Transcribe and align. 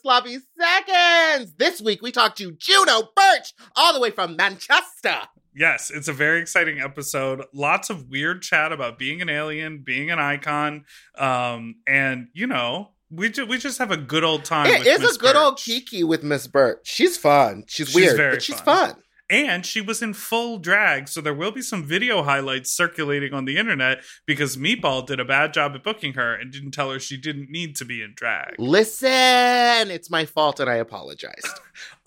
Sloppy 0.00 0.38
Seconds. 0.58 1.54
This 1.58 1.80
week 1.80 2.02
we 2.02 2.12
talked 2.12 2.38
to 2.38 2.52
Juno 2.52 3.08
Birch, 3.16 3.52
all 3.76 3.92
the 3.92 4.00
way 4.00 4.10
from 4.10 4.36
Manchester. 4.36 5.16
Yes, 5.54 5.90
it's 5.90 6.08
a 6.08 6.12
very 6.12 6.40
exciting 6.40 6.80
episode. 6.80 7.44
Lots 7.52 7.90
of 7.90 8.08
weird 8.08 8.42
chat 8.42 8.72
about 8.72 8.98
being 8.98 9.20
an 9.20 9.28
alien, 9.28 9.82
being 9.84 10.10
an 10.10 10.18
icon, 10.18 10.84
um, 11.16 11.76
and 11.86 12.28
you 12.32 12.46
know, 12.46 12.90
we 13.10 13.30
ju- 13.30 13.46
we 13.46 13.58
just 13.58 13.78
have 13.78 13.90
a 13.90 13.96
good 13.96 14.22
old 14.24 14.44
time. 14.44 14.66
It 14.66 14.86
is 14.86 15.16
a 15.16 15.18
good 15.18 15.34
old 15.34 15.54
Birch. 15.54 15.64
Kiki 15.64 16.04
with 16.04 16.22
Miss 16.22 16.46
Birch. 16.46 16.80
She's 16.84 17.16
fun. 17.16 17.64
She's, 17.66 17.88
She's 17.88 17.94
weird, 17.96 18.16
very 18.16 18.34
but 18.34 18.42
she's 18.42 18.60
fun. 18.60 18.96
And 19.30 19.64
she 19.66 19.80
was 19.80 20.02
in 20.02 20.14
full 20.14 20.58
drag, 20.58 21.08
so 21.08 21.20
there 21.20 21.34
will 21.34 21.50
be 21.50 21.62
some 21.62 21.84
video 21.84 22.22
highlights 22.22 22.70
circulating 22.72 23.34
on 23.34 23.44
the 23.44 23.56
internet 23.56 24.02
because 24.26 24.56
Meatball 24.56 25.06
did 25.06 25.20
a 25.20 25.24
bad 25.24 25.52
job 25.52 25.74
at 25.74 25.84
booking 25.84 26.14
her 26.14 26.34
and 26.34 26.50
didn't 26.52 26.70
tell 26.72 26.90
her 26.90 26.98
she 26.98 27.16
didn't 27.16 27.50
need 27.50 27.76
to 27.76 27.84
be 27.84 28.02
in 28.02 28.14
drag. 28.14 28.54
Listen, 28.58 29.90
it's 29.90 30.10
my 30.10 30.24
fault, 30.24 30.60
and 30.60 30.70
I 30.70 30.76
apologized. 30.76 31.48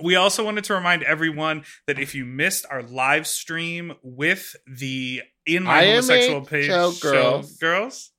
We 0.02 0.16
also 0.16 0.44
wanted 0.44 0.66
to 0.66 0.73
remind 0.73 1.03
everyone 1.03 1.63
that 1.88 1.97
if 1.97 2.13
you 2.13 2.25
missed 2.25 2.66
our 2.69 2.81
live 2.83 3.25
stream 3.25 3.94
with 4.03 4.56
the 4.67 5.22
in 5.45 5.63
my 5.63 5.80
I 5.80 5.85
homosexual 5.91 6.41
page 6.41 6.66
show 6.66 6.91
girls. 7.00 7.56
girls 7.58 8.11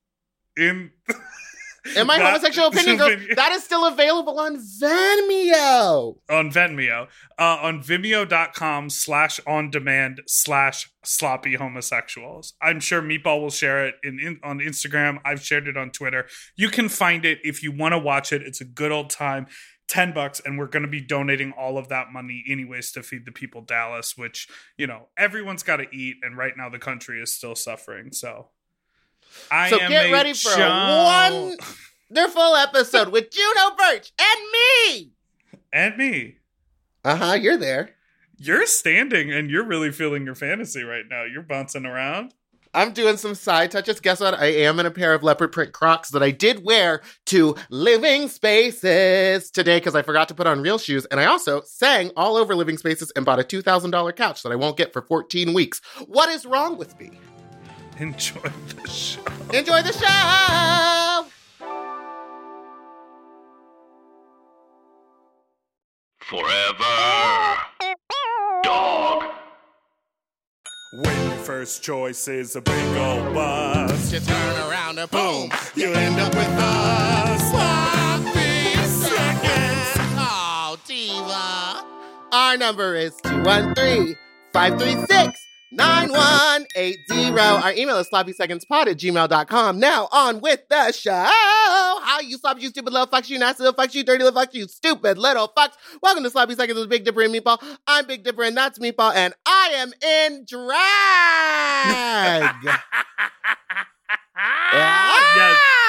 in 0.57 0.93
And 1.97 2.07
my 2.07 2.19
That- 2.19 2.27
homosexual 2.27 2.69
opinion, 2.69 2.97
girl, 2.97 3.17
that 3.37 3.53
is 3.53 3.65
still 3.65 3.87
available 3.87 4.39
on 4.39 4.57
Venmeo. 4.57 6.17
on 6.31 6.51
Venmeo, 6.51 7.09
uh, 7.39 7.59
on 7.63 7.83
vimeo.com 7.83 8.91
slash 8.91 9.41
on 9.47 9.71
demand 9.71 10.23
slash 10.27 10.91
sloppy 11.05 11.55
homosexuals. 11.55 12.55
I'm 12.63 12.81
sure 12.81 13.03
Meatball 13.03 13.41
will 13.41 13.51
share 13.51 13.87
it 13.87 13.97
in, 14.03 14.21
in 14.21 14.41
on 14.43 14.59
Instagram. 14.61 15.19
I've 15.25 15.43
shared 15.43 15.67
it 15.69 15.77
on 15.77 15.91
Twitter. 15.91 16.27
You 16.57 16.69
can 16.69 16.89
find 16.89 17.25
it 17.25 17.39
if 17.43 17.63
you 17.63 17.73
want 17.73 17.93
to 17.93 17.99
watch 17.99 18.33
it. 18.33 18.43
It's 18.43 18.61
a 18.61 18.65
good 18.67 18.93
old 18.93 19.11
time. 19.11 19.47
10 19.89 20.15
bucks 20.15 20.41
and 20.43 20.59
we're 20.59 20.69
going 20.69 20.85
to 20.85 20.89
be 20.89 21.03
donating 21.03 21.53
all 21.53 21.77
of 21.77 21.89
that 21.89 22.13
money 22.13 22.43
anyways 22.49 22.93
to 22.93 23.03
feed 23.03 23.27
the 23.27 23.33
people 23.33 23.61
Dallas 23.61 24.17
which 24.17 24.49
you 24.79 24.87
know 24.87 25.09
everyone's 25.19 25.63
got 25.63 25.79
to 25.79 25.87
eat 25.93 26.17
and 26.23 26.35
right 26.39 26.55
now 26.57 26.71
the 26.71 26.79
country 26.79 27.21
is 27.21 27.35
still 27.35 27.55
suffering 27.55 28.11
so 28.11 28.49
I 29.51 29.71
so 29.71 29.79
am 29.81 29.91
get 29.91 30.07
a 30.07 30.13
ready 30.13 30.33
for 30.33 30.53
a 30.53 30.57
child- 30.57 31.59
wonderful 32.11 32.57
episode 32.57 33.09
with 33.09 33.31
Juno 33.31 33.77
Birch 33.77 34.13
and 34.21 34.41
me. 34.53 35.13
and 35.73 35.97
me 35.97 36.37
Uh 37.05 37.17
huh. 37.17 37.33
You're 37.35 37.57
there. 37.57 37.91
You're 38.39 38.67
standing 38.67 39.33
and 39.33 39.51
you're 39.51 39.65
really 39.67 39.93
feeling 39.93 40.25
your 40.25 40.35
fantasy 40.35 40.83
right 40.83 41.05
now. 41.09 41.25
You're 41.25 41.43
bouncing 41.43 41.87
around. 41.87 42.35
I'm 42.75 42.93
doing 42.93 43.19
some 43.19 43.35
side 43.35 43.71
touches. 43.71 44.01
Guess 44.01 44.21
what? 44.21 44.33
I 44.35 44.47
am 44.47 44.81
in 44.81 44.87
a 44.87 44.91
pair 44.91 45.13
of 45.13 45.23
leopard 45.23 45.53
print 45.53 45.73
Crocs 45.73 46.09
that 46.11 46.23
I 46.23 46.31
did 46.31 46.65
wear 46.65 47.03
to 47.27 47.55
Living 47.69 48.29
Spaces 48.29 49.51
today 49.51 49.77
because 49.77 49.95
I 49.95 50.01
forgot 50.01 50.29
to 50.29 50.35
put 50.35 50.47
on 50.47 50.63
real 50.63 50.79
shoes. 50.79 51.05
And 51.11 51.21
I 51.21 51.27
also 51.27 51.61
sang 51.67 52.11
all 52.17 52.37
over 52.37 52.55
Living 52.57 52.79
Spaces 52.79 53.13
and 53.15 53.27
bought 53.27 53.39
a 53.39 53.45
$2,000 53.45 54.17
couch 54.17 54.43
that 54.43 54.53
I 54.53 54.57
won't 54.57 54.79
get 54.79 54.93
for 54.95 55.03
14 55.03 55.53
weeks. 55.53 55.83
What 56.07 56.31
is 56.31 56.47
wrong 56.47 56.79
with 56.79 56.99
me? 56.99 57.11
Enjoy 57.99 58.41
the 58.41 58.89
show. 58.89 59.21
Enjoy 59.53 59.83
the 59.83 59.93
show! 59.93 61.27
Forever. 66.21 67.59
Dog. 68.63 69.25
When 71.05 71.29
your 71.29 71.37
first 71.39 71.83
choice 71.83 72.29
is 72.29 72.57
a 72.57 72.61
big 72.63 72.97
old 72.97 73.35
bus, 73.35 74.11
Just 74.11 74.29
turn 74.29 74.71
around 74.71 74.99
and 74.99 75.11
boom, 75.11 75.51
you 75.75 75.93
end 75.93 76.19
up 76.19 76.35
with 76.35 76.49
a 76.49 77.39
sloppy 77.51 78.75
seconds. 78.89 80.17
Oh, 80.19 80.77
diva. 80.87 81.85
Our 82.33 82.57
number 82.57 82.95
is 82.95 83.15
213 83.25 84.17
536 84.53 85.42
9180. 85.73 87.41
Our 87.41 87.73
email 87.73 87.97
is 87.97 88.09
sloppysecondspod 88.11 88.89
at 88.89 88.99
gmail.com. 88.99 89.81
Now 89.81 90.09
on 90.13 90.41
with 90.41 90.69
the 90.69 90.93
show. 90.93 91.13
How 91.13 92.21
you 92.21 92.37
sloppy, 92.37 92.63
you 92.63 92.69
stupid 92.69 92.93
little 92.93 93.07
fucks, 93.07 93.31
you 93.31 93.39
nasty 93.39 93.65
little 93.65 93.83
fucks, 93.83 93.95
you 93.95 94.05
dirty 94.05 94.23
little 94.23 94.41
fucks, 94.41 94.53
you 94.53 94.69
stupid 94.69 95.17
little 95.17 95.49
fucks. 95.57 95.73
Welcome 96.03 96.25
to 96.25 96.31
Sloppy 96.31 96.55
Seconds 96.55 96.79
with 96.79 96.91
Big 96.91 97.05
Dipper 97.05 97.23
and 97.23 97.35
Meatball. 97.35 97.63
I'm 97.87 98.07
Big 98.07 98.23
Dipper 98.23 98.43
and 98.43 98.57
that's 98.57 98.79
Meatball, 98.79 99.15
and 99.15 99.33
I 99.47 99.71
am 99.77 99.93
in 100.03 100.45
drag. 100.47 102.55
yes. 102.65 102.81
Ah! 104.37 105.89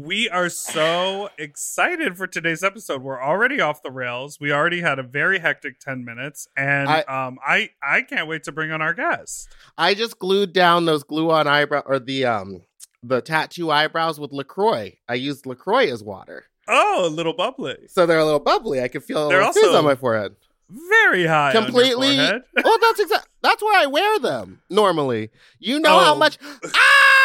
We 0.00 0.28
are 0.30 0.48
so 0.48 1.28
excited 1.38 2.16
for 2.16 2.28
today's 2.28 2.62
episode. 2.62 3.02
We're 3.02 3.20
already 3.20 3.60
off 3.60 3.82
the 3.82 3.90
rails. 3.90 4.38
We 4.38 4.52
already 4.52 4.80
had 4.80 5.00
a 5.00 5.02
very 5.02 5.40
hectic 5.40 5.80
10 5.80 6.04
minutes 6.04 6.46
and 6.56 6.88
I- 6.88 7.00
um 7.02 7.40
I 7.44 7.70
I 7.82 8.02
can't 8.02 8.28
wait 8.28 8.44
to 8.44 8.52
bring 8.52 8.70
on 8.70 8.80
our 8.80 8.94
guest. 8.94 9.48
I 9.76 9.94
just 9.94 10.20
glued 10.20 10.52
down 10.52 10.84
those 10.84 11.02
glue 11.02 11.32
on 11.32 11.48
eyebrow 11.48 11.82
or 11.84 11.98
the 11.98 12.24
um 12.26 12.62
the 13.02 13.20
tattoo 13.20 13.72
eyebrows 13.72 14.20
with 14.20 14.30
Lacroix. 14.32 14.96
I 15.08 15.14
used 15.14 15.46
Lacroix 15.46 15.90
as 15.92 16.04
water, 16.04 16.44
Oh, 16.68 17.06
a 17.06 17.08
little 17.08 17.32
bubbly. 17.34 17.78
so 17.88 18.06
they're 18.06 18.18
a 18.20 18.24
little 18.24 18.38
bubbly. 18.38 18.80
I 18.80 18.86
can 18.86 19.00
feel 19.00 19.26
a 19.26 19.28
They're 19.28 19.38
little 19.44 19.52
fizz 19.52 19.74
on 19.74 19.84
my 19.84 19.96
forehead. 19.96 20.36
Very 20.70 21.26
high. 21.26 21.50
Completely. 21.50 22.14
forehead. 22.18 22.42
well, 22.62 22.78
that's 22.80 23.00
exactly 23.00 23.30
that's 23.42 23.62
why 23.64 23.80
I 23.82 23.86
wear 23.86 24.20
them 24.20 24.60
normally. 24.70 25.30
You 25.58 25.80
know 25.80 25.98
how 25.98 26.14
Oh. 26.14 26.18
much. 26.18 26.38
Ah! 26.72 27.24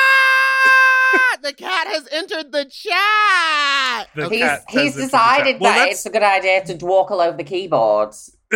The 1.43 1.51
cat 1.53 1.87
has 1.87 2.07
entered 2.09 2.53
the 2.53 2.63
chat. 2.63 4.07
The 4.15 4.29
He's, 4.29 4.41
he's 4.69 4.93
says 4.93 4.95
into 4.95 4.95
the 4.95 5.01
decided. 5.03 5.59
Well, 5.59 5.73
that 5.73 5.89
it's 5.89 6.05
a 6.05 6.09
good 6.09 6.23
idea 6.23 6.63
to 6.65 6.85
walk 6.85 7.11
all 7.11 7.19
over 7.19 7.35
the 7.35 7.43
keyboards. 7.43 8.35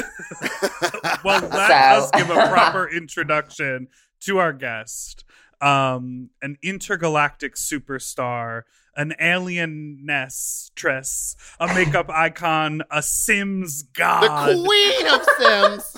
well, 1.24 1.42
let 1.42 1.52
So- 1.52 1.74
us 1.74 2.12
give 2.12 2.30
a 2.30 2.48
proper 2.48 2.88
introduction 2.96 3.90
to 4.22 4.38
our 4.38 4.54
guest. 4.54 5.26
Um, 5.60 6.30
an 6.42 6.58
intergalactic 6.62 7.56
superstar, 7.56 8.62
an 8.96 9.16
alien 9.20 10.06
nestress, 10.08 11.36
a 11.60 11.68
makeup 11.74 12.10
icon, 12.10 12.84
a 12.90 13.02
Sims 13.02 13.82
god, 13.84 14.50
the 14.50 14.64
queen 14.64 15.08
of 15.08 15.28
Sims, 15.40 15.98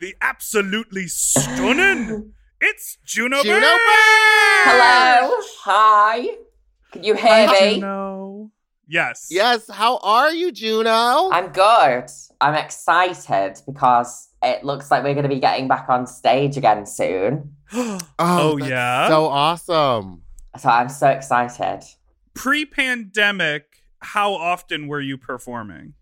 the 0.00 0.16
absolutely 0.20 1.06
stunning. 1.06 2.32
It's 2.60 2.98
Juno. 3.04 3.40
Juno 3.42 3.60
Birch! 3.60 3.70
Birch. 3.70 3.84
Hello. 4.64 5.36
Hi. 5.62 6.28
Can 6.90 7.04
you 7.04 7.14
hear 7.14 7.46
Hi, 7.46 7.46
me? 7.46 7.74
Juno. 7.76 8.50
Yes. 8.88 9.28
Yes. 9.30 9.70
How 9.70 9.98
are 9.98 10.32
you, 10.32 10.50
Juno? 10.50 11.30
I'm 11.30 11.48
good. 11.52 12.06
I'm 12.40 12.54
excited 12.54 13.60
because 13.64 14.30
it 14.42 14.64
looks 14.64 14.90
like 14.90 15.04
we're 15.04 15.14
going 15.14 15.22
to 15.22 15.28
be 15.28 15.38
getting 15.40 15.68
back 15.68 15.88
on 15.88 16.06
stage 16.06 16.56
again 16.56 16.86
soon. 16.86 17.54
Oh, 18.18 18.58
that's 18.58 18.70
yeah? 18.70 19.08
So 19.08 19.26
awesome. 19.26 20.22
So 20.58 20.68
I'm 20.68 20.88
so 20.88 21.08
excited. 21.08 21.84
Pre-pandemic, 22.34 23.82
how 24.00 24.32
often 24.32 24.88
were 24.88 25.00
you 25.00 25.16
performing? 25.18 25.94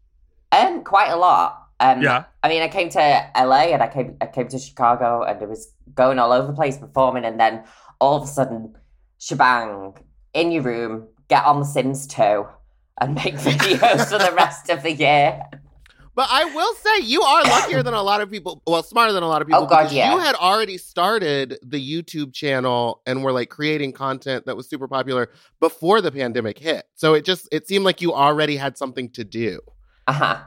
Um, 0.52 0.84
quite 0.84 1.10
a 1.10 1.16
lot. 1.16 1.65
Um, 1.80 2.02
Yeah. 2.02 2.24
I 2.42 2.48
mean, 2.48 2.62
I 2.62 2.68
came 2.68 2.88
to 2.90 3.30
LA 3.36 3.72
and 3.72 3.82
I 3.82 3.88
came, 3.88 4.16
I 4.20 4.26
came 4.26 4.48
to 4.48 4.58
Chicago 4.58 5.22
and 5.22 5.40
it 5.42 5.48
was 5.48 5.72
going 5.94 6.18
all 6.18 6.32
over 6.32 6.46
the 6.46 6.52
place 6.52 6.78
performing, 6.78 7.24
and 7.24 7.38
then 7.38 7.64
all 8.00 8.16
of 8.16 8.24
a 8.24 8.26
sudden, 8.26 8.74
shebang, 9.18 9.94
in 10.34 10.52
your 10.52 10.62
room, 10.62 11.08
get 11.28 11.44
on 11.44 11.60
The 11.60 11.66
Sims 11.66 12.06
2 12.06 12.46
and 13.00 13.14
make 13.14 13.34
videos 13.36 14.08
for 14.08 14.18
the 14.18 14.32
rest 14.34 14.70
of 14.70 14.82
the 14.82 14.92
year. 14.92 15.42
But 16.14 16.28
I 16.30 16.46
will 16.46 16.74
say 16.76 17.00
you 17.04 17.20
are 17.20 17.42
luckier 17.44 17.82
than 17.82 17.92
a 17.92 18.02
lot 18.02 18.22
of 18.22 18.30
people. 18.30 18.62
Well, 18.66 18.82
smarter 18.82 19.12
than 19.12 19.22
a 19.22 19.28
lot 19.28 19.42
of 19.42 19.48
people. 19.48 19.64
Oh, 19.64 19.66
God, 19.66 19.92
yeah. 19.92 20.14
You 20.14 20.18
had 20.18 20.34
already 20.34 20.78
started 20.78 21.58
the 21.62 21.78
YouTube 21.78 22.32
channel 22.32 23.02
and 23.04 23.22
were 23.22 23.32
like 23.32 23.50
creating 23.50 23.92
content 23.92 24.46
that 24.46 24.56
was 24.56 24.66
super 24.66 24.88
popular 24.88 25.28
before 25.60 26.00
the 26.00 26.10
pandemic 26.10 26.58
hit. 26.58 26.86
So 26.94 27.12
it 27.12 27.26
just 27.26 27.46
it 27.52 27.68
seemed 27.68 27.84
like 27.84 28.00
you 28.00 28.14
already 28.14 28.56
had 28.56 28.78
something 28.78 29.10
to 29.10 29.24
do. 29.24 29.60
Uh 30.06 30.12
huh. 30.14 30.38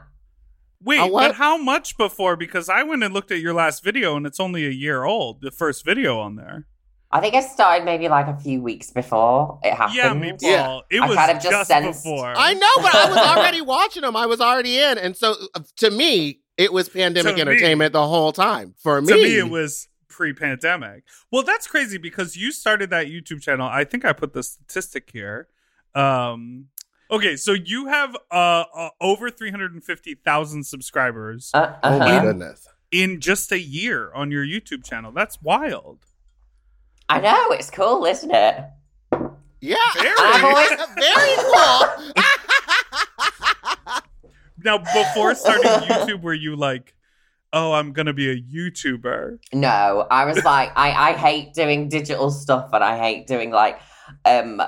Wait, 0.82 1.10
but 1.12 1.34
how 1.34 1.58
much 1.58 1.96
before? 1.98 2.36
Because 2.36 2.68
I 2.68 2.82
went 2.82 3.02
and 3.02 3.12
looked 3.12 3.30
at 3.30 3.40
your 3.40 3.52
last 3.52 3.84
video 3.84 4.16
and 4.16 4.26
it's 4.26 4.40
only 4.40 4.66
a 4.66 4.70
year 4.70 5.04
old, 5.04 5.42
the 5.42 5.50
first 5.50 5.84
video 5.84 6.18
on 6.18 6.36
there. 6.36 6.66
I 7.12 7.20
think 7.20 7.34
I 7.34 7.40
started 7.40 7.84
maybe 7.84 8.08
like 8.08 8.28
a 8.28 8.36
few 8.36 8.62
weeks 8.62 8.90
before 8.90 9.58
it 9.64 9.74
happened. 9.74 9.96
Yeah, 9.96 10.14
meatball. 10.14 10.38
Yeah. 10.40 10.80
It 10.90 11.02
I 11.02 11.08
was 11.08 11.16
kind 11.16 11.30
of 11.32 11.36
just, 11.42 11.50
just 11.50 11.68
sensed- 11.68 12.04
before. 12.04 12.32
I 12.36 12.54
know, 12.54 12.70
but 12.76 12.94
I 12.94 13.08
was 13.08 13.18
already 13.36 13.60
watching 13.60 14.02
them. 14.02 14.14
I 14.16 14.26
was 14.26 14.40
already 14.40 14.78
in, 14.78 14.96
and 14.96 15.16
so 15.16 15.34
uh, 15.54 15.60
to 15.78 15.90
me, 15.90 16.40
it 16.56 16.72
was 16.72 16.88
pandemic 16.88 17.32
To 17.32 17.34
me- 17.34 17.40
entertainment 17.40 17.92
the 17.92 18.06
whole 18.06 18.32
time. 18.32 18.74
For 18.78 19.02
me, 19.02 19.08
to 19.08 19.14
me, 19.14 19.38
it 19.38 19.50
was 19.50 19.88
pre-pandemic. 20.08 21.02
Well, 21.32 21.42
that's 21.42 21.66
crazy 21.66 21.98
because 21.98 22.36
you 22.36 22.52
started 22.52 22.90
that 22.90 23.06
YouTube 23.08 23.42
channel. 23.42 23.68
I 23.68 23.84
think 23.84 24.04
I 24.04 24.12
put 24.12 24.32
the 24.32 24.42
statistic 24.42 25.10
here. 25.12 25.48
Um, 25.94 26.66
okay, 27.10 27.36
so 27.36 27.52
you 27.52 27.86
have 27.86 28.16
uh, 28.30 28.64
uh 28.74 28.88
over 29.00 29.30
three 29.30 29.50
hundred 29.50 29.72
and 29.72 29.82
fifty 29.84 30.14
thousand 30.14 30.64
subscribers 30.64 31.50
Uh, 31.54 31.74
Oh 31.82 31.98
my 31.98 32.06
uh-huh. 32.16 32.20
goodness! 32.26 32.66
in 32.90 33.20
just 33.20 33.52
a 33.52 33.60
year 33.60 34.12
on 34.14 34.30
your 34.30 34.44
YouTube 34.44 34.84
channel. 34.84 35.12
That's 35.12 35.40
wild. 35.42 35.98
I 37.08 37.20
know 37.20 37.50
it's 37.50 37.70
cool, 37.70 38.04
isn't 38.04 38.30
it? 38.32 38.64
Yeah, 39.60 39.76
Very. 39.94 40.14
Always- 40.18 40.70
very 40.98 41.36
cool. 41.36 42.14
Now, 44.62 44.76
before 44.78 45.34
starting 45.34 45.70
YouTube, 45.88 46.20
were 46.22 46.34
you 46.34 46.54
like, 46.54 46.94
"Oh, 47.52 47.72
I'm 47.72 47.92
gonna 47.92 48.12
be 48.12 48.30
a 48.30 48.36
YouTuber"? 48.40 49.38
No, 49.54 50.06
I 50.10 50.26
was 50.26 50.44
like, 50.44 50.70
I, 50.76 51.10
I 51.10 51.12
hate 51.14 51.54
doing 51.54 51.88
digital 51.88 52.30
stuff 52.30 52.68
and 52.74 52.84
I 52.84 52.98
hate 52.98 53.26
doing 53.26 53.50
like 53.50 53.80
um 54.26 54.60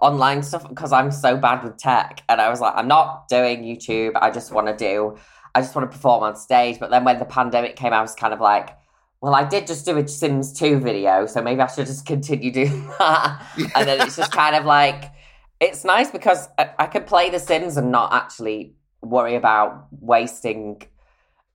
online 0.00 0.42
stuff 0.42 0.68
because 0.68 0.92
I'm 0.92 1.10
so 1.10 1.36
bad 1.36 1.62
with 1.62 1.76
tech. 1.76 2.22
And 2.28 2.40
I 2.40 2.48
was 2.48 2.60
like, 2.60 2.74
I'm 2.76 2.88
not 2.88 3.28
doing 3.28 3.62
YouTube. 3.62 4.12
I 4.16 4.30
just 4.30 4.52
want 4.52 4.66
to 4.66 4.76
do, 4.76 5.16
I 5.54 5.60
just 5.60 5.74
want 5.74 5.90
to 5.90 5.96
perform 5.96 6.22
on 6.22 6.36
stage. 6.36 6.78
But 6.78 6.90
then 6.90 7.04
when 7.04 7.18
the 7.18 7.24
pandemic 7.24 7.76
came, 7.76 7.92
I 7.92 8.00
was 8.00 8.14
kind 8.14 8.32
of 8.32 8.40
like, 8.40 8.76
well, 9.20 9.34
I 9.34 9.44
did 9.44 9.66
just 9.66 9.84
do 9.84 9.98
a 9.98 10.08
Sims 10.08 10.52
2 10.58 10.80
video, 10.80 11.26
so 11.26 11.42
maybe 11.42 11.60
I 11.60 11.66
should 11.66 11.86
just 11.86 12.06
continue 12.06 12.50
doing 12.50 12.86
that. 12.98 13.46
and 13.74 13.86
then 13.86 14.00
it's 14.00 14.16
just 14.16 14.32
kind 14.32 14.56
of 14.56 14.64
like, 14.64 15.12
it's 15.60 15.84
nice 15.84 16.10
because 16.10 16.48
I, 16.58 16.70
I 16.78 16.86
can 16.86 17.04
play 17.04 17.28
The 17.28 17.38
Sims 17.38 17.76
and 17.76 17.92
not 17.92 18.14
actually 18.14 18.74
worry 19.02 19.34
about 19.34 19.88
wasting 19.90 20.82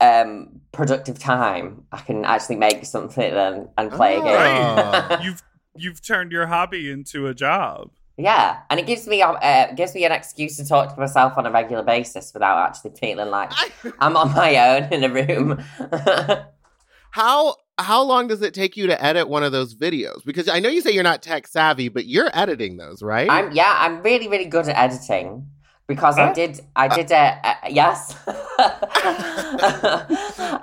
um 0.01 0.59
productive 0.73 1.17
time 1.17 1.85
i 1.93 1.97
can 2.01 2.25
actually 2.25 2.57
make 2.57 2.83
something 2.85 3.31
and, 3.31 3.69
and 3.77 3.89
play 3.91 4.17
a 4.17 4.21
game 4.21 5.19
you've 5.23 5.41
you've 5.75 6.01
turned 6.01 6.31
your 6.31 6.47
hobby 6.47 6.89
into 6.89 7.27
a 7.27 7.33
job. 7.33 7.91
Yeah 8.17 8.59
and 8.69 8.79
it 8.79 8.85
gives 8.85 9.07
me 9.07 9.21
uh, 9.21 9.71
gives 9.73 9.93
me 9.93 10.05
an 10.05 10.11
excuse 10.11 10.57
to 10.57 10.65
talk 10.65 10.93
to 10.93 10.99
myself 10.99 11.37
on 11.37 11.45
a 11.45 11.51
regular 11.51 11.83
basis 11.83 12.33
without 12.33 12.57
actually 12.57 12.91
feeling 12.91 13.29
like 13.29 13.51
i'm 13.99 14.15
on 14.15 14.31
my 14.33 14.57
own 14.57 14.91
in 14.93 15.03
a 15.03 15.09
room 15.09 15.61
how 17.11 17.55
how 17.77 18.01
long 18.01 18.27
does 18.27 18.41
it 18.41 18.53
take 18.53 18.77
you 18.77 18.87
to 18.87 19.03
edit 19.03 19.27
one 19.27 19.43
of 19.43 19.51
those 19.51 19.75
videos? 19.75 20.23
Because 20.23 20.47
I 20.47 20.59
know 20.59 20.69
you 20.69 20.79
say 20.79 20.91
you're 20.91 21.03
not 21.03 21.21
tech 21.21 21.45
savvy, 21.45 21.89
but 21.89 22.05
you're 22.05 22.29
editing 22.33 22.77
those, 22.77 23.03
right? 23.03 23.29
i'm 23.29 23.51
yeah 23.51 23.75
i'm 23.79 24.01
really 24.01 24.27
really 24.27 24.45
good 24.45 24.67
at 24.67 24.77
editing 24.77 25.47
because 25.87 26.17
i 26.17 26.33
did 26.33 26.59
i 26.75 26.87
did 26.87 27.11
uh, 27.11 27.35
uh, 27.43 27.55
yes 27.69 28.17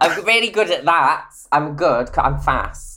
i'm 0.01 0.25
really 0.25 0.51
good 0.51 0.71
at 0.71 0.85
that 0.85 1.31
i'm 1.53 1.77
good. 1.77 2.11
i'm 2.19 2.39
fast 2.41 2.92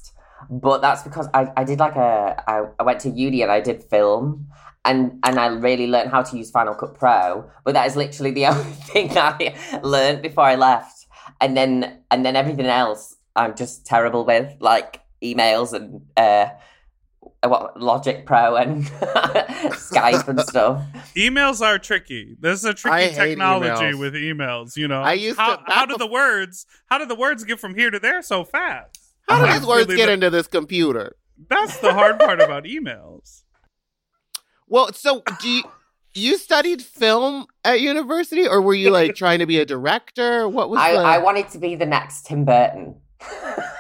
but 0.50 0.82
that's 0.82 1.04
because 1.04 1.28
i, 1.34 1.52
I 1.58 1.64
did 1.64 1.80
like 1.80 1.96
a 1.96 2.44
I, 2.48 2.66
I 2.80 2.84
went 2.84 3.00
to 3.02 3.10
uni 3.10 3.42
and 3.42 3.52
i 3.52 3.60
did 3.62 3.84
film 3.84 4.48
and 4.84 5.20
and 5.24 5.40
i 5.40 5.48
really 5.48 5.88
learned 5.88 6.12
how 6.12 6.22
to 6.24 6.38
use 6.38 6.52
final 6.52 6.76
cut 6.76 6.96
pro 6.96 7.50
but 7.64 7.74
that 7.74 7.88
is 7.88 7.96
literally 7.96 8.32
the 8.32 8.46
only 8.52 8.64
thing 8.72 9.18
i 9.18 9.56
learned 9.84 10.22
before 10.22 10.44
i 10.46 10.56
left 10.56 11.06
and 11.42 11.56
then 11.58 12.00
and 12.12 12.26
then 12.26 12.36
everything 12.36 12.66
else 12.68 13.16
i'm 13.36 13.56
just 13.56 13.86
terrible 13.86 14.26
with 14.26 14.56
like 14.60 15.02
emails 15.24 15.74
and 15.74 16.02
uh 16.18 16.48
what 17.44 17.80
logic 17.80 18.26
pro 18.26 18.56
and 18.56 18.86
skype 19.76 20.28
and 20.28 20.40
stuff 20.42 20.82
Emails 21.16 21.62
are 21.62 21.80
tricky. 21.80 22.36
This 22.40 22.60
is 22.60 22.66
a 22.66 22.74
tricky 22.74 23.14
technology 23.16 23.70
emails. 23.70 24.00
with 24.00 24.14
emails. 24.16 24.76
You 24.76 24.88
know, 24.90 25.02
I 25.02 25.14
used 25.14 25.38
how, 25.38 25.56
to- 25.56 25.64
how 25.72 25.86
do 25.86 25.96
the 25.98 26.08
words 26.08 26.66
how 26.88 26.98
do 26.98 27.06
the 27.06 27.16
words 27.16 27.44
get 27.44 27.60
from 27.60 27.76
here 27.76 27.90
to 27.90 28.00
there 28.00 28.22
so 28.22 28.44
fast? 28.44 28.95
How 29.28 29.40
do 29.40 29.46
That's 29.46 29.60
these 29.60 29.68
words 29.68 29.88
really 29.88 29.98
get 29.98 30.06
the- 30.08 30.14
into 30.14 30.30
this 30.30 30.48
computer? 30.48 31.16
That's 31.50 31.78
the 31.80 31.94
hard 31.94 32.18
part 32.20 32.40
about 32.42 32.64
emails. 32.64 33.44
Well, 34.68 34.94
so 34.94 35.22
do 35.42 35.50
you 35.50 35.64
you 36.14 36.38
studied 36.38 36.82
film 36.82 37.46
at 37.66 37.82
university, 37.82 38.48
or 38.48 38.62
were 38.62 38.74
you 38.74 38.90
like 38.90 39.16
trying 39.16 39.40
to 39.40 39.46
be 39.46 39.60
a 39.60 39.66
director? 39.66 40.48
What 40.48 40.70
was 40.70 40.80
I, 40.80 40.94
the? 40.94 41.00
I 41.00 41.18
wanted 41.18 41.50
to 41.50 41.58
be 41.58 41.76
the 41.76 41.86
next 41.86 42.26
tim 42.26 42.46
burton 42.46 42.96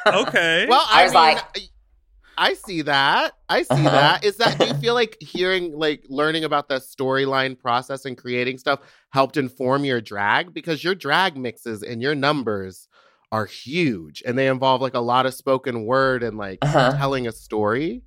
Okay. 0.05 0.65
well, 0.69 0.85
I, 0.89 1.01
I 1.01 1.03
was 1.05 1.13
mean, 1.13 1.21
like- 1.23 1.69
I 2.37 2.53
see 2.55 2.81
that. 2.81 3.31
I 3.47 3.61
see 3.63 3.67
Uh-huh. 3.75 3.89
that. 3.89 4.25
Is 4.25 4.35
that 4.37 4.59
do 4.59 4.65
you 4.67 4.73
feel 4.73 4.93
like 4.93 5.15
hearing, 5.21 5.71
like, 5.71 6.03
learning 6.09 6.43
about 6.43 6.67
the 6.67 6.75
storyline 6.81 7.57
process 7.57 8.03
and 8.03 8.17
creating 8.17 8.57
stuff 8.57 8.81
helped 9.11 9.37
inform 9.37 9.85
your 9.85 10.01
drag 10.01 10.53
because 10.53 10.83
your 10.83 10.95
drag 10.95 11.37
mixes 11.37 11.81
and 11.81 12.01
your 12.01 12.13
numbers 12.13 12.89
are 13.31 13.45
huge 13.45 14.21
and 14.25 14.37
they 14.37 14.47
involve 14.47 14.81
like 14.81 14.93
a 14.93 14.99
lot 14.99 15.25
of 15.25 15.33
spoken 15.33 15.85
word 15.85 16.23
and 16.23 16.37
like 16.37 16.59
Uh-huh. 16.61 16.91
telling 16.97 17.27
a 17.27 17.31
story. 17.31 18.03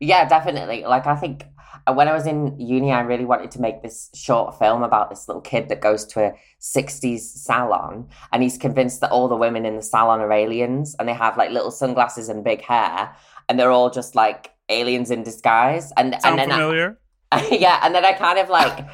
Yeah, 0.00 0.28
definitely. 0.28 0.84
Like 0.84 1.06
I 1.06 1.16
think 1.16 1.44
uh, 1.86 1.94
when 1.94 2.06
I 2.08 2.12
was 2.12 2.26
in 2.26 2.58
uni, 2.60 2.92
I 2.92 3.00
really 3.00 3.24
wanted 3.24 3.50
to 3.52 3.60
make 3.60 3.82
this 3.82 4.10
short 4.14 4.58
film 4.58 4.82
about 4.82 5.08
this 5.08 5.26
little 5.28 5.40
kid 5.40 5.68
that 5.70 5.80
goes 5.80 6.04
to 6.06 6.20
a 6.20 6.32
'60s 6.60 7.20
salon, 7.20 8.08
and 8.32 8.42
he's 8.42 8.58
convinced 8.58 9.00
that 9.00 9.10
all 9.10 9.28
the 9.28 9.36
women 9.36 9.64
in 9.64 9.76
the 9.76 9.82
salon 9.82 10.20
are 10.20 10.32
aliens, 10.32 10.94
and 10.98 11.08
they 11.08 11.14
have 11.14 11.36
like 11.38 11.50
little 11.50 11.70
sunglasses 11.70 12.28
and 12.28 12.44
big 12.44 12.60
hair, 12.62 13.14
and 13.48 13.58
they're 13.58 13.70
all 13.70 13.88
just 13.90 14.14
like 14.14 14.50
aliens 14.68 15.10
in 15.10 15.22
disguise. 15.22 15.92
And 15.96 16.14
Sound 16.20 16.24
and 16.24 16.38
then 16.38 16.50
I- 16.50 16.54
familiar? 16.54 16.98
yeah, 17.50 17.80
and 17.82 17.94
then 17.94 18.04
I 18.04 18.12
kind 18.12 18.38
of 18.38 18.50
like 18.50 18.86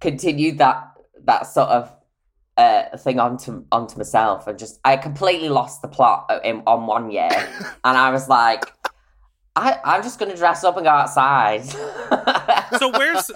continued 0.00 0.58
that 0.58 0.84
that 1.24 1.46
sort 1.46 1.68
of 1.70 1.90
uh, 2.62 2.96
thing 2.96 3.18
onto 3.18 3.64
onto 3.72 3.96
myself, 3.96 4.46
and 4.46 4.58
just 4.58 4.78
I 4.84 4.96
completely 4.96 5.48
lost 5.48 5.82
the 5.82 5.88
plot 5.88 6.30
in, 6.44 6.62
on 6.66 6.86
one 6.86 7.10
year, 7.10 7.30
and 7.84 7.98
I 7.98 8.10
was 8.10 8.28
like, 8.28 8.72
I 9.56 9.78
I'm 9.84 10.02
just 10.02 10.18
gonna 10.18 10.36
dress 10.36 10.62
up 10.62 10.76
and 10.76 10.84
go 10.84 10.90
outside. 10.90 11.64
so 12.78 12.90
where's 12.90 13.30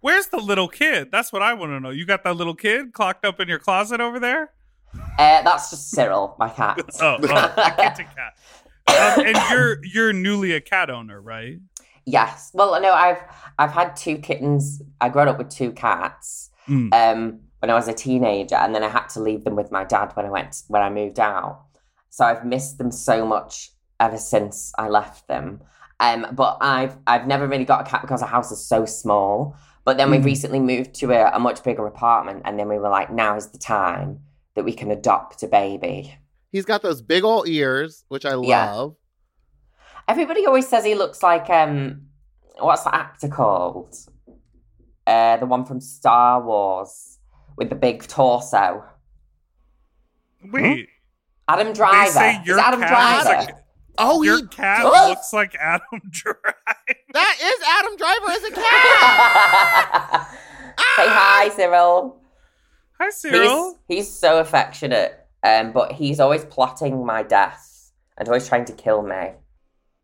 where's 0.00 0.28
the 0.28 0.38
little 0.38 0.68
kid? 0.68 1.10
That's 1.10 1.32
what 1.32 1.42
I 1.42 1.54
want 1.54 1.72
to 1.72 1.80
know. 1.80 1.90
You 1.90 2.06
got 2.06 2.22
that 2.24 2.36
little 2.36 2.54
kid 2.54 2.92
clocked 2.92 3.24
up 3.24 3.40
in 3.40 3.48
your 3.48 3.58
closet 3.58 4.00
over 4.00 4.20
there? 4.20 4.52
Uh, 4.94 5.42
that's 5.42 5.70
just 5.70 5.90
Cyril, 5.90 6.36
my 6.38 6.48
cat. 6.48 6.78
Oh, 7.00 7.18
oh 7.20 7.26
cat. 7.26 7.98
Um, 8.88 9.26
and 9.26 9.38
you're 9.50 9.84
you're 9.84 10.12
newly 10.12 10.52
a 10.52 10.60
cat 10.60 10.88
owner, 10.88 11.20
right? 11.20 11.58
Yes. 12.06 12.52
Well, 12.54 12.80
no, 12.80 12.92
I've 12.92 13.20
I've 13.58 13.72
had 13.72 13.96
two 13.96 14.18
kittens. 14.18 14.80
I 15.00 15.08
grew 15.08 15.22
up 15.22 15.36
with 15.36 15.50
two 15.50 15.72
cats. 15.72 16.50
Mm. 16.68 16.92
um, 16.92 17.40
when 17.60 17.70
I 17.70 17.74
was 17.74 17.88
a 17.88 17.92
teenager, 17.92 18.56
and 18.56 18.74
then 18.74 18.82
I 18.84 18.88
had 18.88 19.08
to 19.08 19.20
leave 19.20 19.44
them 19.44 19.56
with 19.56 19.70
my 19.72 19.84
dad 19.84 20.12
when 20.14 20.26
I 20.26 20.30
went 20.30 20.62
when 20.68 20.82
I 20.82 20.90
moved 20.90 21.18
out. 21.20 21.64
So 22.10 22.24
I've 22.24 22.44
missed 22.44 22.78
them 22.78 22.90
so 22.90 23.26
much 23.26 23.70
ever 24.00 24.16
since 24.18 24.72
I 24.78 24.88
left 24.88 25.28
them. 25.28 25.60
Um, 26.00 26.26
but 26.32 26.58
I've 26.60 26.96
I've 27.06 27.26
never 27.26 27.46
really 27.48 27.64
got 27.64 27.86
a 27.86 27.90
cat 27.90 28.02
because 28.02 28.22
our 28.22 28.28
house 28.28 28.52
is 28.52 28.64
so 28.64 28.84
small. 28.86 29.56
But 29.84 29.96
then 29.96 30.10
we 30.10 30.18
Mhm. 30.18 30.24
recently 30.24 30.60
moved 30.60 30.94
to 30.96 31.12
a, 31.12 31.30
a 31.34 31.38
much 31.38 31.62
bigger 31.64 31.86
apartment, 31.86 32.42
and 32.44 32.58
then 32.58 32.68
we 32.68 32.78
were 32.78 32.90
like, 32.90 33.10
now 33.10 33.36
is 33.36 33.48
the 33.48 33.58
time 33.58 34.20
that 34.54 34.64
we 34.64 34.72
can 34.74 34.90
adopt 34.90 35.42
a 35.42 35.48
baby. 35.48 36.14
He's 36.52 36.64
got 36.66 36.82
those 36.82 37.00
big 37.02 37.24
old 37.24 37.48
ears, 37.48 38.04
which 38.08 38.24
I 38.26 38.34
Yeah. 38.34 38.66
love. 38.70 38.96
Everybody 40.06 40.46
always 40.46 40.68
says 40.68 40.84
he 40.84 40.94
looks 40.94 41.22
like 41.22 41.48
um, 41.50 42.02
what's 42.58 42.84
that 42.84 42.94
actor 42.94 43.28
called? 43.28 43.94
Uh, 45.06 45.36
the 45.38 45.46
one 45.46 45.64
from 45.64 45.80
Star 45.80 46.42
Wars 46.42 47.17
with 47.58 47.68
the 47.68 47.74
big 47.74 48.06
torso. 48.06 48.84
Wait, 50.52 50.88
Adam 51.48 51.68
they 51.68 51.72
Driver. 51.74 52.10
say 52.10 52.36
Is 52.40 52.46
your 52.46 52.58
it 52.58 52.62
Adam 52.64 52.80
cat 52.80 52.88
Driver? 52.88 53.36
looks 53.40 53.46
like 53.48 53.54
Oh, 54.00 54.22
your 54.22 54.36
he 54.38 54.46
cat 54.46 54.82
does? 54.82 55.08
looks 55.08 55.32
like 55.32 55.54
Adam 55.56 55.82
Driver. 56.10 56.54
That 57.12 57.36
is 57.42 57.60
Adam 57.66 57.96
Driver 57.96 58.30
as 58.30 58.44
a 58.44 58.50
cat. 58.54 60.28
Say 60.96 61.08
hi, 61.08 61.48
Cyril. 61.50 62.20
Hi, 63.00 63.10
Cyril. 63.10 63.78
He's, 63.88 63.96
he's 63.98 64.08
so 64.18 64.38
affectionate, 64.38 65.18
um, 65.42 65.72
but 65.72 65.92
he's 65.92 66.20
always 66.20 66.44
plotting 66.44 67.04
my 67.04 67.24
death 67.24 67.90
and 68.16 68.28
always 68.28 68.46
trying 68.48 68.64
to 68.66 68.72
kill 68.72 69.02
me. 69.02 69.32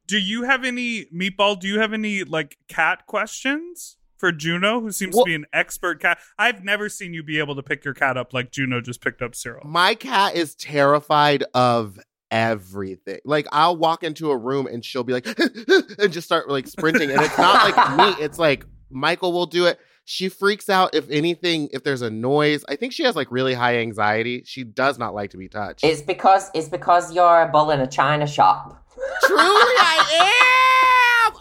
Do 0.08 0.18
you 0.18 0.42
have 0.42 0.64
any 0.64 1.04
meatball? 1.06 1.58
Do 1.58 1.68
you 1.68 1.78
have 1.80 1.92
any 1.92 2.24
like 2.24 2.58
cat 2.68 3.06
questions 3.06 3.96
for 4.24 4.32
Juno, 4.32 4.80
who 4.80 4.90
seems 4.90 5.14
Well- 5.14 5.26
to 5.26 5.28
be 5.28 5.34
an 5.34 5.44
expert 5.52 6.00
cat? 6.00 6.18
I've 6.38 6.64
never 6.64 6.88
seen 6.88 7.12
you 7.12 7.22
be 7.22 7.38
able 7.38 7.54
to 7.56 7.62
pick 7.62 7.84
your 7.84 7.92
cat 7.92 8.16
up 8.16 8.32
like 8.32 8.50
Juno 8.50 8.80
just 8.80 9.02
picked 9.02 9.20
up 9.20 9.34
Cyril. 9.34 9.60
My 9.66 9.94
cat 9.94 10.34
is 10.34 10.54
terrified 10.54 11.44
of 11.52 11.98
everything. 12.30 13.18
Like 13.26 13.46
I'll 13.52 13.76
walk 13.76 14.02
into 14.02 14.30
a 14.30 14.36
room 14.38 14.66
and 14.66 14.82
she'll 14.82 15.04
be 15.04 15.12
like 15.12 15.26
and 15.98 16.10
just 16.10 16.26
start 16.26 16.48
like 16.48 16.66
sprinting 16.68 17.10
and 17.10 17.20
it's 17.20 17.36
not 17.36 17.70
like 17.76 17.98
me, 18.18 18.24
it's 18.24 18.38
like 18.38 18.64
Michael 18.88 19.34
will 19.34 19.44
do 19.44 19.66
it. 19.66 19.78
She 20.06 20.30
freaks 20.30 20.70
out 20.70 20.94
if 20.94 21.08
anything 21.10 21.68
if 21.74 21.82
there's 21.84 22.00
a 22.00 22.10
noise. 22.10 22.64
I 22.66 22.76
think 22.76 22.94
she 22.94 23.02
has 23.04 23.14
like 23.14 23.30
really 23.30 23.52
high 23.52 23.76
anxiety. 23.80 24.42
She 24.46 24.64
does 24.64 24.98
not 24.98 25.14
like 25.14 25.32
to 25.32 25.36
be 25.36 25.48
touched. 25.48 25.84
It's 25.84 26.00
because 26.00 26.50
it's 26.54 26.70
because 26.70 27.14
you're 27.14 27.42
a 27.42 27.48
bull 27.48 27.70
in 27.70 27.80
a 27.80 27.86
china 27.86 28.26
shop. 28.26 28.82
Truly 29.26 29.42
I 29.42 30.50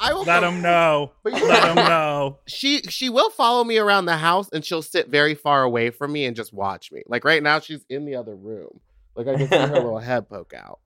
I 0.03 0.13
will 0.13 0.23
Let 0.23 0.41
them 0.41 0.61
know. 0.61 1.11
But 1.23 1.33
you- 1.37 1.47
Let 1.47 1.63
them 1.75 1.75
know. 1.87 2.39
she 2.47 2.81
she 2.83 3.09
will 3.09 3.29
follow 3.29 3.63
me 3.63 3.77
around 3.77 4.05
the 4.05 4.17
house 4.17 4.49
and 4.51 4.63
she'll 4.65 4.81
sit 4.81 5.07
very 5.09 5.33
far 5.35 5.63
away 5.63 5.89
from 5.91 6.11
me 6.11 6.25
and 6.25 6.35
just 6.35 6.53
watch 6.53 6.91
me. 6.91 7.03
Like 7.07 7.23
right 7.23 7.41
now, 7.41 7.59
she's 7.59 7.85
in 7.89 8.05
the 8.05 8.15
other 8.15 8.35
room. 8.35 8.79
Like 9.15 9.27
I 9.27 9.35
can 9.35 9.47
see 9.47 9.55
her 9.55 9.67
little 9.67 9.99
head 10.11 10.27
poke 10.29 10.53
out. 10.53 10.79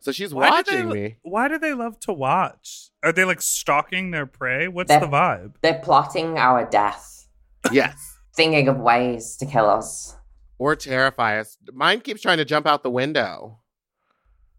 So 0.00 0.10
she's 0.10 0.32
Why 0.34 0.48
watching 0.50 0.88
they- 0.88 0.94
me. 0.94 1.16
Why 1.22 1.48
do 1.48 1.58
they 1.58 1.74
love 1.74 2.00
to 2.00 2.12
watch? 2.12 2.90
Are 3.04 3.12
they 3.12 3.24
like 3.24 3.42
stalking 3.42 4.10
their 4.10 4.26
prey? 4.26 4.66
What's 4.68 4.88
They're- 4.88 5.00
the 5.00 5.06
vibe? 5.06 5.54
They're 5.62 5.78
plotting 5.80 6.38
our 6.38 6.64
death, 6.64 7.28
Yes. 7.70 8.16
thinking 8.34 8.68
of 8.68 8.78
ways 8.78 9.36
to 9.36 9.46
kill 9.46 9.68
us. 9.68 10.16
Or 10.58 10.74
terrify 10.76 11.38
us. 11.40 11.56
Mine 11.72 12.00
keeps 12.00 12.20
trying 12.22 12.38
to 12.38 12.44
jump 12.44 12.66
out 12.66 12.82
the 12.82 12.90
window. 12.90 13.58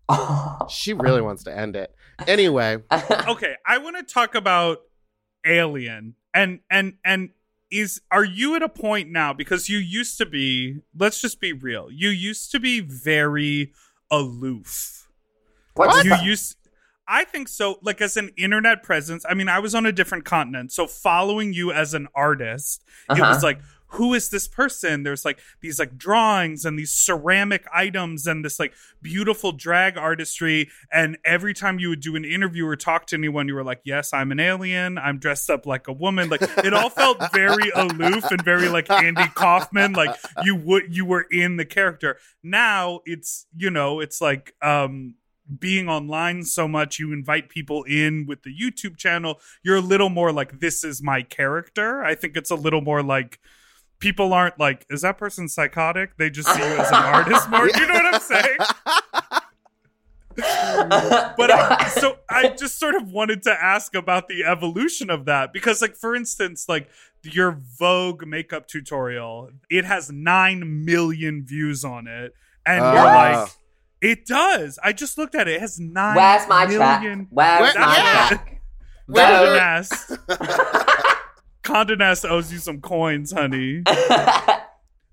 She 0.70 0.94
really 0.94 1.22
wants 1.22 1.44
to 1.46 1.58
end 1.58 1.76
it. 1.76 1.94
Anyway, 2.28 2.78
Okay, 3.28 3.56
I 3.66 3.78
want 3.78 3.98
to 3.98 4.04
talk 4.04 4.36
about 4.36 4.80
Alien 5.46 6.16
and 6.34 6.60
and 6.70 6.94
and 7.04 7.30
is 7.72 8.02
are 8.12 8.24
you 8.24 8.56
at 8.56 8.62
a 8.62 8.70
point 8.70 9.10
now 9.10 9.34
because 9.34 9.68
you 9.68 9.78
used 9.78 10.18
to 10.20 10.26
be 10.26 10.80
let's 10.98 11.20
just 11.22 11.40
be 11.40 11.54
real. 11.54 11.90
You 11.92 12.10
used 12.10 12.52
to 12.52 12.60
be 12.60 12.80
very 12.80 13.74
aloof. 14.12 15.10
What's 15.76 16.04
You 16.06 16.16
used 16.24 16.56
I 17.08 17.26
think 17.26 17.50
so 17.50 17.80
like 17.82 18.00
as 18.00 18.16
an 18.16 18.30
internet 18.38 18.84
presence. 18.84 19.26
I 19.28 19.34
mean, 19.34 19.50
I 19.50 19.60
was 19.60 19.76
on 19.76 19.86
a 19.86 19.92
different 19.92 20.24
continent, 20.24 20.72
so 20.72 20.88
following 20.88 21.52
you 21.54 21.72
as 21.72 21.94
an 21.94 22.08
artist, 22.16 22.84
it 23.10 23.14
Uh-huh. 23.20 23.34
was 23.34 23.44
like 23.44 23.60
who 23.94 24.14
is 24.14 24.30
this 24.30 24.48
person? 24.48 25.04
There's 25.04 25.24
like 25.24 25.40
these 25.62 25.80
like 25.80 25.98
drawings 25.98 26.66
and 26.66 26.78
these 26.78 26.92
ceramic 26.92 27.66
items 27.74 28.26
and 28.26 28.44
this 28.44 28.60
like 28.60 28.74
beautiful 29.02 29.52
drag 29.52 29.98
artistry. 29.98 30.70
And 30.92 31.18
every 31.24 31.54
time 31.54 31.80
you 31.80 31.90
would 31.90 32.02
do 32.02 32.16
an 32.16 32.26
interview 32.26 32.66
or 32.66 32.76
talk 32.76 33.06
to 33.08 33.16
anyone, 33.16 33.48
you 33.48 33.54
were 33.54 33.64
like, 33.64 33.82
Yes, 33.84 34.12
I'm 34.14 34.32
an 34.32 34.40
alien. 34.40 34.98
I'm 34.98 35.20
dressed 35.20 35.50
up 35.50 35.66
like 35.66 35.88
a 35.88 35.94
woman. 35.94 36.30
Like 36.30 36.42
it 36.42 36.74
all 36.74 36.90
felt 36.90 37.18
very 37.34 37.70
aloof 37.76 38.26
and 38.32 38.44
very 38.44 38.68
like 38.68 38.90
Andy 38.90 39.28
Kaufman. 39.36 39.94
Like 39.94 40.16
you 40.44 40.56
would 40.56 40.96
you 40.96 41.06
were 41.06 41.26
in 41.32 41.58
the 41.58 41.66
character. 41.66 42.18
Now 42.42 43.02
it's 43.06 43.46
you 43.56 43.70
know, 43.70 44.00
it's 44.00 44.22
like 44.22 44.56
um 44.62 45.16
being 45.60 45.90
online 45.90 46.44
so 46.44 46.68
much 46.68 47.00
you 47.00 47.12
invite 47.12 47.50
people 47.50 47.84
in 47.84 48.26
with 48.26 48.44
the 48.44 48.50
YouTube 48.58 48.96
channel 48.96 49.42
you're 49.62 49.76
a 49.76 49.82
little 49.82 50.10
more 50.10 50.32
like 50.32 50.62
this 50.62 50.86
is 50.86 51.04
my 51.04 51.22
character 51.22 52.02
I 52.02 52.16
think 52.16 52.38
it's 52.38 52.50
a 52.50 52.56
little 52.56 52.80
more 52.80 53.04
like 53.04 53.40
people 54.04 54.34
aren't 54.34 54.60
like 54.60 54.86
is 54.90 55.02
that 55.02 55.18
person 55.18 55.48
psychotic 55.48 56.18
they 56.18 56.30
just 56.30 56.48
see 56.54 56.60
you 56.60 56.66
as 56.78 56.90
an 56.90 56.96
artist 57.18 57.50
more 57.50 57.68
you 57.68 57.88
know 57.88 57.94
what 57.94 58.16
I'm 58.16 58.22
saying 58.22 58.58
but 61.38 61.52
I, 61.52 61.88
so 61.90 62.18
I 62.30 62.50
just 62.50 62.80
sort 62.80 62.96
of 62.96 63.12
wanted 63.12 63.44
to 63.44 63.52
ask 63.52 63.96
about 63.96 64.28
the 64.28 64.44
evolution 64.44 65.10
of 65.10 65.26
that 65.26 65.54
because 65.54 65.82
like 65.82 65.96
for 65.96 66.16
instance 66.16 66.66
like 66.68 66.90
your 67.24 67.60
Vogue 67.80 68.26
makeup 68.26 68.68
tutorial 68.68 69.50
it 69.70 69.86
has 69.86 70.12
9 70.12 70.86
million 70.86 71.46
views 71.46 71.86
on 71.86 72.08
it 72.08 72.34
and 72.66 72.80
you're 72.84 72.98
Ah. 73.08 73.42
like 73.44 73.52
it 74.02 74.26
does. 74.26 74.78
I 74.84 74.92
just 74.92 75.18
looked 75.18 75.34
at 75.34 75.48
it. 75.48 75.54
It 75.56 75.62
has 75.62 75.80
nine 75.80 76.18
Where's 76.18 76.46
my 76.50 76.66
track? 76.66 77.04
Where's 77.30 77.30
Where- 77.30 77.74
my 77.86 77.96
yeah. 77.96 78.28
track? 78.28 78.62
Where's 79.06 79.88
Vogue. 79.88 80.28
your- 80.28 80.83
Condé 81.64 81.98
Nast. 81.98 81.98
Condé 81.98 81.98
Nast 81.98 82.26
owes 82.26 82.52
you 82.54 82.60
some 82.60 82.82
coins, 82.82 83.32
honey. 83.32 83.84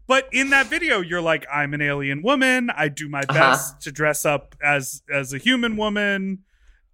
But 0.06 0.28
in 0.32 0.50
that 0.50 0.66
video, 0.66 1.00
you're 1.00 1.20
like, 1.20 1.46
I'm 1.52 1.72
an 1.72 1.80
alien 1.80 2.20
woman. 2.22 2.68
I 2.76 2.88
do 2.88 3.08
my 3.08 3.20
Uh-huh. 3.20 3.32
best 3.32 3.80
to 3.82 3.92
dress 3.92 4.24
up 4.24 4.56
as 4.60 5.02
as 5.12 5.32
a 5.32 5.38
human 5.38 5.76
woman. 5.76 6.40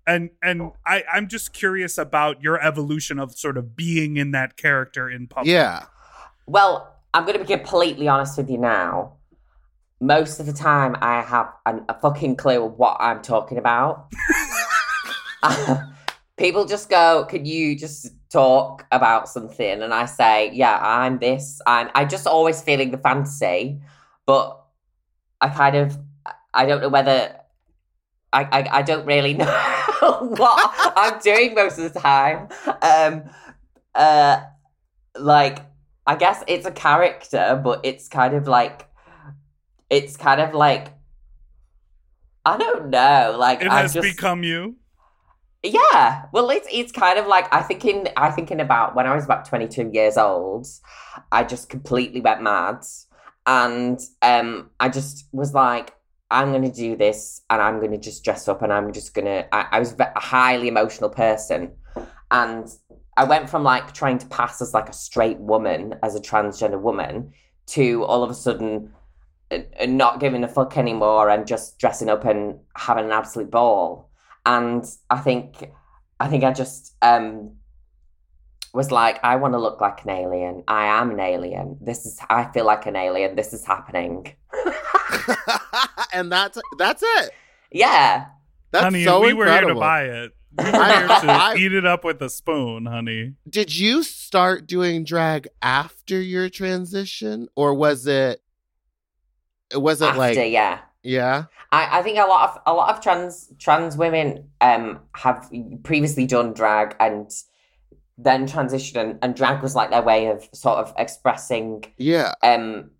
And 0.06 0.28
and 0.42 0.72
I, 0.84 1.02
I'm 1.10 1.26
just 1.26 1.54
curious 1.54 1.96
about 1.96 2.42
your 2.42 2.60
evolution 2.62 3.18
of 3.18 3.32
sort 3.34 3.56
of 3.56 3.74
being 3.74 4.18
in 4.18 4.32
that 4.32 4.58
character 4.58 5.08
in 5.08 5.28
public. 5.28 5.50
yeah. 5.50 5.86
Well, 6.46 6.94
I'm 7.14 7.24
going 7.24 7.38
to 7.38 7.44
be 7.44 7.56
completely 7.56 8.06
honest 8.06 8.36
with 8.36 8.50
you 8.50 8.58
now. 8.58 9.14
Most 9.98 10.38
of 10.38 10.44
the 10.44 10.52
time, 10.52 10.94
I 11.00 11.22
have 11.22 11.50
an, 11.64 11.86
a 11.88 11.98
fucking 11.98 12.36
clue 12.36 12.62
what 12.66 12.98
I'm 13.00 13.22
talking 13.22 13.56
about. 13.56 14.08
People 16.36 16.66
just 16.66 16.90
go, 16.90 17.24
"Can 17.30 17.46
you 17.46 17.74
just 17.78 18.10
talk 18.30 18.86
about 18.92 19.28
something?" 19.28 19.82
And 19.82 19.92
I 19.92 20.06
say, 20.06 20.50
"Yeah, 20.52 20.78
I'm 20.80 21.18
this. 21.18 21.60
I'm." 21.66 21.90
I 21.94 22.04
just 22.04 22.26
always 22.26 22.62
feeling 22.62 22.90
the 22.90 22.98
fantasy, 22.98 23.80
but 24.26 24.62
I 25.40 25.48
kind 25.48 25.76
of, 25.76 25.98
I 26.54 26.66
don't 26.66 26.80
know 26.80 26.88
whether. 26.88 27.36
I, 28.32 28.42
I, 28.52 28.78
I 28.78 28.82
don't 28.82 29.06
really 29.06 29.34
know 29.42 29.46
what 30.36 30.74
I'm 30.96 31.18
doing 31.20 31.54
most 31.54 31.78
of 31.78 31.92
the 31.92 32.00
time. 32.00 32.48
Um, 32.82 33.30
uh, 33.94 34.42
like 35.18 35.60
I 36.06 36.16
guess 36.16 36.44
it's 36.46 36.66
a 36.66 36.70
character, 36.70 37.60
but 37.62 37.80
it's 37.84 38.08
kind 38.08 38.34
of 38.34 38.46
like 38.46 38.88
it's 39.90 40.16
kind 40.16 40.40
of 40.40 40.54
like 40.54 40.88
I 42.44 42.56
don't 42.56 42.90
know. 42.90 43.36
Like 43.38 43.62
It 43.62 43.68
I 43.68 43.82
has 43.82 43.94
just 43.94 44.16
become 44.16 44.44
you. 44.44 44.76
Yeah. 45.62 46.26
Well, 46.32 46.50
it's 46.50 46.68
it's 46.70 46.92
kind 46.92 47.18
of 47.18 47.26
like 47.26 47.52
I 47.52 47.62
think 47.62 47.84
in 47.84 48.08
I 48.16 48.30
think 48.30 48.50
in 48.50 48.60
about 48.60 48.94
when 48.94 49.06
I 49.06 49.14
was 49.14 49.24
about 49.24 49.44
twenty 49.44 49.68
two 49.68 49.90
years 49.92 50.16
old, 50.16 50.66
I 51.32 51.44
just 51.44 51.68
completely 51.68 52.20
went 52.20 52.42
mad, 52.42 52.84
and 53.46 54.00
um, 54.22 54.70
I 54.80 54.88
just 54.88 55.28
was 55.32 55.54
like, 55.54 55.94
I'm 56.30 56.52
gonna 56.52 56.72
do 56.72 56.96
this, 56.96 57.42
and 57.50 57.60
I'm 57.60 57.80
gonna 57.80 57.98
just 57.98 58.24
dress 58.24 58.48
up, 58.48 58.62
and 58.62 58.72
I'm 58.72 58.92
just 58.92 59.14
gonna. 59.14 59.46
I, 59.52 59.66
I 59.72 59.78
was 59.78 59.94
a 59.98 60.18
highly 60.18 60.68
emotional 60.68 61.10
person, 61.10 61.72
and 62.30 62.68
I 63.16 63.24
went 63.24 63.48
from 63.48 63.62
like 63.62 63.92
trying 63.92 64.18
to 64.18 64.26
pass 64.26 64.60
as 64.60 64.74
like 64.74 64.88
a 64.88 64.92
straight 64.92 65.38
woman, 65.38 65.94
as 66.02 66.14
a 66.14 66.20
transgender 66.20 66.80
woman, 66.80 67.32
to 67.68 68.04
all 68.04 68.22
of 68.22 68.30
a 68.30 68.34
sudden 68.34 68.92
uh, 69.50 69.58
uh, 69.80 69.86
not 69.86 70.20
giving 70.20 70.44
a 70.44 70.48
fuck 70.48 70.76
anymore 70.76 71.30
and 71.30 71.46
just 71.46 71.78
dressing 71.78 72.08
up 72.08 72.24
and 72.24 72.58
having 72.76 73.04
an 73.06 73.12
absolute 73.12 73.50
ball 73.50 74.05
and 74.46 74.84
I 75.10 75.18
think 75.18 75.70
I 76.18 76.28
think 76.28 76.44
I 76.44 76.52
just 76.52 76.94
um 77.02 77.56
was 78.72 78.90
like 78.90 79.22
I 79.24 79.36
want 79.36 79.54
to 79.54 79.58
look 79.58 79.80
like 79.80 80.04
an 80.04 80.10
alien. 80.10 80.62
I 80.68 80.86
am 80.86 81.10
an 81.10 81.20
alien. 81.20 81.78
This 81.80 82.06
is 82.06 82.18
I 82.30 82.44
feel 82.52 82.64
like 82.64 82.86
an 82.86 82.96
alien. 82.96 83.36
This 83.36 83.52
is 83.52 83.64
happening. 83.66 84.34
and 86.12 86.30
that's 86.32 86.58
that's 86.78 87.02
it. 87.04 87.30
yeah. 87.70 88.26
That's 88.72 88.84
honey, 88.84 89.04
so 89.04 89.20
we 89.20 89.32
were 89.32 89.44
incredible. 89.44 89.68
here 89.68 89.74
to 89.74 89.80
buy 89.80 90.02
it. 90.04 90.32
We 90.58 90.64
were 90.78 90.84
here 90.84 91.06
to 91.06 91.30
I- 91.30 91.56
eat 91.56 91.72
it 91.72 91.86
up 91.86 92.04
with 92.04 92.20
a 92.20 92.28
spoon, 92.28 92.86
honey. 92.86 93.34
Did 93.48 93.74
you 93.74 94.02
start 94.02 94.66
doing 94.66 95.04
drag 95.04 95.48
after 95.62 96.20
your 96.20 96.48
transition, 96.50 97.48
or 97.54 97.74
was 97.74 98.06
it? 98.06 98.42
Was 99.74 100.02
it 100.02 100.06
After, 100.06 100.18
like 100.18 100.36
yeah. 100.36 100.80
Yeah? 101.06 101.44
I, 101.72 101.98
I 101.98 102.02
think 102.02 102.18
a 102.18 102.26
lot 102.26 102.50
of 102.50 102.62
a 102.66 102.72
lot 102.74 102.94
of 102.94 103.02
trans 103.02 103.52
trans 103.58 103.96
women 103.96 104.48
um 104.60 105.00
have 105.14 105.50
previously 105.82 106.26
done 106.26 106.52
drag 106.52 106.94
and 107.00 107.30
then 108.18 108.46
transitioned 108.46 108.96
and, 108.96 109.18
and 109.22 109.34
drag 109.34 109.62
was 109.62 109.74
like 109.74 109.90
their 109.90 110.02
way 110.02 110.26
of 110.26 110.48
sort 110.54 110.78
of 110.78 110.92
expressing 110.98 111.84
Yeah. 111.98 112.32
um 112.42 112.90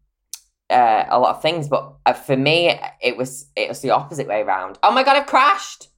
uh, 0.68 1.04
a 1.08 1.18
lot 1.20 1.36
of 1.36 1.40
things 1.42 1.68
but 1.68 1.94
uh, 2.06 2.12
for 2.12 2.36
me 2.36 2.76
it 3.00 3.16
was 3.16 3.46
it 3.54 3.68
was 3.68 3.80
the 3.82 3.90
opposite 3.90 4.26
way 4.26 4.40
around 4.42 4.78
oh 4.82 4.90
my 4.90 5.04
god 5.04 5.16
i've 5.16 5.26
crashed 5.26 5.88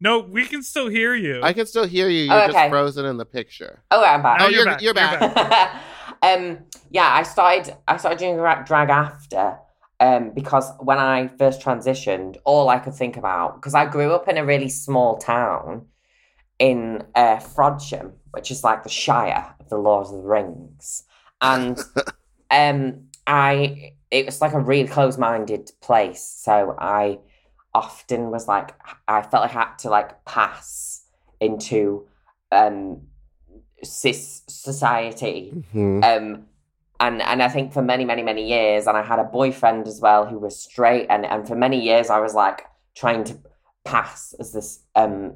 No, 0.00 0.20
we 0.20 0.46
can 0.46 0.62
still 0.62 0.88
hear 0.88 1.14
you. 1.14 1.40
I 1.42 1.52
can 1.52 1.66
still 1.66 1.86
hear 1.86 2.08
you. 2.08 2.24
You're 2.24 2.42
Oh, 2.42 2.46
just 2.52 2.68
frozen 2.70 3.04
in 3.06 3.16
the 3.16 3.24
picture. 3.26 3.82
oh 3.90 4.04
i'm 4.04 4.22
back 4.22 4.38
Now 4.38 4.46
Oh, 4.46 4.48
you're 4.48 4.64
you're 4.80 4.94
back. 4.94 5.20
you're 5.20 5.20
You're 5.20 5.34
back. 5.34 5.82
um 6.22 6.58
yeah 6.90 7.08
i 7.12 7.22
started 7.24 7.74
i 7.88 7.96
started 7.96 8.18
doing 8.20 8.36
drag 8.36 8.88
after 8.90 9.58
um 10.02 10.32
because 10.34 10.66
when 10.80 10.98
i 10.98 11.28
first 11.40 11.60
transitioned 11.60 12.36
all 12.44 12.68
i 12.68 12.78
could 12.78 12.94
think 12.94 13.16
about 13.16 13.54
because 13.56 13.74
i 13.74 13.84
grew 13.86 14.10
up 14.12 14.28
in 14.28 14.36
a 14.36 14.44
really 14.44 14.68
small 14.68 15.16
town 15.16 15.86
in 16.58 17.02
uh 17.14 17.36
frodsham 17.36 18.12
which 18.32 18.50
is 18.50 18.64
like 18.64 18.82
the 18.82 18.88
shire 18.88 19.54
of 19.60 19.68
the 19.68 19.76
lord 19.76 20.06
of 20.06 20.12
the 20.12 20.18
rings. 20.36 21.04
And 21.40 21.78
um 22.50 23.04
i 23.26 23.92
it 24.10 24.26
was 24.26 24.40
like 24.40 24.52
a 24.52 24.60
really 24.60 24.88
close-minded 24.88 25.70
place. 25.80 26.22
So 26.22 26.74
i 26.78 27.18
often 27.74 28.30
was 28.30 28.48
like 28.48 28.74
i 29.08 29.22
felt 29.22 29.42
like 29.44 29.56
i 29.56 29.60
had 29.60 29.78
to 29.78 29.88
like 29.88 30.24
pass 30.24 31.04
into 31.40 32.06
um 32.50 33.02
cis 33.82 34.42
society. 34.48 35.52
Mhm. 35.74 36.04
um 36.04 36.46
and 37.02 37.20
and 37.20 37.42
I 37.42 37.48
think 37.48 37.72
for 37.72 37.82
many 37.82 38.04
many 38.04 38.22
many 38.22 38.46
years 38.46 38.86
and 38.86 38.96
I 38.96 39.02
had 39.02 39.18
a 39.18 39.24
boyfriend 39.24 39.88
as 39.88 40.00
well 40.00 40.24
who 40.24 40.38
was 40.38 40.62
straight 40.62 41.06
and 41.10 41.26
and 41.26 41.46
for 41.46 41.56
many 41.56 41.82
years 41.82 42.10
I 42.10 42.20
was 42.20 42.34
like 42.34 42.64
trying 42.94 43.24
to 43.24 43.38
pass 43.84 44.34
as 44.38 44.52
this 44.52 44.80
um 44.94 45.34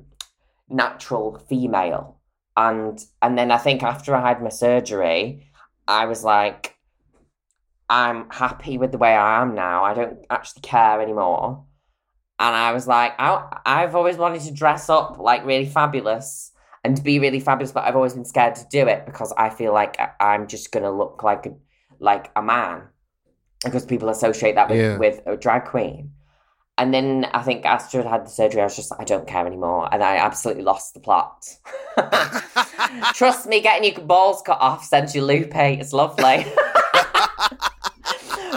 natural 0.68 1.38
female. 1.48 2.20
And 2.56 3.04
and 3.20 3.36
then 3.36 3.50
I 3.50 3.58
think 3.58 3.82
after 3.82 4.14
I 4.14 4.28
had 4.28 4.42
my 4.42 4.48
surgery 4.48 5.50
I 5.88 6.06
was 6.06 6.22
like 6.22 6.76
I'm 7.90 8.30
happy 8.30 8.78
with 8.78 8.92
the 8.92 8.98
way 8.98 9.14
I 9.14 9.42
am 9.42 9.54
now. 9.54 9.84
I 9.84 9.94
don't 9.94 10.18
actually 10.30 10.62
care 10.62 11.00
anymore. 11.00 11.64
And 12.38 12.54
I 12.54 12.72
was 12.72 12.86
like 12.86 13.14
I, 13.18 13.60
I've 13.66 13.96
always 13.96 14.16
wanted 14.18 14.42
to 14.42 14.52
dress 14.52 14.88
up 14.88 15.18
like 15.18 15.44
really 15.44 15.66
fabulous 15.66 16.52
and 16.86 17.02
be 17.02 17.18
really 17.18 17.40
fabulous. 17.40 17.72
But 17.72 17.84
I've 17.84 17.96
always 17.96 18.14
been 18.14 18.24
scared 18.24 18.54
to 18.56 18.66
do 18.70 18.86
it 18.86 19.04
because 19.06 19.32
I 19.36 19.50
feel 19.50 19.72
like 19.74 19.98
I- 20.00 20.12
I'm 20.20 20.46
just 20.46 20.70
gonna 20.72 20.90
look 20.90 21.22
like 21.22 21.46
a, 21.46 21.52
like 21.98 22.30
a 22.36 22.42
man 22.42 22.82
because 23.64 23.84
people 23.84 24.08
associate 24.08 24.54
that 24.54 24.68
with, 24.70 24.78
Yeah. 24.80 24.96
with 24.98 25.20
a 25.26 25.36
drag 25.36 25.64
queen. 25.64 26.12
And 26.78 26.92
then 26.92 27.24
I 27.32 27.42
think 27.42 27.64
Astrid 27.64 28.04
had 28.06 28.26
the 28.26 28.30
surgery. 28.30 28.60
I 28.60 28.64
was 28.64 28.76
just 28.76 28.90
like, 28.90 29.00
I 29.00 29.04
don't 29.04 29.26
care 29.26 29.46
anymore, 29.46 29.88
and 29.90 30.02
I 30.02 30.16
absolutely 30.18 30.62
lost 30.62 30.92
the 30.94 31.00
plot. 31.00 31.48
Trust 33.14 33.46
me, 33.48 33.60
getting 33.62 33.90
your 33.90 34.04
balls 34.04 34.42
cut 34.44 34.58
off 34.60 34.84
sends 34.84 35.14
you 35.14 35.22
lupe. 35.24 35.54
It's 35.56 35.94
lovely. 35.94 36.44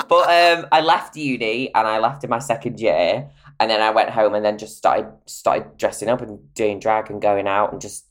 but 0.10 0.30
um, 0.30 0.68
I 0.72 0.82
left 0.82 1.16
uni 1.16 1.74
and 1.74 1.88
I 1.88 2.00
left 2.00 2.24
in 2.26 2.30
my 2.30 2.40
second 2.40 2.80
year, 2.82 3.30
and 3.60 3.70
then 3.72 3.82
I 3.82 3.90
went 3.92 4.10
home 4.10 4.34
and 4.36 4.44
then 4.44 4.58
just 4.58 4.76
started 4.78 5.12
started 5.26 5.78
dressing 5.78 6.10
up 6.10 6.22
and 6.22 6.40
doing 6.56 6.80
drag 6.80 7.10
and 7.10 7.22
going 7.22 7.48
out 7.48 7.72
and 7.72 7.80
just 7.82 8.09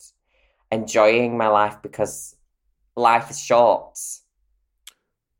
enjoying 0.70 1.36
my 1.36 1.48
life 1.48 1.76
because 1.82 2.36
life 2.96 3.30
is 3.30 3.40
short. 3.40 3.98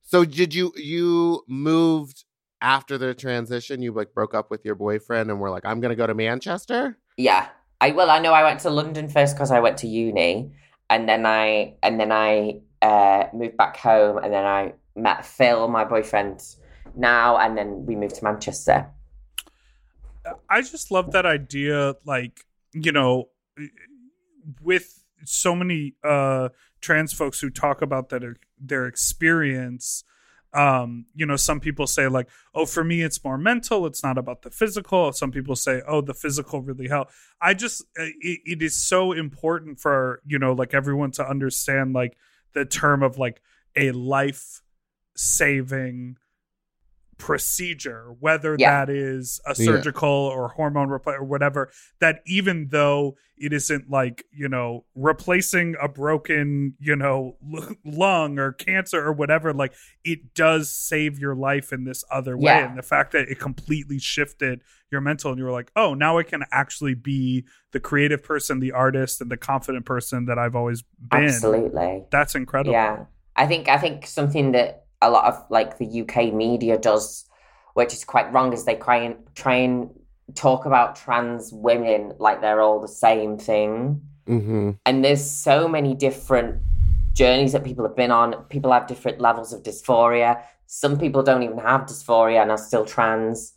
So 0.03 0.25
did 0.25 0.55
you 0.55 0.73
you 0.77 1.45
moved 1.49 2.25
after 2.61 2.99
the 2.99 3.15
transition? 3.15 3.83
You 3.83 3.93
like 3.93 4.15
broke 4.15 4.35
up 4.35 4.51
with 4.51 4.65
your 4.65 4.75
boyfriend 4.75 5.31
and 5.31 5.41
were 5.41 5.51
like, 5.51 5.65
I'm 5.65 5.81
gonna 5.81 5.97
go 5.97 6.07
to 6.07 6.15
Manchester. 6.15 6.99
Yeah, 7.17 7.49
I 7.81 7.91
well, 7.91 8.11
I 8.11 8.19
know 8.19 8.33
I 8.33 8.43
went 8.43 8.61
to 8.61 8.71
London 8.71 9.09
first 9.09 9.35
because 9.35 9.51
I 9.51 9.61
went 9.61 9.79
to 9.79 9.87
uni, 9.87 10.53
and 10.89 11.09
then 11.09 11.27
I 11.27 11.75
and 11.83 12.01
then 12.01 12.13
I 12.13 12.61
uh, 12.81 13.25
moved 13.35 13.57
back 13.57 13.77
home, 13.77 14.19
and 14.19 14.33
then 14.33 14.45
I 14.45 14.73
met 14.97 15.25
Phil, 15.25 15.69
my 15.69 15.85
boyfriend 15.85 16.43
now, 16.97 17.37
and 17.37 17.57
then 17.57 17.87
we 17.87 17.97
moved 17.97 18.17
to 18.17 18.25
Manchester. 18.25 18.87
I 20.51 20.61
just 20.61 20.91
love 20.91 21.13
that 21.13 21.25
idea, 21.25 21.95
like, 22.05 22.45
you 22.73 22.93
know, 22.93 23.31
with 24.63 24.98
so 25.25 25.55
many 25.55 25.95
uh 26.05 26.49
trans 26.81 27.13
folks 27.13 27.41
who 27.41 27.51
talk 27.51 27.83
about 27.83 28.09
that 28.11 28.23
their 28.59 28.87
experience 28.87 30.05
um 30.55 31.05
you 31.15 31.27
know 31.27 31.37
some 31.37 31.61
people 31.61 31.87
say 31.87 32.09
like 32.09 32.29
oh 32.55 32.65
for 32.65 32.83
me 32.83 33.03
it's 33.03 33.23
more 33.23 33.37
mental. 33.37 33.85
It's 33.87 34.03
not 34.03 34.17
about 34.17 34.43
the 34.43 34.51
physical. 34.51 35.13
Some 35.13 35.31
people 35.31 35.57
say 35.57 35.83
oh 35.87 36.01
the 36.01 36.15
physical 36.15 36.63
really 36.63 36.89
helped 36.89 37.13
i 37.41 37.55
just 37.55 37.83
uh, 37.99 38.05
it, 38.21 38.41
it 38.45 38.63
is 38.63 38.77
so 38.77 39.13
important 39.13 39.79
for 39.79 40.21
you 40.27 40.39
know 40.39 40.53
like 40.53 40.75
everyone 40.75 41.11
to 41.13 41.29
understand 41.29 41.93
like 41.93 42.17
the 42.55 42.65
term 42.65 43.03
of 43.03 43.19
like 43.19 43.41
a 43.77 43.93
life 43.93 44.63
saving 45.15 46.17
procedure 47.19 48.15
whether 48.21 48.57
Yeah. 48.59 48.85
that 48.85 48.93
is 48.93 49.41
a 49.47 49.51
Yeah. 49.51 49.65
surgical 49.67 50.09
or 50.09 50.49
hormone 50.49 50.89
replacement 50.89 51.23
or 51.23 51.25
whatever 51.25 51.71
that 52.01 52.21
even 52.27 52.69
though 52.71 53.17
it 53.37 53.53
isn't 53.53 53.89
like 53.91 54.25
you 54.33 54.49
know 54.49 54.85
replacing 54.95 55.77
a 55.81 55.89
broken 55.89 56.75
you 56.81 56.97
know 56.97 57.37
l- 57.55 57.69
lung 57.85 58.39
or 58.39 58.53
cancer 58.53 59.05
or 59.05 59.13
whatever 59.13 59.53
like 59.53 59.73
it 60.05 60.35
does 60.35 60.71
save 60.75 61.19
your 61.19 61.35
life 61.35 61.73
in 61.73 61.85
this 61.85 62.05
other 62.11 62.37
way 62.37 62.45
Yeah. 62.45 62.69
and 62.69 62.79
the 62.79 62.83
fact 62.83 63.13
that 63.13 63.29
it 63.29 63.39
completely 63.39 63.99
shifted 63.99 64.63
your 64.91 65.01
mental 65.01 65.31
and 65.31 65.39
you 65.39 65.45
were 65.45 65.53
like 65.53 65.71
oh 65.77 65.95
now 65.95 66.19
i 66.19 66.23
can 66.23 66.45
actually 66.51 66.95
be 66.95 67.45
the 67.73 67.81
creative 67.81 68.23
person 68.25 68.59
the 68.61 68.73
artist 68.73 69.21
and 69.21 69.31
the 69.31 69.37
confident 69.37 69.85
person 69.85 70.25
that 70.27 70.39
i've 70.39 70.57
always 70.57 70.83
been 70.99 71.25
Absolutely. 71.25 72.05
that's 72.11 72.35
incredible 72.35 72.73
Yeah, 72.73 73.05
I 73.37 73.47
think 73.47 73.69
I 73.69 73.79
think 73.79 74.07
something 74.07 74.53
that 74.53 74.87
a 75.03 75.11
lot 75.11 75.25
of 75.27 75.45
like 75.51 75.79
the 75.79 76.03
UK 76.03 76.33
media 76.33 76.79
does, 76.79 77.25
which 77.75 77.93
is 77.93 78.05
quite 78.05 78.33
wrong, 78.33 78.53
is 78.53 78.65
they 78.65 78.77
try 78.77 78.97
and 78.97 79.17
try 79.35 79.55
and 79.55 79.91
talk 80.35 80.67
about 80.67 80.97
trans 80.97 81.53
women 81.53 82.13
like 82.19 82.41
they're 82.41 82.61
all 82.61 82.81
the 82.81 82.89
same 82.89 83.39
thing. 83.39 84.01
Mm-hmm. 84.27 84.73
And 84.85 85.05
there's 85.05 85.29
so 85.29 85.69
many 85.69 85.95
different 85.95 86.61
journeys 87.15 87.53
that 87.53 87.65
people 87.65 87.85
have 87.87 87.97
been 87.97 88.11
on. 88.11 88.35
People 88.45 88.73
have 88.73 88.87
different 88.87 89.21
levels 89.21 89.53
of 89.53 89.63
dysphoria. 89.63 90.43
Some 90.67 90.99
people 90.99 91.23
don't 91.23 91.43
even 91.43 91.59
have 91.59 91.83
dysphoria 91.83 92.43
and 92.43 92.51
are 92.51 92.59
still 92.59 92.85
trans. 92.85 93.55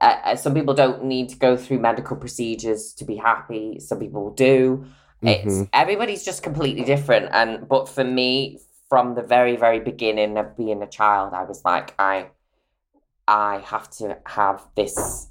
Uh, 0.00 0.16
uh, 0.24 0.36
some 0.36 0.54
people 0.54 0.74
don't 0.74 1.04
need 1.04 1.28
to 1.30 1.36
go 1.36 1.56
through 1.56 1.80
medical 1.80 2.16
procedures 2.16 2.92
to 2.94 3.04
be 3.04 3.16
happy. 3.16 3.80
Some 3.80 3.98
people 3.98 4.30
do. 4.30 4.84
It's 5.22 5.54
Mhm. 5.54 5.68
everybody's 5.72 6.24
just 6.24 6.42
completely 6.42 6.84
different. 6.84 7.30
And 7.32 7.66
but 7.68 7.88
for 7.88 8.04
me, 8.04 8.60
from 8.94 9.16
the 9.16 9.22
very 9.22 9.56
very 9.56 9.80
beginning 9.80 10.38
of 10.38 10.56
being 10.56 10.80
a 10.80 10.86
child, 10.86 11.32
I 11.34 11.42
was 11.42 11.64
like, 11.64 11.94
I, 11.98 12.28
I 13.26 13.58
have 13.72 13.90
to 13.98 14.18
have 14.24 14.62
this 14.76 15.28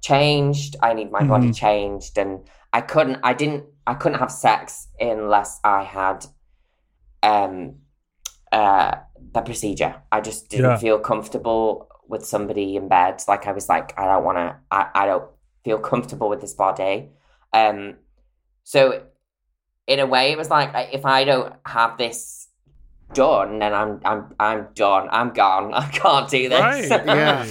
changed. 0.00 0.76
I 0.80 0.94
need 0.94 1.10
my 1.10 1.24
body 1.24 1.50
changed, 1.52 2.16
and 2.16 2.32
I 2.72 2.80
couldn't. 2.80 3.18
I 3.24 3.32
didn't. 3.34 3.64
I 3.88 3.94
couldn't 3.94 4.20
have 4.20 4.30
sex 4.30 4.86
unless 5.00 5.58
I 5.64 5.82
had, 5.82 6.26
um, 7.24 7.78
uh, 8.52 8.92
the 9.34 9.40
procedure. 9.40 9.94
I 10.12 10.20
just 10.20 10.48
didn't 10.48 10.70
Yeah. 10.70 10.76
feel 10.76 10.98
comfortable 11.00 11.88
with 12.06 12.24
somebody 12.24 12.76
in 12.76 12.86
bed. 12.86 13.14
Like 13.26 13.48
I 13.48 13.52
was 13.52 13.68
like, 13.68 13.98
I 13.98 14.04
don't 14.04 14.24
want 14.24 14.38
to. 14.38 14.56
I, 14.70 14.82
I 14.94 15.06
don't 15.06 15.28
feel 15.64 15.78
comfortable 15.78 16.28
with 16.28 16.40
this 16.40 16.54
body. 16.54 17.10
Um, 17.52 17.96
so 18.62 19.02
in 19.88 19.98
a 19.98 20.06
way, 20.06 20.30
it 20.30 20.38
was 20.38 20.50
like 20.50 20.70
if 20.92 21.04
I 21.04 21.24
don't 21.24 21.54
have 21.66 21.98
this 21.98 22.41
done, 23.14 23.58
then 23.58 23.74
I'm 23.74 24.00
I'm 24.04 24.34
I'm 24.38 24.68
done. 24.74 25.08
I'm 25.10 25.32
gone. 25.32 25.72
I 25.74 25.88
can't 25.88 26.28
do 26.28 26.48
this. 26.48 26.60
Right, 26.90 27.06
Yeah. 27.06 27.46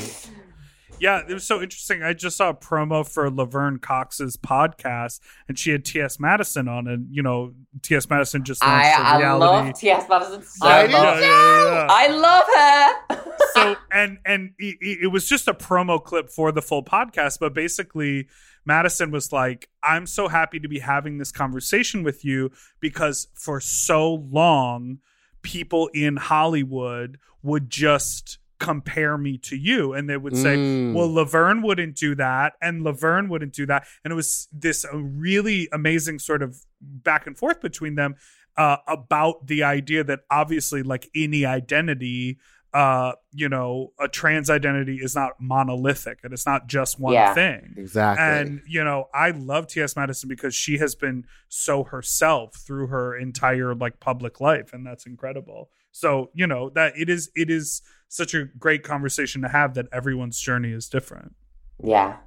Yeah, 0.99 1.23
it 1.27 1.33
was 1.33 1.43
so 1.43 1.63
interesting. 1.63 2.03
I 2.03 2.13
just 2.13 2.37
saw 2.37 2.49
a 2.49 2.53
promo 2.53 3.03
for 3.07 3.27
Laverne 3.31 3.79
Cox's 3.79 4.37
podcast, 4.37 5.19
and 5.47 5.57
she 5.57 5.71
had 5.71 5.83
T.S. 5.83 6.19
Madison 6.19 6.67
on, 6.67 6.87
and 6.87 7.07
you 7.09 7.23
know, 7.23 7.55
T.S. 7.81 8.07
Madison 8.07 8.43
just 8.43 8.63
I, 8.63 8.83
I, 8.83 8.89
a 8.89 8.93
I 9.01 9.17
reality. 9.17 9.39
love 9.39 9.79
T.S. 9.79 10.05
Madison 10.07 10.43
so 10.43 10.67
I 10.67 10.85
do 10.85 10.91
much. 10.91 11.01
yeah, 11.03 11.19
yeah, 11.21 11.73
yeah. 11.73 11.87
I 11.89 12.07
love 12.07 13.17
her. 13.17 13.31
so 13.53 13.75
and 13.91 14.19
and 14.25 14.51
it, 14.59 14.77
it 15.03 15.07
was 15.07 15.27
just 15.27 15.47
a 15.47 15.55
promo 15.55 16.03
clip 16.03 16.29
for 16.29 16.51
the 16.51 16.61
full 16.61 16.83
podcast 16.83 17.37
but 17.39 17.53
basically 17.53 18.27
madison 18.65 19.11
was 19.11 19.31
like 19.31 19.67
i'm 19.83 20.05
so 20.05 20.27
happy 20.27 20.59
to 20.59 20.67
be 20.69 20.79
having 20.79 21.17
this 21.17 21.31
conversation 21.31 22.03
with 22.03 22.23
you 22.23 22.49
because 22.79 23.27
for 23.33 23.59
so 23.59 24.13
long 24.31 24.99
people 25.41 25.89
in 25.93 26.17
hollywood 26.17 27.17
would 27.43 27.69
just 27.69 28.37
compare 28.59 29.17
me 29.17 29.37
to 29.39 29.55
you 29.55 29.91
and 29.93 30.07
they 30.07 30.17
would 30.17 30.37
say 30.37 30.55
Mm. 30.55 30.93
well 30.93 31.11
laverne 31.11 31.63
wouldn't 31.63 31.95
do 31.95 32.13
that 32.15 32.53
and 32.61 32.83
laverne 32.83 33.27
wouldn't 33.27 33.53
do 33.53 33.65
that 33.65 33.87
and 34.03 34.11
it 34.11 34.15
was 34.15 34.47
this 34.53 34.85
uh, 34.85 34.95
really 34.97 35.67
amazing 35.71 36.19
sort 36.19 36.43
of 36.43 36.57
back 36.79 37.25
and 37.25 37.35
forth 37.37 37.59
between 37.59 37.95
them 37.95 38.15
uh, 38.57 38.77
about 38.87 39.47
the 39.47 39.63
idea 39.63 40.03
that 40.03 40.19
obviously 40.29 40.83
like 40.83 41.09
any 41.15 41.43
identity 41.45 42.37
uh 42.73 43.11
you 43.33 43.49
know 43.49 43.91
a 43.99 44.07
trans 44.07 44.49
identity 44.49 44.97
is 45.01 45.13
not 45.15 45.31
monolithic 45.39 46.19
and 46.23 46.31
it's 46.31 46.45
not 46.45 46.67
just 46.67 46.99
one 46.99 47.13
Yeah. 47.13 47.33
thing 47.33 47.73
Exactly. 47.77 48.23
and 48.25 48.61
you 48.67 48.83
know 48.83 49.09
i 49.13 49.31
love 49.31 49.67
ts 49.67 49.95
madison 49.95 50.29
because 50.29 50.55
she 50.55 50.77
has 50.77 50.95
been 50.95 51.25
so 51.49 51.83
herself 51.83 52.55
through 52.55 52.87
her 52.87 53.17
entire 53.17 53.75
like 53.75 53.99
public 53.99 54.39
life 54.39 54.71
and 54.71 54.85
that's 54.87 55.05
incredible 55.05 55.69
so 55.91 56.29
you 56.33 56.47
know 56.47 56.69
that 56.69 56.93
it 56.95 57.09
is 57.09 57.29
it 57.35 57.49
is 57.49 57.81
such 58.07 58.33
a 58.33 58.45
great 58.45 58.83
conversation 58.83 59.41
to 59.41 59.49
have 59.49 59.73
that 59.73 59.87
everyone's 59.91 60.39
journey 60.39 60.71
is 60.71 60.87
different 60.87 61.35
yeah, 61.83 62.17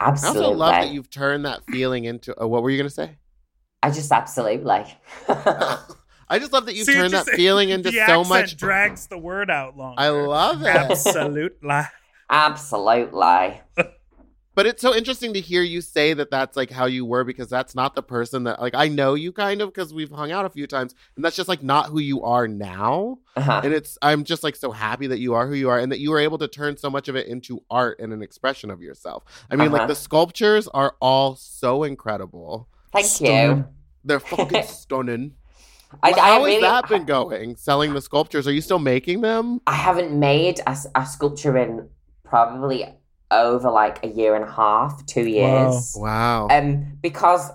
Absolutely. 0.00 0.40
I 0.40 0.44
also 0.48 0.56
love 0.58 0.72
that 0.72 0.88
you've 0.88 1.08
turned 1.08 1.44
that 1.44 1.60
feeling 1.70 2.04
into. 2.04 2.34
Uh, 2.42 2.48
what 2.48 2.64
were 2.64 2.70
you 2.70 2.76
gonna 2.78 2.90
say? 2.90 3.16
I 3.80 3.92
just 3.92 4.10
absolutely. 4.10 4.84
I 6.32 6.38
just 6.38 6.52
love 6.52 6.66
that 6.66 6.74
you've 6.74 6.86
See, 6.86 6.92
it 6.92 6.96
turned 6.96 7.10
just- 7.12 7.26
that 7.26 7.36
feeling 7.36 7.68
into 7.70 7.90
the 7.90 7.98
so 8.06 8.20
accent 8.20 8.28
much. 8.28 8.56
drags 8.56 9.06
the 9.06 9.18
word 9.18 9.50
out 9.50 9.76
longer 9.76 10.00
I 10.00 10.08
love 10.08 10.62
it. 10.62 10.66
absolutely 10.68 11.82
absolutely. 12.30 13.60
But 14.54 14.66
it's 14.66 14.82
so 14.82 14.94
interesting 14.94 15.32
to 15.32 15.40
hear 15.40 15.62
you 15.62 15.80
say 15.80 16.12
that 16.12 16.30
that's 16.30 16.58
like 16.58 16.70
how 16.70 16.84
you 16.84 17.06
were 17.06 17.24
because 17.24 17.48
that's 17.48 17.74
not 17.74 17.94
the 17.94 18.02
person 18.02 18.44
that 18.44 18.60
like 18.60 18.74
I 18.74 18.88
know 18.88 19.14
you 19.14 19.32
kind 19.32 19.62
of 19.62 19.70
because 19.72 19.94
we've 19.94 20.10
hung 20.10 20.30
out 20.30 20.44
a 20.44 20.50
few 20.50 20.66
times 20.66 20.94
and 21.16 21.24
that's 21.24 21.36
just 21.36 21.48
like 21.48 21.62
not 21.62 21.86
who 21.86 22.00
you 22.00 22.22
are 22.22 22.46
now. 22.46 23.16
Uh-huh. 23.34 23.62
And 23.64 23.72
it's 23.72 23.96
I'm 24.02 24.24
just 24.24 24.42
like 24.42 24.54
so 24.56 24.70
happy 24.70 25.06
that 25.06 25.20
you 25.20 25.32
are 25.32 25.46
who 25.48 25.54
you 25.54 25.70
are 25.70 25.78
and 25.78 25.90
that 25.90 26.00
you 26.00 26.10
were 26.10 26.18
able 26.18 26.36
to 26.36 26.48
turn 26.48 26.76
so 26.76 26.90
much 26.90 27.08
of 27.08 27.16
it 27.16 27.28
into 27.28 27.62
art 27.70 27.98
and 27.98 28.12
an 28.12 28.22
expression 28.22 28.70
of 28.70 28.82
yourself. 28.82 29.24
I 29.50 29.56
mean, 29.56 29.72
like 29.72 29.80
Uh-huh. 29.82 29.88
the 29.88 29.94
sculptures 29.94 30.68
are 30.68 30.96
all 31.00 31.34
so 31.34 31.82
incredible. 31.84 32.68
Thank 32.92 33.06
Stunning. 33.06 33.56
you. 33.56 33.64
They're 34.04 34.20
fucking 34.20 34.64
stunning. 34.66 35.32
I, 36.02 36.10
Well, 36.10 36.20
I 36.20 36.28
how 36.28 36.38
really, 36.38 36.52
has 36.54 36.62
that 36.62 36.88
been 36.88 37.04
going? 37.04 37.56
Selling 37.56 37.94
the 37.94 38.00
sculptures? 38.00 38.46
Are 38.48 38.52
you 38.52 38.60
still 38.60 38.78
making 38.78 39.20
them? 39.20 39.60
I 39.66 39.74
haven't 39.74 40.18
made 40.18 40.60
a 40.66 41.06
sculpture 41.06 41.56
in 41.58 41.88
probably 42.24 42.86
over 43.30 43.70
like 43.70 44.04
a 44.04 44.08
year 44.08 44.34
and 44.34 44.44
a 44.44 44.50
half, 44.50 45.04
two 45.06 45.26
years. 45.26 45.94
Wow. 45.96 46.48
Um, 46.50 46.98
because 47.02 47.50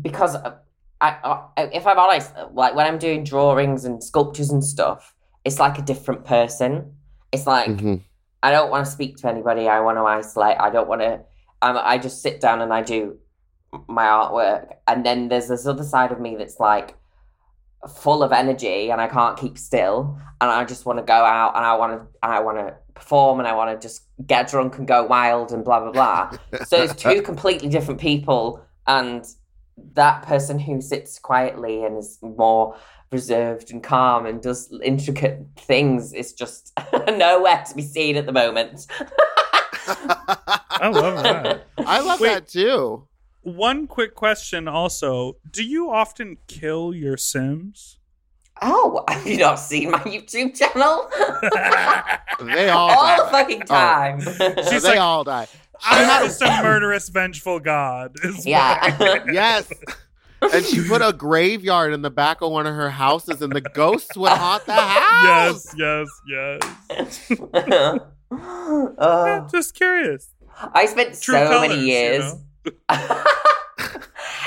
because 0.00 0.36
uh, 0.36 0.56
I, 1.00 1.16
I, 1.56 1.62
if 1.72 1.86
I'm 1.86 1.98
honest, 1.98 2.32
like 2.52 2.74
when 2.74 2.86
I'm 2.86 2.98
doing 2.98 3.24
drawings 3.24 3.84
and 3.84 4.02
sculptures 4.02 4.50
and 4.50 4.62
stuff, 4.62 5.14
it's 5.44 5.58
like 5.58 5.78
a 5.78 5.82
different 5.82 6.24
person. 6.24 6.92
It's 7.32 7.46
like 7.46 7.68
Mhm. 7.68 8.02
I 8.42 8.50
don't 8.52 8.70
want 8.70 8.86
to 8.86 8.90
speak 8.90 9.16
to 9.18 9.28
anybody. 9.28 9.68
I 9.68 9.80
want 9.80 9.98
to 9.98 10.02
isolate. 10.04 10.56
I 10.58 10.70
don't 10.70 10.88
want 10.88 11.02
to. 11.02 11.20
Um, 11.62 11.78
I 11.78 11.98
just 11.98 12.22
sit 12.22 12.40
down 12.40 12.62
and 12.62 12.72
I 12.72 12.82
do 12.82 13.18
my 13.86 14.04
artwork, 14.04 14.72
and 14.88 15.04
then 15.04 15.28
there's 15.28 15.48
this 15.48 15.66
other 15.66 15.84
side 15.84 16.10
of 16.10 16.20
me 16.20 16.36
that's 16.36 16.58
like 16.58 16.94
full 17.88 18.22
of 18.22 18.32
energy, 18.32 18.90
and 18.90 19.00
I 19.00 19.08
can't 19.08 19.38
keep 19.38 19.58
still, 19.58 20.18
and 20.40 20.50
I 20.50 20.64
just 20.64 20.86
want 20.86 20.98
to 20.98 21.04
go 21.04 21.14
out, 21.14 21.56
and 21.56 21.64
I 21.64 21.74
want 21.76 22.00
to, 22.00 22.06
I 22.22 22.40
want 22.40 22.58
to 22.58 22.74
perform, 22.94 23.38
and 23.38 23.48
I 23.48 23.54
want 23.54 23.70
to 23.70 23.86
just 23.86 24.02
get 24.26 24.50
drunk 24.50 24.78
and 24.78 24.86
go 24.86 25.04
wild, 25.04 25.52
and 25.52 25.64
blah 25.64 25.80
blah 25.80 25.92
blah. 25.92 26.38
so 26.66 26.82
it's 26.82 26.94
two 26.94 27.22
completely 27.22 27.68
different 27.68 28.00
people, 28.00 28.64
and 28.86 29.24
that 29.94 30.22
person 30.22 30.58
who 30.58 30.80
sits 30.80 31.18
quietly 31.18 31.84
and 31.84 31.96
is 31.96 32.18
more 32.22 32.76
reserved 33.12 33.70
and 33.70 33.82
calm 33.82 34.26
and 34.26 34.40
does 34.40 34.72
intricate 34.84 35.40
things 35.56 36.12
is 36.12 36.32
just 36.32 36.72
nowhere 37.08 37.64
to 37.66 37.74
be 37.74 37.82
seen 37.82 38.16
at 38.16 38.26
the 38.26 38.32
moment. 38.32 38.86
I 39.86 40.88
love 40.88 41.22
that. 41.22 41.66
I 41.78 42.00
love 42.00 42.20
Wait. 42.20 42.28
that 42.28 42.48
too. 42.48 43.06
One 43.42 43.86
quick 43.86 44.14
question 44.14 44.68
also. 44.68 45.36
Do 45.50 45.64
you 45.64 45.90
often 45.90 46.36
kill 46.46 46.94
your 46.94 47.16
Sims? 47.16 47.98
Oh, 48.62 49.04
have 49.08 49.26
you 49.26 49.38
not 49.38 49.54
seen 49.58 49.90
my 49.90 49.98
YouTube 50.00 50.54
channel? 50.56 51.08
They 52.54 52.70
all 52.70 52.88
die 52.88 52.94
All 53.18 53.24
the 53.24 53.30
fucking 53.30 53.60
time. 53.62 54.20
She's 54.70 54.82
they 54.82 54.90
like- 54.90 54.98
all 55.00 55.24
die. 55.24 55.46
I'm 55.82 56.26
just 56.26 56.40
a 56.42 56.46
murderous, 56.62 57.08
vengeful 57.08 57.58
god. 57.60 58.12
is 58.22 58.44
yeah. 58.46 59.22
Yes. 59.32 59.70
And 60.42 60.64
she 60.64 60.86
put 60.86 61.00
a 61.02 61.12
graveyard 61.12 61.92
in 61.94 62.00
the 62.02 62.10
back 62.10 62.40
of 62.42 62.50
one 62.50 62.66
of 62.66 62.74
her 62.74 62.88
houses, 62.90 63.40
and 63.42 63.52
the 63.52 63.60
ghosts 63.60 64.16
would 64.16 64.30
haunt 64.32 64.64
the 64.66 64.72
house. 64.72 65.74
yes, 65.76 66.08
yes, 66.26 66.70
yes. 67.30 68.00
Uh, 68.98 69.48
just 69.48 69.74
curious. 69.74 70.30
I 70.74 70.86
spent 70.86 71.20
True 71.20 71.34
so 71.34 71.46
colours, 71.48 71.68
many 71.70 71.80
you 71.82 71.86
years. 71.86 72.24
know? 72.34 72.40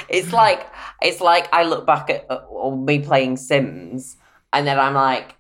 It's 0.10 0.32
like 0.34 0.68
it's 1.02 1.22
like 1.22 1.50
I 1.54 1.64
look 1.64 1.86
back 1.86 2.10
at 2.10 2.26
uh, 2.30 2.72
me 2.72 3.00
playing 3.00 3.38
Sims, 3.38 4.18
and 4.52 4.66
then 4.68 4.80
I'm 4.80 4.94
like, 4.94 5.36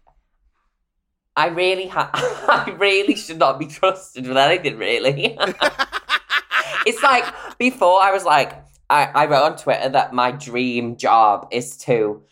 I 1.35 1.47
really 1.47 1.87
ha- 1.87 2.11
I 2.67 2.71
really 2.71 3.15
should 3.15 3.39
not 3.39 3.59
be 3.59 3.67
trusted 3.67 4.27
with 4.27 4.37
anything. 4.37 4.77
Really, 4.77 5.37
it's 6.85 7.03
like 7.03 7.25
before 7.57 8.01
I 8.01 8.11
was 8.11 8.25
like, 8.25 8.53
I, 8.89 9.05
I 9.05 9.25
wrote 9.25 9.43
on 9.43 9.57
Twitter 9.57 9.89
that 9.89 10.13
my 10.13 10.31
dream 10.31 10.97
job 10.97 11.47
is 11.51 11.77
to 11.79 12.23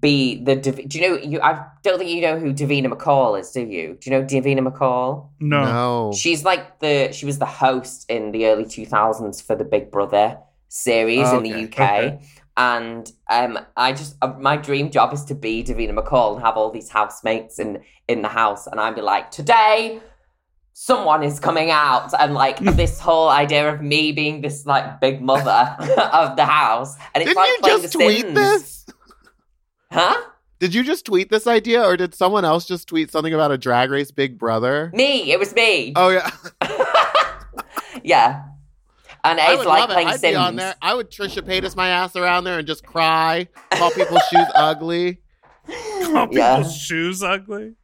be 0.00 0.42
the. 0.44 0.56
Dav- 0.56 0.88
Do 0.88 0.98
you 0.98 1.08
know 1.08 1.16
you? 1.18 1.40
I 1.40 1.64
don't 1.82 1.98
think 1.98 2.10
you 2.10 2.20
know 2.22 2.38
who 2.38 2.52
Davina 2.52 2.86
McCall 2.86 3.38
is. 3.40 3.50
Do 3.50 3.60
you? 3.62 3.96
Do 4.00 4.10
you 4.10 4.16
know 4.18 4.24
Davina 4.24 4.66
McCall? 4.66 5.30
No. 5.40 5.64
No. 5.64 6.12
She's 6.16 6.44
like 6.44 6.80
the 6.80 7.10
she 7.12 7.26
was 7.26 7.38
the 7.38 7.46
host 7.46 8.04
in 8.10 8.32
the 8.32 8.46
early 8.46 8.64
2000s 8.64 9.42
for 9.44 9.56
the 9.56 9.64
Big 9.64 9.90
Brother 9.90 10.38
series 10.68 11.30
in 11.32 11.42
the 11.42 11.64
UK. 11.64 11.68
okay. 11.72 12.20
And 12.56 13.10
um, 13.30 13.58
I 13.76 13.92
just 13.92 14.16
uh, 14.20 14.32
my 14.38 14.56
dream 14.56 14.90
job 14.90 15.12
is 15.12 15.24
to 15.26 15.34
be 15.34 15.62
Davina 15.62 15.96
McCall 15.96 16.34
and 16.34 16.44
have 16.44 16.56
all 16.56 16.70
these 16.72 16.88
housemates 16.90 17.58
in 17.58 17.80
in 18.08 18.22
the 18.22 18.28
house, 18.28 18.66
and 18.66 18.80
I'd 18.80 18.94
be 18.96 19.00
like, 19.02 19.30
today 19.30 20.00
someone 20.72 21.22
is 21.24 21.40
coming 21.40 21.70
out, 21.70 22.12
and 22.20 22.34
like 22.34 22.58
this 22.76 23.00
whole 23.00 23.28
idea 23.28 23.72
of 23.72 23.80
me 23.80 24.12
being 24.12 24.40
this 24.40 24.64
like 24.66 25.00
big 25.00 25.20
mother 25.22 25.76
of 26.12 26.36
the 26.36 26.44
house, 26.44 26.96
and 27.14 27.22
it's 27.22 27.30
Didn't 27.30 27.36
like 27.36 27.48
you 27.48 27.58
playing 27.60 27.80
just 27.82 27.92
The 27.92 27.98
tweet 27.98 28.20
Sims. 28.22 28.34
this? 28.34 28.86
Huh? 29.90 30.20
Did 30.58 30.74
you 30.74 30.82
just 30.82 31.04
tweet 31.06 31.30
this 31.30 31.46
idea, 31.46 31.82
or 31.84 31.96
did 31.96 32.14
someone 32.14 32.44
else 32.44 32.66
just 32.66 32.88
tweet 32.88 33.10
something 33.12 33.32
about 33.32 33.52
a 33.52 33.58
drag 33.58 33.90
race 33.90 34.10
Big 34.10 34.38
Brother? 34.38 34.90
Me, 34.92 35.30
it 35.32 35.38
was 35.38 35.54
me. 35.54 35.92
Oh 35.96 36.08
yeah, 36.08 36.30
yeah. 38.02 38.44
And 39.24 39.40
I 39.40 39.50
it's 39.52 39.58
would 39.58 39.66
like 39.66 39.88
love 39.88 39.90
it. 39.90 39.96
I'd 40.06 40.20
Sims. 40.20 40.32
be 40.32 40.36
on 40.36 40.56
there. 40.56 40.74
I 40.80 40.94
would 40.94 41.10
Trisha 41.10 41.42
Paytas 41.42 41.74
my 41.76 41.88
ass 41.88 42.14
around 42.16 42.44
there 42.44 42.58
and 42.58 42.66
just 42.66 42.84
cry, 42.84 43.48
call 43.72 43.90
people's 43.90 44.22
shoes 44.30 44.46
ugly. 44.54 45.20
Call 45.66 46.28
Yeah. 46.32 46.56
people's 46.56 46.76
shoes 46.76 47.22
ugly. 47.22 47.74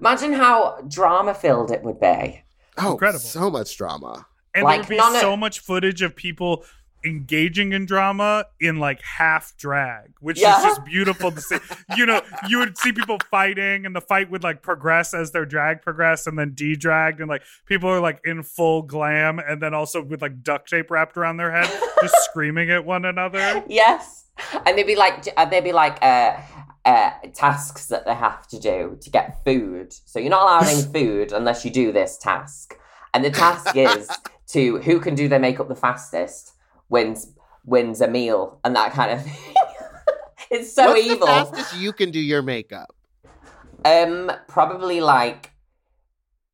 Imagine 0.00 0.32
how 0.32 0.80
drama 0.88 1.34
filled 1.34 1.70
it 1.70 1.82
would 1.82 2.00
be. 2.00 2.42
Oh, 2.78 2.92
Incredible. 2.92 3.20
so 3.20 3.50
much 3.50 3.76
drama. 3.76 4.26
And 4.54 4.64
Like, 4.64 4.72
there 4.72 4.80
would 4.82 4.88
be 4.88 4.96
none 4.96 5.14
of- 5.14 5.20
so 5.20 5.36
much 5.36 5.60
footage 5.60 6.00
of 6.02 6.16
people 6.16 6.64
engaging 7.04 7.72
in 7.72 7.86
drama 7.86 8.44
in 8.60 8.76
like 8.78 9.00
half 9.02 9.56
drag, 9.56 10.12
which 10.20 10.40
Yeah. 10.40 10.58
is 10.58 10.64
just 10.64 10.84
beautiful 10.84 11.30
to 11.32 11.40
see. 11.40 11.56
you 11.96 12.06
know, 12.06 12.20
you 12.48 12.58
would 12.58 12.76
see 12.78 12.92
people 12.92 13.18
fighting 13.30 13.86
and 13.86 13.94
the 13.96 14.00
fight 14.00 14.30
would 14.30 14.42
like 14.42 14.62
progress 14.62 15.14
as 15.14 15.30
their 15.32 15.44
drag 15.46 15.82
progressed 15.82 16.26
and 16.26 16.38
then 16.38 16.52
de-dragged 16.54 17.20
and 17.20 17.28
like 17.28 17.42
people 17.66 17.88
are 17.88 18.00
like 18.00 18.20
in 18.24 18.42
full 18.42 18.82
glam 18.82 19.38
and 19.38 19.62
then 19.62 19.74
also 19.74 20.02
with 20.02 20.22
like 20.22 20.42
duct 20.42 20.68
tape 20.68 20.90
wrapped 20.90 21.16
around 21.16 21.36
their 21.36 21.50
head 21.52 21.70
just 22.02 22.14
screaming 22.24 22.70
at 22.70 22.84
one 22.84 23.04
another. 23.04 23.64
Yes, 23.68 24.26
and 24.66 24.76
they'd 24.76 24.84
be 24.86 24.96
like, 24.96 25.26
uh, 25.36 25.44
they'd 25.44 25.64
be 25.64 25.72
like 25.72 25.98
uh, 26.02 26.36
uh, 26.84 27.10
tasks 27.34 27.86
that 27.86 28.06
they 28.06 28.14
have 28.14 28.46
to 28.48 28.58
do 28.58 28.96
to 29.00 29.10
get 29.10 29.42
food. 29.44 29.92
So 29.92 30.18
you're 30.18 30.30
not 30.30 30.42
allowed 30.42 30.66
any 30.74 30.82
food 30.92 31.32
unless 31.32 31.64
you 31.64 31.70
do 31.70 31.92
this 31.92 32.16
task. 32.18 32.76
And 33.12 33.24
the 33.24 33.30
task 33.30 33.76
is 33.76 34.08
to 34.48 34.78
who 34.78 34.98
can 35.00 35.14
do 35.14 35.28
their 35.28 35.38
makeup 35.40 35.68
the 35.68 35.74
fastest 35.74 36.52
wins 36.90 37.32
wins 37.64 38.00
a 38.00 38.08
meal 38.08 38.60
and 38.64 38.76
that 38.76 38.92
kind 38.92 39.12
of 39.12 39.22
thing. 39.24 39.54
it's 40.50 40.72
so 40.74 40.88
What's 40.88 41.02
evil. 41.06 41.20
the 41.20 41.26
fastest 41.26 41.76
you 41.76 41.92
can 41.92 42.10
do 42.10 42.20
your 42.20 42.42
makeup? 42.42 42.94
Um, 43.84 44.30
probably 44.48 45.00
like 45.00 45.52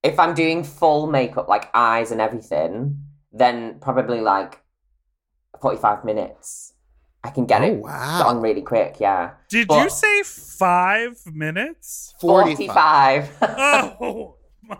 if 0.02 0.18
I'm 0.20 0.34
doing 0.34 0.62
full 0.62 1.08
makeup, 1.08 1.48
like 1.48 1.68
eyes 1.74 2.12
and 2.12 2.20
everything, 2.20 3.02
then 3.32 3.78
probably 3.80 4.20
like 4.20 4.60
forty-five 5.60 6.04
minutes. 6.04 6.74
I 7.24 7.30
can 7.30 7.44
get 7.46 7.62
Oh, 7.62 7.64
it 7.64 7.78
wow. 7.78 8.22
done 8.22 8.40
really 8.40 8.62
quick. 8.62 8.98
Yeah, 9.00 9.32
Did 9.48 9.66
But- 9.66 9.82
you 9.82 9.90
say 9.90 10.22
five 10.22 11.18
minutes? 11.26 12.14
45. 12.20 13.28
forty-five. 13.30 13.30
Oh 14.00 14.36
my 14.68 14.76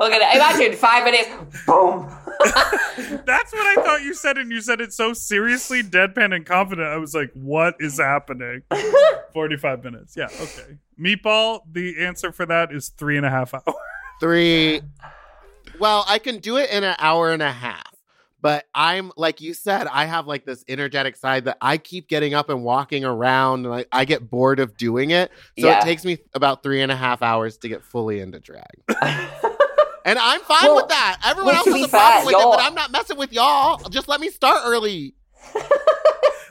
Look 0.00 0.12
at 0.12 0.22
it. 0.22 0.36
Imagine 0.36 0.78
five 0.78 1.04
minutes. 1.04 1.28
Boom. 1.66 2.08
That's 3.24 3.52
what 3.52 3.66
I 3.78 3.82
thought 3.84 4.02
you 4.02 4.14
said, 4.14 4.38
and 4.38 4.50
you 4.50 4.60
said 4.60 4.80
it 4.80 4.92
so 4.92 5.12
seriously, 5.12 5.82
deadpan 5.82 6.34
and 6.34 6.44
confident. 6.46 6.88
I 6.88 6.96
was 6.96 7.14
like, 7.14 7.30
"What 7.34 7.74
is 7.80 7.98
happening?" 7.98 8.62
Forty-five 9.32 9.82
minutes. 9.84 10.14
Yeah, 10.16 10.26
okay. 10.40 10.78
Meatball. 11.00 11.60
The 11.70 12.04
answer 12.04 12.32
for 12.32 12.46
that 12.46 12.72
is 12.72 12.88
three 12.90 13.16
and 13.16 13.26
a 13.26 13.30
half 13.30 13.54
hours. 13.54 13.64
Three. 14.20 14.80
Well, 15.78 16.04
I 16.08 16.18
can 16.18 16.38
do 16.38 16.56
it 16.56 16.70
in 16.70 16.84
an 16.84 16.96
hour 16.98 17.30
and 17.32 17.42
a 17.42 17.52
half. 17.52 17.82
But 18.40 18.66
I'm 18.72 19.10
like 19.16 19.40
you 19.40 19.52
said, 19.52 19.88
I 19.88 20.04
have 20.04 20.28
like 20.28 20.44
this 20.44 20.64
energetic 20.68 21.16
side 21.16 21.46
that 21.46 21.56
I 21.60 21.76
keep 21.76 22.06
getting 22.08 22.34
up 22.34 22.48
and 22.50 22.62
walking 22.62 23.04
around, 23.04 23.66
and 23.66 23.74
I, 23.74 23.84
I 23.90 24.04
get 24.04 24.30
bored 24.30 24.60
of 24.60 24.76
doing 24.76 25.10
it. 25.10 25.32
So 25.58 25.66
Yeah. 25.66 25.78
it 25.80 25.82
takes 25.82 26.04
me 26.04 26.18
about 26.34 26.62
three 26.62 26.80
and 26.80 26.92
a 26.92 26.96
half 26.96 27.20
hours 27.20 27.56
to 27.58 27.68
get 27.68 27.82
fully 27.82 28.20
into 28.20 28.38
drag. 28.38 28.64
And 30.08 30.18
I'm 30.18 30.40
fine 30.40 30.58
Well- 30.64 30.76
with 30.76 30.88
that. 30.88 31.20
Everyone 31.24 31.54
else 31.54 31.64
to 31.64 31.70
has 31.72 31.80
be 31.80 31.84
a 31.84 31.88
problem 31.88 32.26
with 32.26 32.34
it, 32.34 32.38
you're- 32.38 32.50
but 32.56 32.60
I'm 32.64 32.74
not 32.74 32.90
messing 32.90 33.18
with 33.18 33.32
y'all. 33.32 33.76
Just 33.90 34.08
let 34.08 34.20
me 34.20 34.30
start 34.30 34.62
early. 34.64 35.14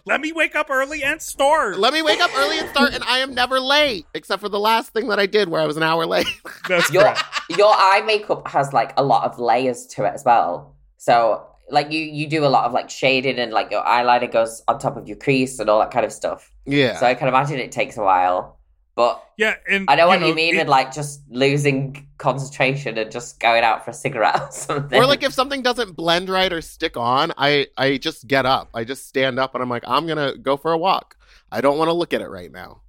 Let 0.06 0.22
me 0.22 0.32
wake 0.32 0.56
up 0.56 0.70
early 0.70 1.04
and 1.04 1.22
start. 1.22 1.78
Let 1.78 1.92
me 1.92 2.02
wake 2.02 2.22
up 2.22 2.32
early 2.38 2.60
and 2.60 2.70
start, 2.70 2.94
and 2.94 3.04
I 3.04 3.18
am 3.18 3.34
never 3.36 3.60
late, 3.60 4.06
except 4.14 4.42
for 4.42 4.48
the 4.48 4.60
last 4.60 4.94
thing 4.94 5.10
that 5.10 5.20
I 5.20 5.26
did 5.26 5.50
where 5.50 5.60
I 5.62 5.66
was 5.66 5.76
an 5.76 5.84
hour 5.84 6.06
late. 6.06 6.28
That's 6.70 6.90
your 6.94 7.04
correct. 7.04 7.24
your 7.50 7.74
eye 7.74 8.02
makeup 8.06 8.48
has 8.48 8.72
like 8.72 8.94
a 8.96 9.04
lot 9.04 9.26
of 9.26 9.38
layers 9.38 9.86
to 9.88 10.06
it 10.06 10.14
as 10.14 10.24
well. 10.24 10.74
So 10.96 11.46
like 11.70 11.92
you 11.92 12.00
you 12.00 12.26
do 12.28 12.46
a 12.46 12.48
lot 12.48 12.64
of 12.64 12.72
like 12.72 12.90
shading 12.90 13.38
and 13.38 13.52
like 13.52 13.70
your 13.70 13.84
eyeliner 13.84 14.32
goes 14.32 14.64
on 14.70 14.80
top 14.80 14.96
of 14.96 15.10
your 15.10 15.18
crease 15.18 15.60
and 15.60 15.70
all 15.70 15.80
that 15.80 15.92
kind 15.92 16.06
of 16.06 16.14
stuff. 16.14 16.50
yeah. 16.66 16.96
So 16.98 17.06
I 17.06 17.14
can 17.14 17.28
imagine 17.28 17.60
it 17.60 17.74
takes 17.74 17.98
a 17.98 18.02
while. 18.04 18.57
But 18.98 19.24
Yeah, 19.38 19.54
and 19.70 19.86
I 19.88 19.96
know 19.96 20.08
what 20.08 20.22
you 20.22 20.30
know, 20.30 20.34
mean 20.34 20.56
it- 20.56 20.58
with 20.58 20.68
like 20.68 20.92
just 20.92 21.22
losing 21.30 22.08
concentration 22.18 22.98
and 22.98 23.12
just 23.12 23.40
going 23.40 23.64
out 23.64 23.86
for 23.86 23.92
a 23.92 23.94
cigarette 23.94 24.42
or 24.42 24.52
something. 24.52 25.00
or 25.00 25.06
like 25.06 25.22
if 25.22 25.34
something 25.34 25.62
doesn't 25.62 25.96
blend 25.96 26.30
right 26.30 26.52
or 26.52 26.62
stick 26.62 26.98
on, 26.98 27.32
I 27.38 27.68
I 27.78 27.98
just 27.98 28.28
get 28.28 28.48
up. 28.48 28.70
I 28.74 28.84
just 28.84 29.08
stand 29.08 29.38
up 29.38 29.54
and 29.54 29.62
I'm 29.62 29.70
like, 29.70 29.84
I'm 29.86 30.08
gonna 30.08 30.36
go 30.36 30.58
for 30.58 30.72
a 30.72 30.78
walk. 30.80 31.16
I 31.52 31.62
don't 31.62 31.78
want 31.78 31.90
to 31.90 31.94
look 31.94 32.12
at 32.12 32.22
it 32.22 32.28
right 32.28 32.52
now. 32.52 32.82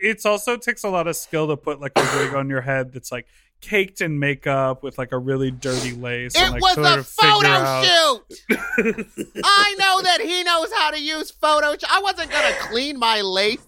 it's 0.00 0.26
also 0.26 0.56
takes 0.56 0.82
a 0.82 0.88
lot 0.88 1.06
of 1.06 1.14
skill 1.14 1.46
to 1.46 1.56
put 1.56 1.80
like 1.80 1.92
a 1.94 2.02
wig 2.18 2.34
on 2.34 2.50
your 2.50 2.60
head 2.60 2.92
that's 2.92 3.12
like 3.12 3.26
caked 3.60 4.00
in 4.00 4.18
makeup 4.18 4.82
with 4.82 4.98
like 4.98 5.12
a 5.12 5.18
really 5.18 5.52
dirty 5.52 5.92
lace. 5.92 6.34
It 6.34 6.42
and, 6.42 6.52
like, 6.52 6.62
was 6.62 6.74
sort 6.74 6.86
a 6.86 6.98
of 6.98 7.06
photo 7.06 7.82
shoot. 7.84 9.06
I 9.44 9.76
know 9.78 10.02
that 10.02 10.18
he 10.20 10.42
knows 10.42 10.72
how 10.72 10.90
to 10.90 11.00
use 11.00 11.30
photo. 11.30 11.76
I 11.88 12.00
wasn't 12.02 12.32
gonna 12.32 12.54
clean 12.58 12.98
my 12.98 13.20
lace 13.20 13.60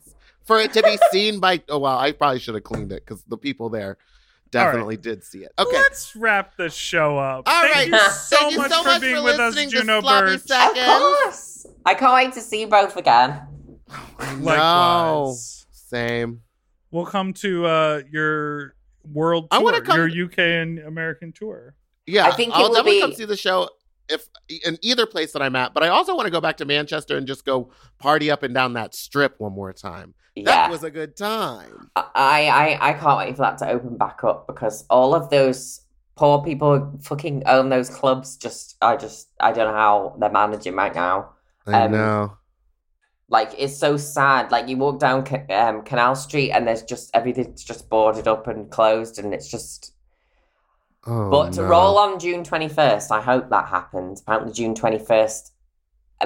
for 0.47 0.59
it 0.59 0.73
to 0.75 0.83
be 0.83 0.99
seen 1.11 1.41
by. 1.41 1.63
Oh 1.69 1.79
well, 1.79 1.99
I 1.99 2.13
probably 2.13 2.39
should 2.39 2.55
have 2.55 2.65
cleaned 2.65 2.93
it 2.93 3.05
because 3.05 3.23
the 3.25 3.37
people 3.37 3.69
there 3.69 3.99
definitely 4.51 4.97
did 4.97 5.23
see 5.25 5.41
it. 5.41 5.53
Okay. 5.59 5.77
Let's 5.77 6.15
wrap 6.17 6.57
the 6.57 6.71
show 6.71 7.19
up. 7.19 7.49
All 7.49 7.63
Thank 7.63 7.75
right. 7.75 7.89
you 7.89 7.99
so 8.11 8.37
Thank 8.37 8.53
you 8.53 8.59
much 8.59 8.71
so 8.71 8.83
for 8.83 8.89
much 8.89 9.01
being 9.03 9.17
for 9.17 9.23
with 9.25 9.39
us, 9.41 9.55
to 9.55 9.67
Juno 9.67 10.01
Sloppy 10.01 10.37
Birch. 10.37 10.51
of 10.51 10.75
course. 10.75 11.67
I 11.85 11.95
can't 11.95 12.15
wait 12.15 12.33
to 12.35 12.41
see 12.41 12.61
you 12.61 12.67
both 12.69 12.97
again. 12.97 13.43
No. 14.39 15.35
Same. 15.71 16.43
We'll 16.91 17.07
come 17.07 17.33
to 17.35 17.67
uh, 17.67 18.03
your 18.11 18.75
world 19.13 19.49
I 19.51 19.59
wanna 19.59 19.81
come- 19.81 19.97
your 19.97 20.25
UK 20.27 20.39
and 20.39 20.79
American 20.81 21.33
tour. 21.33 21.75
Yeah, 22.07 22.27
I 22.27 22.33
think 22.33 22.53
I'll 22.55 22.63
will 22.63 22.69
definitely 22.75 22.93
be- 22.93 23.01
come 23.01 23.13
see 23.13 23.25
the 23.25 23.37
show 23.37 23.69
if 24.09 24.29
in 24.65 24.79
either 24.83 25.07
place 25.07 25.33
that 25.33 25.43
I'm 25.43 25.57
at, 25.57 25.75
but 25.75 25.83
I 25.83 25.89
also 25.89 26.15
want 26.15 26.27
to 26.27 26.31
go 26.31 26.41
back 26.41 26.57
to 26.59 26.65
Manchester 26.65 27.17
and 27.17 27.27
just 27.27 27.45
go 27.45 27.71
party 27.99 28.31
up 28.31 28.43
and 28.45 28.55
down 28.55 28.75
that 28.75 28.95
strip 28.95 29.35
one 29.39 29.53
more 29.53 29.73
time. 29.73 30.15
Yeah. 30.37 30.45
That 30.45 30.71
was 30.71 30.85
a 30.85 30.91
good 30.91 31.17
time. 31.17 31.91
I, 31.97 32.07
I 32.15 32.91
I 32.91 32.93
can't 32.93 33.19
wait 33.19 33.37
for 33.37 33.43
that 33.43 33.59
to 33.59 33.71
open 33.71 33.97
back 33.97 34.23
up 34.23 34.47
because 34.47 34.85
all 34.91 35.15
of 35.15 35.31
those 35.31 35.81
poor 36.15 36.43
people 36.43 36.79
who 36.79 36.99
fucking 36.99 37.43
own 37.47 37.69
those 37.71 37.89
clubs. 37.89 38.37
Just 38.37 38.77
I 38.83 38.97
just 38.97 39.29
I 39.41 39.53
don't 39.53 39.69
know 39.69 39.75
how 39.79 40.17
they're 40.21 40.31
managing 40.31 40.75
right 40.75 40.95
now. 40.95 41.31
I 41.67 41.85
Um, 41.85 41.93
know. 41.93 42.37
Like 43.29 43.55
it's 43.59 43.77
so 43.77 43.97
sad. 43.97 44.53
Like 44.53 44.69
you 44.69 44.77
walk 44.77 45.01
down 45.01 45.27
um, 45.51 45.83
Canal 45.83 46.15
Street 46.15 46.53
and 46.53 46.69
there's 46.69 46.83
just 46.83 47.11
everything's 47.15 47.65
just 47.65 47.89
boarded 47.89 48.29
up 48.29 48.47
and 48.47 48.71
closed, 48.71 49.19
and 49.19 49.33
it's 49.35 49.49
just. 49.51 49.93
Oh, 51.09 51.31
but 51.31 51.53
to 51.53 51.63
no. 51.63 51.69
roll 51.69 51.99
on 51.99 52.19
June 52.19 52.45
twenty 52.45 52.69
first, 52.69 53.11
I 53.11 53.21
hope 53.21 53.49
that 53.51 53.69
happens. 53.69 54.21
Apparently, 54.21 54.53
June 54.53 54.75
twenty 54.75 54.99
first, 54.99 55.53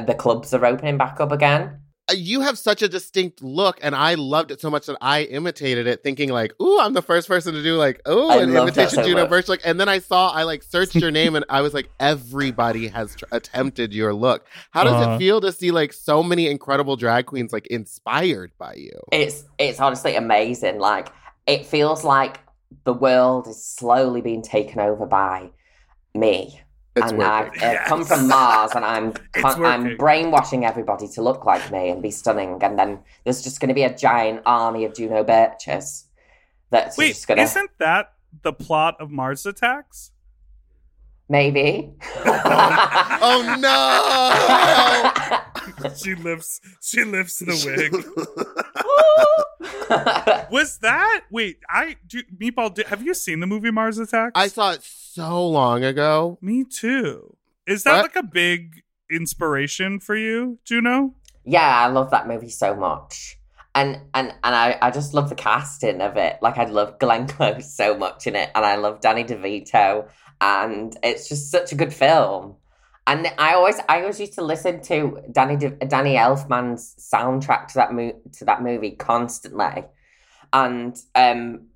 the 0.07 0.15
clubs 0.15 0.53
are 0.53 0.65
opening 0.67 0.99
back 0.99 1.21
up 1.21 1.33
again. 1.33 1.81
Uh, 2.11 2.15
you 2.15 2.41
have 2.41 2.59
such 2.59 2.83
a 2.83 2.89
distinct 2.89 3.43
look, 3.43 3.79
and 3.83 3.95
I 3.95 4.15
loved 4.15 4.51
it 4.51 4.61
so 4.61 4.69
much 4.69 4.87
that 4.87 4.97
I 5.01 5.23
imitated 5.23 5.87
it, 5.87 6.03
thinking 6.03 6.31
like, 6.31 6.53
"Ooh, 6.61 6.81
I'm 6.81 6.93
the 6.93 7.03
first 7.03 7.29
person 7.29 7.55
to 7.55 7.63
do 7.63 7.77
like, 7.77 8.01
oh, 8.07 8.39
an 8.41 8.51
imitation 8.51 8.97
so 8.97 9.03
Juno. 9.05 9.27
Birch 9.27 9.49
look." 9.49 9.61
And 9.65 9.79
then 9.79 9.89
I 9.89 10.01
saw, 10.01 10.31
I 10.31 10.43
like 10.43 10.63
searched 10.63 10.97
your 10.97 11.11
name, 11.11 11.37
and 11.37 11.45
I 11.49 11.61
was 11.61 11.73
like, 11.73 11.89
everybody 12.01 12.89
has 12.89 13.15
tr- 13.15 13.25
attempted 13.33 13.93
your 13.95 14.13
look. 14.13 14.47
How 14.73 14.85
does 14.85 14.95
Uh-huh. 14.95 15.15
it 15.15 15.19
feel 15.19 15.41
to 15.41 15.53
see 15.53 15.71
like 15.71 15.93
so 15.93 16.23
many 16.23 16.49
incredible 16.49 16.97
drag 16.97 17.27
queens 17.27 17.53
like 17.53 17.67
inspired 17.69 18.51
by 18.59 18.75
you? 18.75 18.99
It's 19.13 19.45
it's 19.59 19.79
honestly 19.81 20.17
amazing. 20.17 20.79
Like 20.79 21.09
it 21.47 21.65
feels 21.67 22.03
like 22.05 22.41
the 22.85 22.93
world 22.93 23.47
is 23.47 23.65
slowly 23.65 24.21
being 24.21 24.43
taken 24.43 24.81
over 24.81 25.07
by 25.07 25.51
me. 26.15 26.61
It's 26.97 27.13
and 27.13 27.23
I've 27.23 27.47
working. 27.47 27.63
uh, 27.63 27.85
come 27.87 28.05
from 28.05 28.27
Mars, 28.29 28.73
and 28.75 28.85
I'm 28.85 29.13
I'm 29.45 29.97
brainwashing 29.97 30.65
everybody 30.65 31.07
to 31.09 31.23
look 31.23 31.45
like 31.45 31.71
me 31.71 31.91
and 31.91 32.03
be 32.03 32.11
stunning, 32.11 32.59
and 32.63 32.79
then 32.79 32.99
there's 33.25 33.43
just 33.43 33.61
going 33.61 33.69
to 33.69 33.75
be 33.75 33.85
a 33.85 33.97
giant 33.97 34.43
army 34.45 34.85
of 34.85 34.95
Juno 34.95 35.23
Birches 35.23 36.07
that's 36.71 36.99
Wait, 36.99 37.09
just 37.09 37.29
going 37.29 37.39
to 37.39 37.45
isn't 37.45 37.71
that 37.79 38.13
the 38.43 38.53
plot 38.53 38.97
of 39.01 39.11
Mars 39.11 39.47
Attacks? 39.47 40.11
maybe. 41.29 41.93
Oh 43.23 43.43
no! 43.61 44.31
she 45.95 46.15
lifts 46.15 46.59
she 46.81 47.05
lifts 47.05 47.41
the 47.41 47.53
wig. 47.67 47.93
Was 50.51 50.79
that 50.79 51.23
wait? 51.31 51.59
I 51.69 51.97
do 52.07 52.23
Meatball. 52.41 52.75
Did, 52.75 52.87
have 52.87 53.03
you 53.03 53.15
seen 53.15 53.41
the 53.41 53.47
movie 53.47 53.71
Mars 53.71 53.99
Attacks? 53.99 54.33
I 54.35 54.49
saw 54.49 54.73
it 54.73 54.83
so 54.83 55.47
long 55.49 55.85
ago. 55.85 56.39
Me 56.41 56.65
too. 56.65 57.37
Is 57.67 57.85
that 57.85 57.93
What? 57.97 58.03
like 58.03 58.17
a 58.17 58.23
big 58.27 58.83
inspiration 59.11 60.01
for 60.01 60.17
you, 60.17 60.59
Juno? 60.65 61.15
yeah, 61.45 61.79
I 61.81 61.87
love 61.89 62.11
that 62.11 62.29
movie 62.29 62.51
so 62.51 62.75
much. 62.75 63.39
And 63.75 64.01
and 64.15 64.29
and 64.45 64.55
I, 64.55 64.79
I 64.83 64.91
just 64.91 65.15
love 65.15 65.29
the 65.29 65.35
casting 65.35 66.01
of 66.01 66.17
it. 66.17 66.39
Like 66.43 66.59
I 66.59 66.65
love 66.65 66.99
Glenn 66.99 67.27
Close 67.29 67.73
so 67.75 67.97
much 67.97 68.27
in 68.27 68.35
it, 68.37 68.51
and 68.55 68.65
I 68.65 68.77
love 68.77 69.01
Danny 69.01 69.25
DeVito, 69.25 70.09
and 70.41 70.97
it's 71.03 71.29
just 71.29 71.51
such 71.51 71.73
a 71.73 71.77
good 71.77 71.93
film. 71.93 72.57
And 73.07 73.27
I 73.39 73.55
always 73.55 73.81
I 73.89 74.01
always 74.03 74.21
used 74.21 74.35
to 74.35 74.43
listen 74.43 74.81
to 74.83 75.21
Danny 75.33 75.57
Danny 75.57 76.15
Elfman's 76.17 76.95
soundtrack 77.13 77.69
to 77.69 77.75
that 77.75 77.93
mo- 77.93 78.21
to 78.35 78.45
that 78.45 78.63
movie 78.63 78.93
constantly, 78.93 79.85
and 80.53 80.97
um 81.15 81.67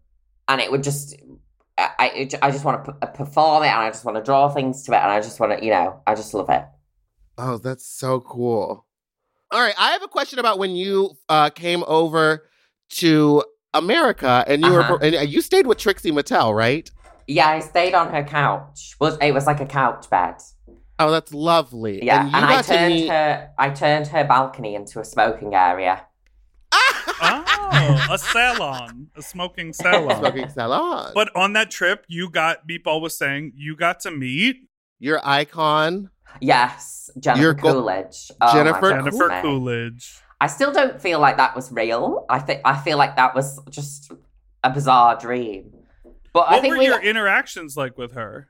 and 0.48 0.60
it 0.60 0.70
would 0.70 0.82
just 0.82 1.16
I 1.76 2.28
I, 2.40 2.50
just 2.52 2.64
want 2.64 2.84
to 2.84 2.92
p- 2.92 3.08
perform 3.14 3.64
it, 3.64 3.68
and 3.68 3.80
I 3.80 3.90
just 3.90 4.04
want 4.04 4.16
to 4.16 4.22
draw 4.22 4.48
things 4.48 4.84
to 4.84 4.92
it, 4.92 4.96
and 4.98 5.10
I 5.10 5.20
just 5.20 5.40
want 5.40 5.58
to 5.58 5.64
you 5.64 5.70
know 5.72 6.00
I 6.06 6.14
just 6.14 6.34
love 6.34 6.50
it. 6.50 6.64
Oh, 7.36 7.58
that's 7.58 7.86
so 7.86 8.20
cool. 8.20 8.86
All 9.50 9.60
right, 9.60 9.74
I 9.78 9.90
have 9.92 10.02
a 10.02 10.08
question 10.08 10.38
about 10.38 10.58
when 10.58 10.72
you 10.76 11.16
uh, 11.28 11.50
came 11.50 11.84
over 11.86 12.48
to 12.90 13.44
America 13.72 14.44
and 14.46 14.62
you 14.62 14.72
Uh-huh. 14.72 14.92
were 14.92 15.02
and 15.02 15.28
you 15.28 15.40
stayed 15.40 15.66
with 15.66 15.78
Trixie 15.78 16.12
Mattel, 16.12 16.54
right? 16.54 16.90
Yeah, 17.26 17.48
I 17.48 17.60
stayed 17.60 17.94
on 17.94 18.12
her 18.12 18.22
couch. 18.22 18.96
Was 19.00 19.16
it 19.20 19.32
was 19.32 19.46
like 19.46 19.60
a 19.60 19.66
couch 19.66 20.08
bed. 20.10 20.36
Oh, 20.98 21.10
that's 21.10 21.34
lovely. 21.34 22.04
Yeah, 22.04 22.26
and 22.26 22.34
and, 22.34 22.50
you 22.50 22.56
I 22.56 22.62
to 22.62 22.68
turned 22.68 22.94
meet. 22.94 23.08
her 23.08 23.50
I 23.58 23.70
turned 23.70 24.06
her 24.08 24.24
balcony 24.24 24.74
into 24.74 25.00
a 25.00 25.04
smoking 25.04 25.54
area. 25.54 26.06
Oh, 26.72 28.06
a 28.10 28.18
salon, 28.18 29.08
a 29.16 29.22
smoking 29.22 29.72
salon. 29.72 30.18
Smoking 30.18 30.48
salon. 30.50 31.12
But 31.14 31.34
on 31.36 31.52
that 31.54 31.70
trip, 31.70 32.04
you 32.08 32.30
got 32.30 32.66
Meatball 32.68 33.00
was 33.00 33.16
saying 33.16 33.52
you 33.56 33.76
got 33.76 34.00
to 34.00 34.10
meet 34.10 34.68
your 34.98 35.20
icon. 35.26 36.10
Yes, 36.40 37.10
Jennifer 37.18 37.42
You're 37.42 37.54
go- 37.54 37.72
Coolidge. 37.72 38.30
Oh 38.40 38.52
Jennifer 38.52 38.80
God, 38.90 39.04
Jennifer 39.04 39.28
mate. 39.28 39.42
Coolidge. 39.42 40.20
I 40.40 40.46
still 40.48 40.72
don't 40.72 41.00
feel 41.00 41.20
like 41.20 41.36
that 41.36 41.54
was 41.54 41.70
real. 41.72 42.26
I 42.28 42.38
think 42.40 42.60
I 42.64 42.76
feel 42.80 42.98
like 42.98 43.16
that 43.16 43.34
was 43.34 43.60
just 43.70 44.12
a 44.62 44.70
bizarre 44.70 45.16
dream. 45.18 45.72
But 46.32 46.48
I 46.48 46.52
What 46.54 46.62
think 46.62 46.72
were 46.74 46.78
we 46.80 46.86
your 46.86 47.00
interactions 47.02 47.76
like 47.76 47.96
with 47.96 48.12
her? 48.12 48.48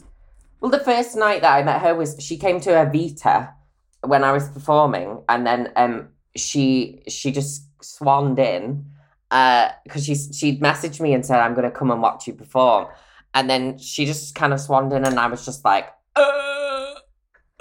Well, 0.64 0.70
the 0.70 0.78
first 0.78 1.14
night 1.14 1.42
that 1.42 1.52
I 1.52 1.62
met 1.62 1.82
her 1.82 1.94
was 1.94 2.16
she 2.18 2.38
came 2.38 2.58
to 2.60 2.70
Evita 2.70 3.52
when 4.00 4.24
I 4.24 4.32
was 4.32 4.48
performing, 4.48 5.22
and 5.28 5.46
then 5.46 5.70
um 5.76 6.08
she 6.34 7.02
she 7.06 7.32
just 7.32 7.66
swanned 7.82 8.38
in 8.38 8.86
because 9.28 10.06
she 10.06 10.14
she'd 10.14 10.62
messaged 10.62 11.02
me 11.02 11.12
and 11.12 11.22
said 11.26 11.38
I'm 11.40 11.52
going 11.52 11.70
to 11.70 11.70
come 11.70 11.90
and 11.90 12.00
watch 12.00 12.26
you 12.26 12.32
perform, 12.32 12.86
and 13.34 13.50
then 13.50 13.76
she 13.76 14.06
just 14.06 14.34
kind 14.34 14.54
of 14.54 14.60
swanned 14.60 14.90
in, 14.94 15.04
and 15.04 15.20
I 15.20 15.26
was 15.26 15.44
just 15.44 15.66
like, 15.66 15.92
uh, 16.16 16.94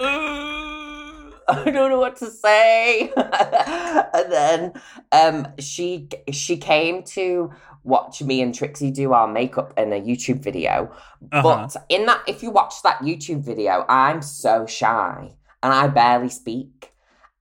I 0.00 1.62
don't 1.66 1.90
know 1.90 2.00
what 2.00 2.16
to 2.20 2.30
say, 2.30 3.12
and 4.14 4.32
then 4.32 4.72
um 5.12 5.48
she 5.58 6.08
she 6.32 6.56
came 6.56 7.02
to 7.18 7.52
watch 7.84 8.22
me 8.22 8.42
and 8.42 8.54
Trixie 8.54 8.90
do 8.90 9.12
our 9.12 9.28
makeup 9.28 9.72
in 9.76 9.92
a 9.92 10.00
YouTube 10.00 10.40
video. 10.40 10.90
Uh-huh. 11.30 11.42
But 11.42 11.76
in 11.88 12.06
that, 12.06 12.22
if 12.26 12.42
you 12.42 12.50
watch 12.50 12.82
that 12.82 12.98
YouTube 12.98 13.44
video, 13.44 13.84
I'm 13.88 14.22
so 14.22 14.66
shy 14.66 15.30
and 15.62 15.72
I 15.72 15.86
barely 15.88 16.30
speak. 16.30 16.90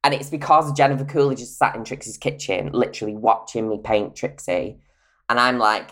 And 0.03 0.13
it's 0.13 0.29
because 0.29 0.73
Jennifer 0.73 1.05
Coolidge 1.05 1.39
just 1.39 1.57
sat 1.57 1.75
in 1.75 1.85
Trixie's 1.85 2.17
kitchen, 2.17 2.71
literally 2.73 3.15
watching 3.15 3.69
me 3.69 3.79
paint 3.81 4.15
Trixie. 4.15 4.79
And 5.29 5.39
I'm 5.39 5.57
like, 5.57 5.91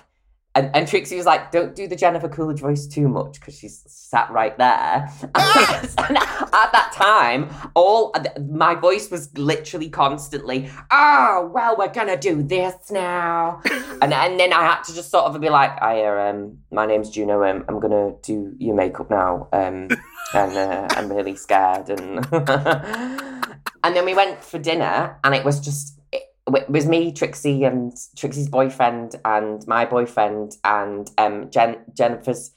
and, 0.53 0.69
and 0.75 0.85
Trixie 0.85 1.15
was 1.15 1.25
like, 1.25 1.51
don't 1.51 1.75
do 1.75 1.87
the 1.87 1.95
Jennifer 1.95 2.27
Coolidge 2.27 2.59
voice 2.59 2.85
too 2.85 3.07
much 3.07 3.39
because 3.39 3.57
she's 3.57 3.83
sat 3.87 4.29
right 4.31 4.57
there. 4.57 5.09
and 5.23 6.17
at 6.17 6.71
that 6.73 6.91
time, 6.93 7.49
all 7.73 8.13
my 8.49 8.75
voice 8.75 9.09
was 9.09 9.35
literally 9.37 9.89
constantly, 9.89 10.69
oh, 10.91 11.49
well, 11.53 11.77
we're 11.77 11.87
going 11.87 12.07
to 12.07 12.17
do 12.17 12.43
this 12.43 12.91
now. 12.91 13.61
and, 14.01 14.13
and 14.13 14.37
then 14.37 14.51
I 14.51 14.63
had 14.63 14.83
to 14.83 14.93
just 14.93 15.09
sort 15.09 15.23
of 15.23 15.39
be 15.39 15.49
like, 15.49 15.81
I, 15.81 16.29
um, 16.29 16.57
my 16.69 16.85
name's 16.85 17.09
Juno, 17.09 17.45
um, 17.45 17.63
I'm 17.69 17.79
going 17.79 17.91
to 17.91 18.17
do 18.21 18.53
your 18.59 18.75
makeup 18.75 19.09
now. 19.09 19.47
Um, 19.53 19.87
and 20.33 20.57
uh, 20.57 20.87
I'm 20.91 21.09
really 21.09 21.37
scared. 21.37 21.89
And, 21.89 22.27
and 22.33 23.95
then 23.95 24.03
we 24.03 24.13
went 24.13 24.43
for 24.43 24.59
dinner 24.59 25.17
and 25.23 25.33
it 25.33 25.45
was 25.45 25.61
just, 25.61 26.00
it, 26.47 26.69
was 26.69 26.85
me, 26.85 27.11
Trixie, 27.11 27.63
and 27.63 27.93
Trixie's 28.15 28.49
boyfriend, 28.49 29.15
and 29.25 29.65
my 29.67 29.85
boyfriend, 29.85 30.57
and 30.63 31.09
um, 31.17 31.49
Jen, 31.49 31.77
Jennifer's 31.93 32.51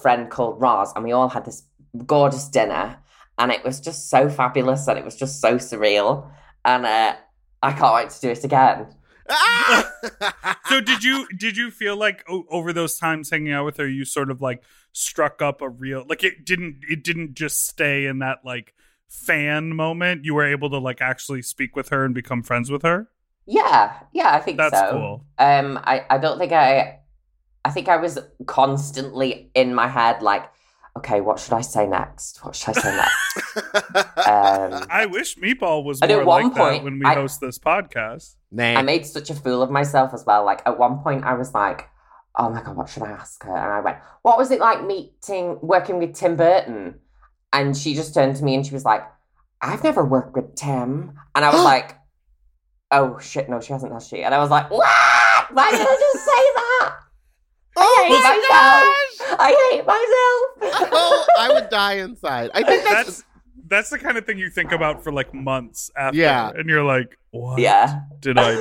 friend 0.00 0.30
called 0.30 0.60
Roz, 0.60 0.92
and 0.94 1.04
we 1.04 1.12
all 1.12 1.28
had 1.28 1.44
this 1.44 1.64
gorgeous 2.06 2.48
dinner, 2.48 2.98
and 3.38 3.50
it 3.50 3.64
was 3.64 3.80
just 3.80 4.10
so 4.10 4.28
fabulous, 4.28 4.86
and 4.88 4.98
it 4.98 5.04
was 5.04 5.16
just 5.16 5.40
so 5.40 5.56
surreal, 5.56 6.30
and 6.64 6.86
uh, 6.86 7.16
I 7.62 7.72
can't 7.72 7.94
wait 7.94 8.10
to 8.10 8.20
do 8.20 8.30
it 8.30 8.44
again. 8.44 8.86
so 10.66 10.80
did 10.80 11.04
you 11.04 11.26
did 11.38 11.56
you 11.56 11.70
feel 11.70 11.96
like 11.96 12.24
o- 12.28 12.44
over 12.50 12.72
those 12.72 12.98
times 12.98 13.30
hanging 13.30 13.52
out 13.52 13.64
with 13.64 13.76
her 13.76 13.88
you 13.88 14.04
sort 14.04 14.30
of 14.30 14.42
like 14.42 14.62
struck 14.92 15.40
up 15.40 15.62
a 15.62 15.68
real 15.68 16.04
like 16.08 16.24
it 16.24 16.44
didn't 16.44 16.80
it 16.88 17.04
didn't 17.04 17.34
just 17.34 17.66
stay 17.66 18.06
in 18.06 18.18
that 18.18 18.38
like 18.44 18.74
fan 19.08 19.74
moment 19.74 20.24
you 20.24 20.34
were 20.34 20.44
able 20.44 20.68
to 20.68 20.78
like 20.78 21.00
actually 21.00 21.40
speak 21.40 21.76
with 21.76 21.90
her 21.90 22.04
and 22.04 22.14
become 22.14 22.42
friends 22.42 22.70
with 22.70 22.82
her 22.82 23.08
Yeah, 23.46 23.92
yeah, 24.12 24.34
I 24.34 24.40
think 24.40 24.56
That's 24.58 24.78
so. 24.78 24.90
cool. 24.90 25.24
Um, 25.38 25.78
I, 25.82 26.04
I 26.08 26.18
don't 26.18 26.38
think 26.38 26.52
I, 26.52 27.00
I 27.64 27.70
think 27.70 27.88
I 27.88 27.96
was 27.96 28.18
constantly 28.46 29.50
in 29.54 29.74
my 29.74 29.88
head 29.88 30.22
like, 30.22 30.44
okay, 30.96 31.20
what 31.20 31.40
should 31.40 31.54
I 31.54 31.60
say 31.62 31.86
next? 31.86 32.44
What 32.44 32.54
should 32.54 32.76
I 32.76 32.80
say 32.80 32.96
next? 32.96 34.26
um, 34.28 34.86
i 34.90 35.06
wish 35.06 35.36
meatball 35.36 35.84
was 35.84 36.00
And 36.02 36.10
at 36.12 36.24
one 36.24 36.44
like 36.44 36.54
point, 36.54 36.74
that 36.78 36.84
when 36.84 36.98
we 36.98 37.04
I- 37.04 37.14
host 37.14 37.40
this 37.40 37.58
podcast 37.58 38.36
nah. 38.50 38.74
I 38.78 38.82
made 38.82 39.06
such 39.06 39.30
a 39.30 39.34
fool 39.34 39.62
of 39.62 39.70
myself 39.70 40.12
as 40.14 40.24
well. 40.26 40.44
Like 40.44 40.62
at 40.66 40.78
one 40.78 40.98
point, 40.98 41.24
I 41.24 41.34
was 41.34 41.52
like, 41.54 41.88
"Oh 42.36 42.48
my 42.50 42.62
god, 42.62 42.76
what 42.76 42.88
should 42.88 43.02
I 43.02 43.10
ask 43.10 43.42
her?" 43.44 43.54
And 43.56 43.72
I 43.72 43.80
went, 43.80 43.98
"What 44.22 44.38
was 44.38 44.50
it 44.50 44.60
like 44.60 44.84
meeting, 44.84 45.58
working 45.62 45.98
with 45.98 46.14
Tim 46.14 46.36
Burton?" 46.36 47.00
And 47.52 47.76
she 47.76 47.94
just 47.94 48.14
turned 48.14 48.36
to 48.36 48.44
me 48.44 48.54
and 48.54 48.64
she 48.66 48.72
was 48.74 48.84
like, 48.84 49.02
"I've 49.60 49.82
never 49.84 50.04
worked 50.04 50.34
with 50.36 50.54
Tim." 50.54 51.18
And 51.34 51.44
I 51.44 51.50
was 51.50 51.64
like, 51.72 51.96
"Oh 52.92 53.18
shit, 53.18 53.48
no, 53.48 53.60
she 53.60 53.72
hasn't, 53.72 53.92
has 53.92 54.06
she?" 54.06 54.22
And 54.22 54.34
I 54.34 54.38
was 54.38 54.50
like, 54.50 54.70
"What? 54.70 54.86
Why 55.52 55.70
did 55.70 55.80
I 55.80 55.84
just 56.12 56.24
say 56.24 56.30
that? 56.56 56.94
oh 57.76 58.04
hate 58.06 58.10
my 58.10 58.36
myself. 58.36 59.28
gosh! 59.28 59.38
I 59.40 59.70
hate 59.72 59.86
myself." 59.86 60.88
Oh, 60.94 61.26
I 61.38 61.52
would 61.52 61.68
die 61.70 61.94
inside. 61.94 62.50
I 62.54 62.62
think 62.62 62.84
that's, 62.84 63.06
that's 63.06 63.24
that's 63.68 63.90
the 63.90 63.98
kind 63.98 64.18
of 64.18 64.26
thing 64.26 64.38
you 64.38 64.50
think 64.50 64.72
about 64.72 65.02
for 65.02 65.10
like 65.12 65.32
months 65.32 65.90
after. 65.96 66.18
Yeah. 66.18 66.50
And 66.54 66.68
you're 66.68 66.84
like, 66.84 67.16
what 67.30 67.58
Yeah. 67.58 68.00
did 68.20 68.36
I 68.38 68.54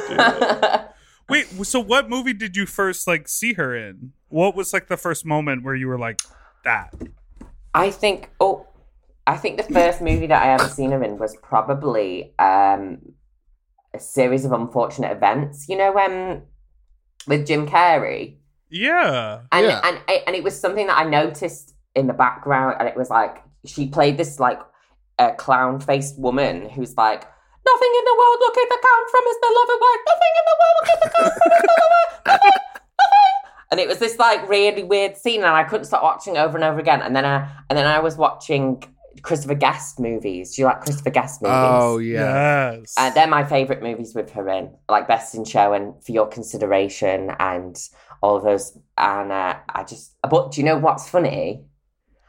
do? 0.80 0.88
Wait, 1.30 1.48
so 1.66 1.80
what 1.80 2.10
movie 2.10 2.34
did 2.34 2.56
you 2.56 2.66
first 2.66 3.08
like 3.08 3.28
see 3.28 3.54
her 3.54 3.76
in? 3.76 4.14
What 4.30 4.56
was 4.56 4.72
like 4.74 4.88
the 4.88 4.98
first 4.98 5.26
moment 5.26 5.64
where 5.64 5.76
you 5.76 5.88
were 5.88 5.98
like, 6.00 6.22
that? 6.64 6.94
I 7.74 7.92
think. 7.92 8.30
Oh, 8.40 8.68
I 9.28 9.38
think 9.38 9.58
the 9.58 9.74
first 9.74 10.02
movie 10.02 10.28
that 10.28 10.42
I 10.42 10.54
ever 10.54 10.68
seen 10.68 10.92
her 10.92 11.04
in 11.04 11.18
was 11.18 11.36
probably 11.42 12.34
um, 12.40 13.00
a 13.94 14.00
series 14.00 14.46
of 14.46 14.52
unfortunate 14.52 15.12
events. 15.12 15.68
You 15.70 15.78
know, 15.78 15.98
um, 15.98 16.44
with 17.28 17.46
Jim 17.48 17.68
Carrey, 17.68 18.38
Yeah. 18.70 19.42
and 19.52 19.66
Yeah. 19.66 19.82
and 19.84 20.00
and 20.28 20.36
it 20.36 20.44
was 20.44 20.60
something 20.60 20.88
that 20.88 20.98
I 20.98 21.04
noticed 21.04 21.76
in 21.96 22.08
the 22.08 22.14
background, 22.14 22.78
and 22.80 22.88
it 22.88 22.96
was 22.96 23.10
like 23.10 23.44
she 23.66 23.88
played 23.88 24.18
this 24.18 24.40
like 24.40 24.60
a 25.20 25.34
clown 25.34 25.80
faced 25.80 26.20
woman 26.20 26.70
who's 26.70 26.96
like. 26.98 27.28
Nothing 27.64 27.92
in 28.00 28.06
the 28.06 28.16
world 28.18 28.38
will 28.40 28.52
keep 28.56 28.70
the 28.70 28.80
count 28.82 29.10
from 29.12 29.22
his 29.24 29.38
beloved 29.40 29.80
wife. 29.80 30.00
Nothing 30.08 30.34
in 30.40 30.46
the 30.50 30.58
world 30.62 30.76
will 30.82 30.88
keep 30.90 31.00
the 31.04 31.10
count 31.16 31.34
from 31.38 31.52
his 31.52 31.62
beloved 31.62 31.92
wife. 31.92 32.22
Nothing, 32.26 32.52
nothing. 32.98 33.32
And 33.70 33.80
it 33.80 33.88
was 33.88 34.00
this 34.00 34.18
like 34.18 34.50
really 34.50 34.84
weird 34.84 35.16
scene, 35.16 35.42
and 35.44 35.46
I 35.56 35.64
couldn't 35.64 35.86
stop 35.86 36.02
watching 36.02 36.38
over 36.38 36.58
and 36.58 36.64
over 36.66 36.80
again. 36.80 37.04
And 37.04 37.16
then 37.16 37.24
I 37.24 37.48
and 37.70 37.78
then 37.78 37.86
I 37.86 38.00
was 38.00 38.18
watching 38.18 38.84
Christopher 39.22 39.56
Guest 39.56 40.00
movies. 40.00 40.56
Do 40.56 40.62
you 40.62 40.66
like 40.68 40.82
Christopher 40.82 41.10
Guest 41.12 41.42
movies? 41.42 41.56
Oh. 41.58 41.98
Yes. 41.98 42.94
Uh, 42.98 43.10
they're 43.12 43.28
my 43.28 43.44
favorite 43.44 43.82
movies 43.84 44.14
with 44.16 44.32
her 44.32 44.48
in, 44.50 44.72
like 44.90 45.08
Best 45.08 45.36
in 45.36 45.46
Show 45.46 45.74
and 45.74 45.94
For 46.04 46.12
Your 46.12 46.28
Consideration 46.28 47.32
and 47.40 47.78
all 48.22 48.36
of 48.38 48.44
those. 48.44 48.78
And 48.98 49.32
uh, 49.32 49.58
I 49.70 49.84
just, 49.84 50.16
but 50.30 50.52
do 50.52 50.62
you 50.62 50.66
know 50.66 50.78
what's 50.78 51.10
funny? 51.10 51.64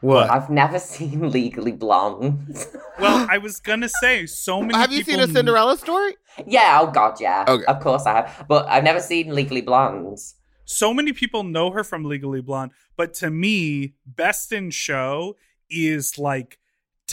What? 0.01 0.29
I've 0.29 0.49
never 0.49 0.79
seen 0.93 1.31
Legally 1.31 1.71
Blonde. 1.71 2.57
well, 2.99 3.25
I 3.31 3.37
was 3.37 3.59
gonna 3.61 3.87
say 3.89 4.25
so 4.25 4.61
many. 4.61 4.75
Have 4.77 4.91
you 4.91 5.03
seen 5.03 5.19
a 5.19 5.27
Cinderella 5.27 5.77
story? 5.77 6.15
yeah, 6.45 6.79
oh 6.81 6.91
god, 6.91 7.21
yeah, 7.21 7.45
Okay. 7.47 7.63
of 7.65 7.79
course 7.79 8.05
I 8.05 8.15
have, 8.15 8.45
but 8.49 8.65
I've 8.67 8.83
never 8.83 8.99
seen 8.99 9.33
Legally 9.33 9.61
Blonde. 9.61 10.17
So 10.65 10.93
many 10.93 11.13
people 11.13 11.43
know 11.43 11.71
her 11.71 11.83
from 11.83 12.03
Legally 12.03 12.41
Blonde, 12.41 12.71
but 12.97 13.13
to 13.15 13.29
me, 13.29 13.93
Best 14.05 14.51
in 14.51 14.71
Show 14.71 15.35
is 15.69 16.17
like 16.17 16.59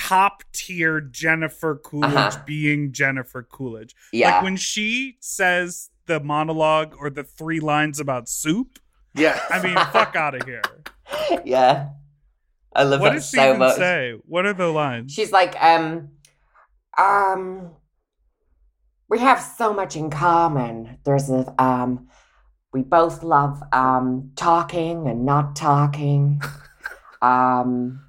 top 0.08 0.42
tier 0.52 1.00
Jennifer 1.00 1.76
Coolidge 1.76 2.14
Uh-huh. 2.14 2.42
being 2.46 2.92
Jennifer 2.92 3.42
Coolidge. 3.42 3.94
Yeah, 4.12 4.34
Like 4.36 4.42
when 4.44 4.56
she 4.56 5.16
says 5.20 5.90
the 6.06 6.20
monologue 6.20 6.94
or 6.98 7.10
the 7.10 7.22
three 7.24 7.60
lines 7.60 8.00
about 8.00 8.28
soup, 8.28 8.78
Yeah. 9.14 9.38
I 9.50 9.62
mean, 9.62 9.74
fuck 9.92 10.16
out 10.16 10.34
of 10.34 10.44
here. 10.46 10.62
yeah, 11.44 11.88
I 12.74 12.84
love 12.84 13.00
What 13.00 13.10
that 13.10 13.14
does 13.16 13.28
she 13.30 13.36
so 13.36 13.46
even 13.48 13.58
much. 13.58 13.76
say? 13.76 14.14
What 14.26 14.46
are 14.46 14.52
the 14.54 14.68
lines? 14.68 15.12
She's 15.12 15.32
like, 15.32 15.54
um, 15.62 16.10
um, 16.98 17.70
we 19.08 19.18
have 19.18 19.40
so 19.40 19.72
much 19.74 19.96
in 19.96 20.08
common. 20.10 20.98
There's 21.04 21.28
a, 21.30 21.54
um, 21.62 22.08
we 22.72 22.82
both 22.82 23.22
love, 23.22 23.60
um, 23.72 24.30
talking 24.36 25.08
and 25.08 25.24
not 25.26 25.56
talking. 25.56 26.40
um, 27.22 28.00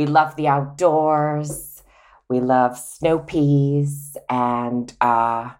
we 0.00 0.06
love 0.06 0.34
the 0.36 0.48
outdoors. 0.48 1.82
We 2.30 2.40
love 2.40 2.78
snow 2.78 3.18
peas 3.18 4.16
and, 4.30 4.90
uh, 4.98 5.50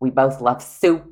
we 0.00 0.08
both 0.08 0.40
love 0.40 0.62
soup. 0.62 1.04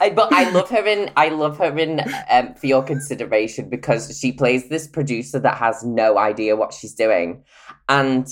I, 0.00 0.10
but 0.10 0.30
I 0.34 0.50
love 0.50 0.68
her 0.68 0.84
in 0.86 1.10
I 1.16 1.28
love 1.28 1.56
her 1.58 1.78
in 1.78 2.02
um, 2.30 2.54
for 2.54 2.66
your 2.66 2.82
consideration 2.82 3.70
because 3.70 4.18
she 4.18 4.32
plays 4.32 4.68
this 4.68 4.86
producer 4.86 5.38
that 5.38 5.56
has 5.56 5.82
no 5.82 6.18
idea 6.18 6.56
what 6.56 6.74
she's 6.74 6.94
doing, 6.94 7.44
and 7.88 8.28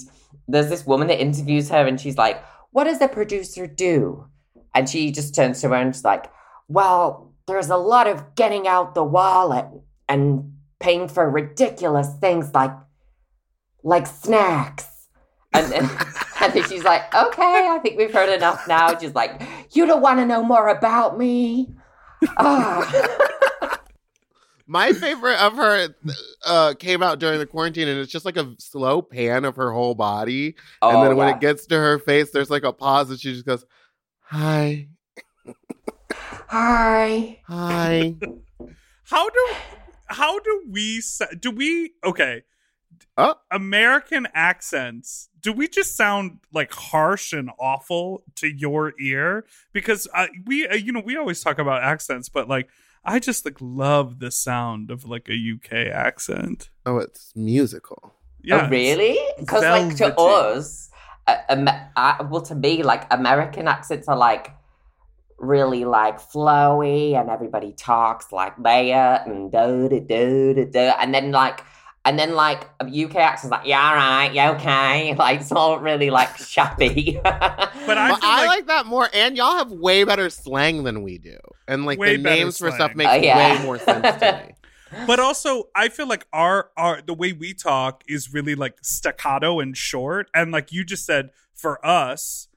there's 0.49 0.69
this 0.69 0.85
woman 0.85 1.09
that 1.09 1.21
interviews 1.21 1.69
her 1.69 1.87
and 1.87 2.01
she's 2.01 2.19
like, 2.19 2.43
"What 2.73 2.85
does 2.85 3.01
a 3.01 3.09
producer 3.09 3.67
do?" 3.67 4.27
And 4.75 4.89
she 4.89 5.13
just 5.13 5.35
turns 5.35 5.61
to 5.61 5.69
her 5.69 5.75
and 5.77 5.95
she's 5.95 6.05
like, 6.05 6.31
"Well, 6.69 7.33
there's 7.47 7.71
a 7.71 7.77
lot 7.77 8.07
of 8.09 8.35
getting 8.35 8.67
out 8.67 8.95
the 8.95 9.05
wallet 9.05 9.67
and 10.09 10.55
paying 10.81 11.07
for 11.09 11.29
ridiculous 11.31 12.09
things 12.21 12.53
like 12.55 12.73
like 13.85 14.07
snacks." 14.07 14.87
And 15.53 15.71
then, 15.73 15.91
and 16.41 16.53
then 16.53 16.69
she's 16.69 16.85
like, 16.85 17.13
okay, 17.13 17.43
I 17.71 17.79
think 17.83 17.99
we've 17.99 18.13
heard 18.13 18.29
enough 18.29 18.69
now. 18.69 18.97
She's 18.97 19.15
like, 19.15 19.43
you 19.73 19.85
don't 19.85 20.01
want 20.01 20.21
to 20.21 20.27
know 20.27 20.45
more 20.45 20.69
about 20.69 21.19
me. 21.19 21.75
Ah. 22.39 23.79
My 24.69 24.93
favorite 24.93 25.35
of 25.43 25.57
her 25.57 25.89
uh, 26.47 26.75
came 26.79 27.03
out 27.03 27.19
during 27.19 27.41
the 27.41 27.47
quarantine, 27.47 27.89
and 27.89 27.99
it's 27.99 28.13
just 28.13 28.25
like 28.25 28.37
a 28.37 28.55
slow 28.61 29.03
pan 29.03 29.45
of 29.45 29.57
her 29.57 29.73
whole 29.73 29.97
body. 29.97 30.55
and 30.83 30.97
Oh, 30.97 31.03
then 31.03 31.17
when 31.17 31.27
yeah. 31.27 31.35
it 31.35 31.41
gets 31.41 31.67
to 31.67 31.75
her 31.77 31.99
face, 31.99 32.31
there's 32.31 32.51
like 32.51 32.63
a 32.63 32.73
pause, 32.73 33.11
and 33.11 33.19
she 33.19 33.33
just 33.33 33.45
goes, 33.45 33.65
"Hi, 34.21 34.87
Hi. 36.49 37.39
hi." 37.49 38.15
How 39.05 39.29
do 39.29 39.49
how 40.11 40.39
do 40.41 40.65
we 40.69 41.03
do 41.39 41.51
we 41.51 41.93
okay? 42.05 42.43
Oh. 43.17 43.35
American 43.51 44.29
accents. 44.35 45.29
Do 45.41 45.53
we 45.53 45.69
just 45.69 45.97
sound 45.97 46.39
like 46.53 46.73
harsh 46.73 47.33
and 47.33 47.51
awful 47.59 48.25
to 48.37 48.49
your 48.49 48.95
ear? 49.01 49.47
Because 49.73 50.07
uh, 50.15 50.27
we, 50.47 50.67
uh, 50.67 50.75
you 50.75 50.93
know, 50.93 51.01
we 51.01 51.17
always 51.17 51.43
talk 51.43 51.59
about 51.59 51.83
accents, 51.83 52.29
but 52.29 52.49
like, 52.49 52.69
I 53.05 53.19
just 53.19 53.45
like 53.45 53.57
love 53.61 54.19
the 54.19 54.31
sound 54.31 54.91
of 54.91 55.05
like 55.05 55.29
a 55.29 55.35
UK 55.35 55.93
accent. 55.93 56.71
Oh, 56.85 56.99
it's 56.99 57.33
musical. 57.35 58.15
Yeah, 58.43 58.67
oh, 58.67 58.71
really? 58.71 59.19
Because 59.39 59.63
like 59.63 59.97
to 59.97 60.19
us, 60.19 60.91
uh, 61.27 61.37
um, 61.49 61.69
uh, 61.97 62.27
well, 62.31 62.43
to 62.43 62.55
me, 62.55 62.83
like 62.83 63.07
American 63.13 63.69
accents 63.69 64.09
are 64.09 64.17
like 64.17 64.53
really 65.41 65.85
like 65.85 66.21
flowy, 66.21 67.15
and 67.15 67.29
everybody 67.31 67.73
talks 67.73 68.31
like 68.33 68.55
that, 68.63 69.27
and 69.27 69.51
do 69.51 69.89
do 69.89 70.01
do 70.01 70.55
do 70.55 70.65
do, 70.71 70.79
and 70.79 71.15
then 71.15 71.33
like. 71.33 71.65
And 72.03 72.19
then, 72.19 72.33
like 72.35 72.63
UK 72.81 73.17
accents, 73.17 73.51
like 73.53 73.67
yeah, 73.67 73.79
all 73.91 73.95
right, 73.95 74.33
yeah, 74.33 74.53
okay, 74.53 75.15
like 75.19 75.43
it's 75.43 75.53
all 75.53 75.79
really 75.81 76.09
like 76.09 76.35
shabby. 76.39 77.21
But 77.23 77.27
I 77.27 78.09
but 78.09 78.21
feel 78.21 78.31
I 78.31 78.39
like- 78.39 78.47
like, 78.47 78.67
that 78.69 78.87
more, 78.87 79.11
and 79.13 79.37
y'all 79.37 79.57
have 79.59 79.71
way 79.71 80.05
better 80.05 80.31
slang 80.31 80.85
than 80.85 81.03
we 81.03 81.19
do, 81.19 81.37
and 81.69 81.85
like 81.85 81.99
Way 81.99 82.17
the 82.17 82.23
better 82.23 82.37
names 82.37 82.57
for 82.57 82.71
stuff 82.71 82.93
slang. 82.93 82.97
makes 82.97 83.11
Oh, 83.13 83.17
yeah. 83.17 83.59
way 83.59 83.63
more 83.67 83.79
sense 83.79 84.19
to 84.19 84.45
me. 84.47 84.55
but 85.07 85.21
also 85.21 85.65
I 85.77 85.91
feel 85.91 86.09
like 86.09 86.27
our 86.33 86.71
our 86.75 87.03
the 87.03 87.13
way 87.13 87.35
we 87.35 87.53
talk 87.53 88.03
is 88.09 88.33
really 88.33 88.55
like 88.55 88.79
staccato 88.81 89.61
and 89.61 89.77
short, 89.77 90.31
and 90.35 90.51
like 90.53 90.73
you 90.73 90.85
just 90.85 91.05
said 91.05 91.29
for 91.55 91.85
us, 91.87 92.49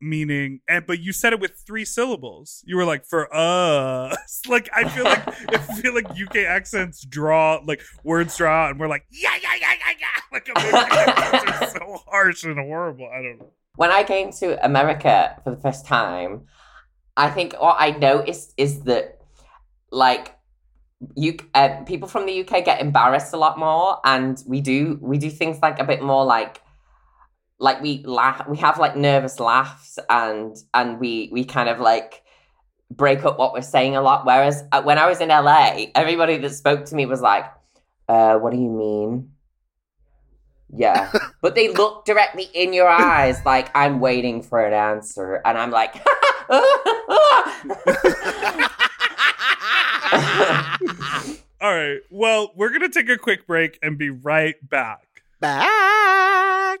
meaning 0.00 0.60
and 0.68 0.86
but 0.86 0.98
you 1.00 1.12
said 1.12 1.32
it 1.32 1.40
with 1.40 1.52
three 1.66 1.84
syllables. 1.84 2.62
You 2.66 2.76
were 2.76 2.84
like 2.84 3.04
for 3.06 3.28
us. 3.34 4.16
Like 4.48 4.68
I 4.74 4.88
feel 4.88 5.04
like 5.04 5.26
I 5.52 5.58
feel 5.80 5.94
like 5.94 6.06
UK 6.10 6.36
accents 6.38 7.04
draw 7.04 7.60
like 7.64 7.82
words 8.02 8.36
draw, 8.36 8.70
and 8.70 8.80
we're 8.80 8.88
like 8.88 9.04
yeah 9.10 9.36
yeah 9.42 9.54
yeah 9.60 9.72
yeah 9.78 9.94
yeah. 10.00 10.06
Like 11.60 11.70
so 11.70 12.02
harsh 12.06 12.44
and 12.44 12.58
horrible. 12.58 13.08
I 13.12 13.22
don't 13.22 13.38
know. 13.38 13.52
when 13.76 13.90
I 13.90 14.02
came 14.02 14.32
to 14.32 14.64
America 14.64 15.36
for 15.44 15.50
the 15.50 15.60
first 15.60 15.86
time, 15.86 16.46
I 17.16 17.30
think 17.30 17.54
what 17.60 17.76
I 17.78 17.90
noticed 17.90 18.54
is 18.56 18.82
that 18.82 19.20
like 19.90 20.36
you 21.16 21.36
uh, 21.54 21.82
people 21.84 22.08
from 22.08 22.26
the 22.26 22.40
UK 22.40 22.64
get 22.64 22.80
embarrassed 22.80 23.32
a 23.32 23.36
lot 23.36 23.58
more, 23.58 23.98
and 24.04 24.42
we 24.46 24.60
do 24.60 24.98
we 25.00 25.18
do 25.18 25.30
things 25.30 25.58
like 25.62 25.78
a 25.78 25.84
bit 25.84 26.02
more 26.02 26.24
like 26.24 26.60
like 27.60 27.80
we 27.82 28.02
laugh 28.04 28.48
we 28.48 28.56
have 28.56 28.78
like 28.78 28.96
nervous 28.96 29.38
laughs 29.38 29.98
and 30.08 30.56
and 30.74 30.98
we 30.98 31.28
we 31.30 31.44
kind 31.44 31.68
of 31.68 31.78
like 31.78 32.22
break 32.90 33.24
up 33.24 33.38
what 33.38 33.52
we're 33.52 33.60
saying 33.60 33.94
a 33.94 34.00
lot 34.00 34.26
whereas 34.26 34.64
uh, 34.72 34.82
when 34.82 34.98
i 34.98 35.06
was 35.06 35.20
in 35.20 35.28
la 35.28 35.76
everybody 35.94 36.38
that 36.38 36.50
spoke 36.50 36.84
to 36.86 36.96
me 36.96 37.06
was 37.06 37.20
like 37.20 37.44
uh 38.08 38.36
what 38.36 38.52
do 38.52 38.58
you 38.58 38.70
mean 38.70 39.30
yeah 40.74 41.12
but 41.42 41.54
they 41.54 41.68
look 41.68 42.04
directly 42.04 42.48
in 42.54 42.72
your 42.72 42.88
eyes 42.88 43.38
like 43.44 43.70
i'm 43.76 44.00
waiting 44.00 44.42
for 44.42 44.64
an 44.64 44.72
answer 44.72 45.40
and 45.44 45.56
i'm 45.56 45.70
like 45.70 45.94
All 51.62 51.74
right. 51.74 51.98
Well, 52.10 52.52
we're 52.56 52.70
gonna 52.70 52.88
take 52.88 53.10
a 53.10 53.18
quick 53.18 53.46
break 53.46 53.78
and 53.82 53.98
be 53.98 54.08
right 54.08 54.56
back. 54.66 55.22
Back. 55.40 56.80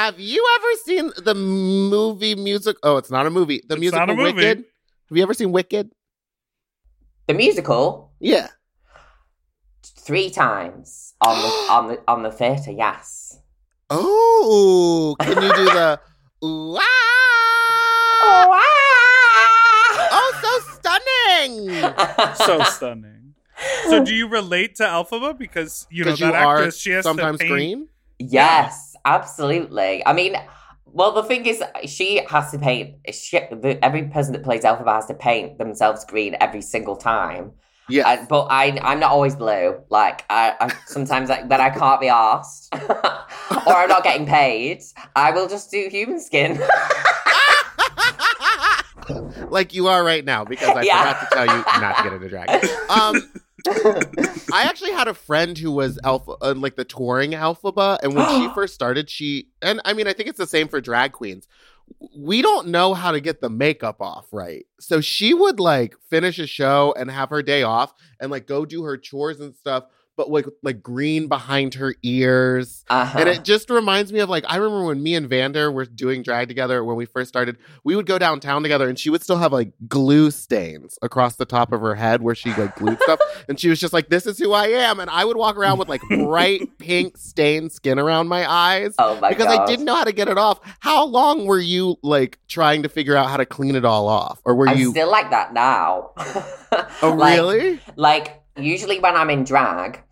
Have 0.00 0.18
you 0.18 0.42
ever 0.56 0.68
seen 0.86 1.10
the 1.26 1.34
movie 1.34 2.34
music? 2.34 2.78
Oh, 2.82 2.96
it's 2.96 3.10
not 3.10 3.26
a 3.26 3.30
movie. 3.30 3.60
The 3.68 3.74
It's 3.74 3.80
musical 3.80 4.06
not 4.06 4.08
a 4.14 4.16
movie. 4.16 4.32
Wicked. 4.32 4.64
Have 5.10 5.16
you 5.18 5.22
ever 5.22 5.34
seen 5.34 5.52
Wicked? 5.52 5.90
The 7.28 7.34
musical 7.34 8.10
Yeah. 8.18 8.48
three 9.84 10.30
times 10.30 11.12
on 11.20 11.36
the 11.42 11.48
on 11.74 11.88
the 11.88 12.00
on 12.08 12.22
the 12.22 12.32
theatre. 12.32 12.70
Yes. 12.70 13.40
Oh, 13.90 15.16
can 15.20 15.42
you 15.42 15.52
do 15.54 15.64
the 15.66 16.00
ooh, 16.46 16.78
ah! 16.78 16.82
Oh, 20.16 20.30
so 20.40 20.52
stunning! 20.80 21.94
so 22.46 22.62
stunning. 22.62 23.34
So, 23.90 24.02
do 24.02 24.14
you 24.14 24.28
relate 24.28 24.76
to 24.76 24.84
Elphaba 24.84 25.36
because 25.36 25.86
you 25.90 26.04
know 26.06 26.12
Because 26.12 26.20
that 26.20 26.28
you 26.30 26.34
actress? 26.34 26.78
She 26.78 26.92
has 26.92 27.04
sometimes 27.04 27.38
to 27.38 27.44
paint, 27.44 27.52
green. 27.52 27.88
Yes, 28.18 28.89
absolutely. 29.04 30.04
I 30.06 30.12
mean, 30.12 30.36
well, 30.86 31.12
the 31.12 31.22
thing 31.22 31.46
is, 31.46 31.62
she 31.86 32.24
has 32.28 32.50
to 32.50 32.58
paint. 32.58 32.96
She, 33.12 33.38
the, 33.38 33.78
every 33.82 34.04
person 34.08 34.32
that 34.32 34.42
plays 34.42 34.62
Elphaba 34.62 34.94
has 34.94 35.06
to 35.06 35.14
paint 35.14 35.58
themselves 35.58 36.04
green 36.04 36.36
every 36.40 36.62
single 36.62 36.96
time. 36.96 37.52
Yeah. 37.88 38.24
But 38.28 38.44
I, 38.50 38.78
I'm 38.82 39.00
not 39.00 39.10
always 39.10 39.34
blue. 39.34 39.80
Like 39.88 40.24
I, 40.30 40.54
I 40.60 40.72
sometimes 40.86 41.28
I, 41.30 41.42
that 41.48 41.60
I 41.60 41.70
can't 41.70 42.00
be 42.00 42.08
asked, 42.08 42.72
or 42.74 43.74
I'm 43.74 43.88
not 43.88 44.04
getting 44.04 44.26
paid. 44.26 44.82
I 45.16 45.32
will 45.32 45.48
just 45.48 45.70
do 45.70 45.88
human 45.90 46.20
skin. 46.20 46.60
like 49.50 49.74
you 49.74 49.88
are 49.88 50.04
right 50.04 50.24
now 50.24 50.44
because 50.44 50.76
I 50.76 50.82
Yeah. 50.82 50.98
forgot 50.98 51.20
to 51.20 51.26
tell 51.34 51.46
you 51.46 51.64
not 51.80 51.96
to 51.96 52.02
get 52.04 52.12
into 52.12 52.28
drag. 52.28 52.48
Um, 52.90 53.28
I 53.68 54.62
actually 54.64 54.92
had 54.92 55.08
a 55.08 55.14
friend 55.14 55.56
who 55.56 55.72
was 55.72 55.98
alpha, 56.04 56.36
uh, 56.40 56.54
like 56.56 56.76
the 56.76 56.84
touring 56.84 57.32
Elphaba, 57.32 57.98
and 58.02 58.14
when 58.14 58.28
she 58.28 58.48
first 58.54 58.74
started, 58.74 59.08
she 59.10 59.48
and 59.62 59.80
I 59.84 59.92
mean 59.92 60.06
I 60.06 60.12
think 60.12 60.28
it's 60.28 60.38
the 60.38 60.46
same 60.46 60.68
for 60.68 60.80
drag 60.80 61.12
queens. 61.12 61.46
We 62.16 62.40
don't 62.40 62.68
know 62.68 62.94
how 62.94 63.10
to 63.12 63.20
get 63.20 63.40
the 63.40 63.50
makeup 63.50 64.00
off 64.00 64.26
right, 64.32 64.66
so 64.78 65.00
she 65.00 65.34
would 65.34 65.58
like 65.58 65.94
finish 66.08 66.38
a 66.38 66.46
show 66.46 66.94
and 66.96 67.10
have 67.10 67.30
her 67.30 67.42
day 67.42 67.62
off 67.62 67.92
and 68.20 68.30
like 68.30 68.46
go 68.46 68.64
do 68.64 68.84
her 68.84 68.96
chores 68.96 69.40
and 69.40 69.54
stuff, 69.54 69.84
but 70.20 70.30
like 70.30 70.44
like 70.62 70.82
green 70.82 71.28
behind 71.28 71.72
her 71.72 71.94
ears. 72.02 72.84
Uh-huh. 72.90 73.20
And 73.20 73.26
it 73.26 73.42
just 73.42 73.70
reminds 73.70 74.12
me 74.12 74.20
of 74.20 74.28
like 74.28 74.44
I 74.46 74.56
remember 74.56 74.84
when 74.84 75.02
me 75.02 75.14
and 75.14 75.26
Vander 75.26 75.72
were 75.72 75.86
doing 75.86 76.22
drag 76.22 76.46
together 76.46 76.84
when 76.84 76.94
we 76.96 77.06
first 77.06 77.30
started. 77.30 77.56
We 77.84 77.96
would 77.96 78.04
go 78.04 78.18
downtown 78.18 78.62
together, 78.62 78.86
and 78.86 78.98
she 78.98 79.08
would 79.08 79.22
still 79.22 79.38
have 79.38 79.50
like 79.50 79.72
glue 79.88 80.30
stains 80.30 80.98
across 81.00 81.36
the 81.36 81.46
top 81.46 81.72
of 81.72 81.80
her 81.80 81.94
head 81.94 82.20
where 82.20 82.34
she 82.34 82.52
like 82.52 82.76
glued 82.76 83.00
stuff. 83.00 83.18
And 83.48 83.58
she 83.58 83.70
was 83.70 83.80
just 83.80 83.94
like, 83.94 84.10
"This 84.10 84.26
is 84.26 84.36
who 84.38 84.52
I 84.52 84.66
am." 84.66 85.00
And 85.00 85.08
I 85.08 85.24
would 85.24 85.38
walk 85.38 85.56
around 85.56 85.78
with 85.78 85.88
like 85.88 86.02
bright 86.10 86.68
pink 86.78 87.16
stained 87.16 87.72
skin 87.72 87.98
around 87.98 88.28
my 88.28 88.48
eyes 88.48 88.94
oh 88.98 89.18
my 89.20 89.30
because! 89.30 89.46
I 89.46 89.64
didn't 89.64 89.86
know 89.86 89.94
how 89.94 90.04
to 90.04 90.12
get 90.12 90.28
it 90.28 90.36
off. 90.36 90.60
How 90.80 91.06
long 91.06 91.46
were 91.46 91.58
you 91.58 91.96
like 92.02 92.38
trying 92.46 92.82
to 92.82 92.90
figure 92.90 93.16
out 93.16 93.30
how 93.30 93.38
to 93.38 93.46
clean 93.46 93.74
it 93.74 93.86
all 93.86 94.06
off, 94.06 94.40
or 94.44 94.54
were 94.54 94.68
I'm 94.68 94.76
you? 94.78 94.90
still 94.90 95.10
like 95.10 95.30
that 95.30 95.54
now. 95.54 96.10
oh, 97.02 97.14
Like- 97.16 97.38
really? 97.38 97.80
Like 97.96 98.40
usually 98.56 98.98
when 99.00 99.16
I'm 99.16 99.30
in 99.30 99.44
drag, 99.44 100.02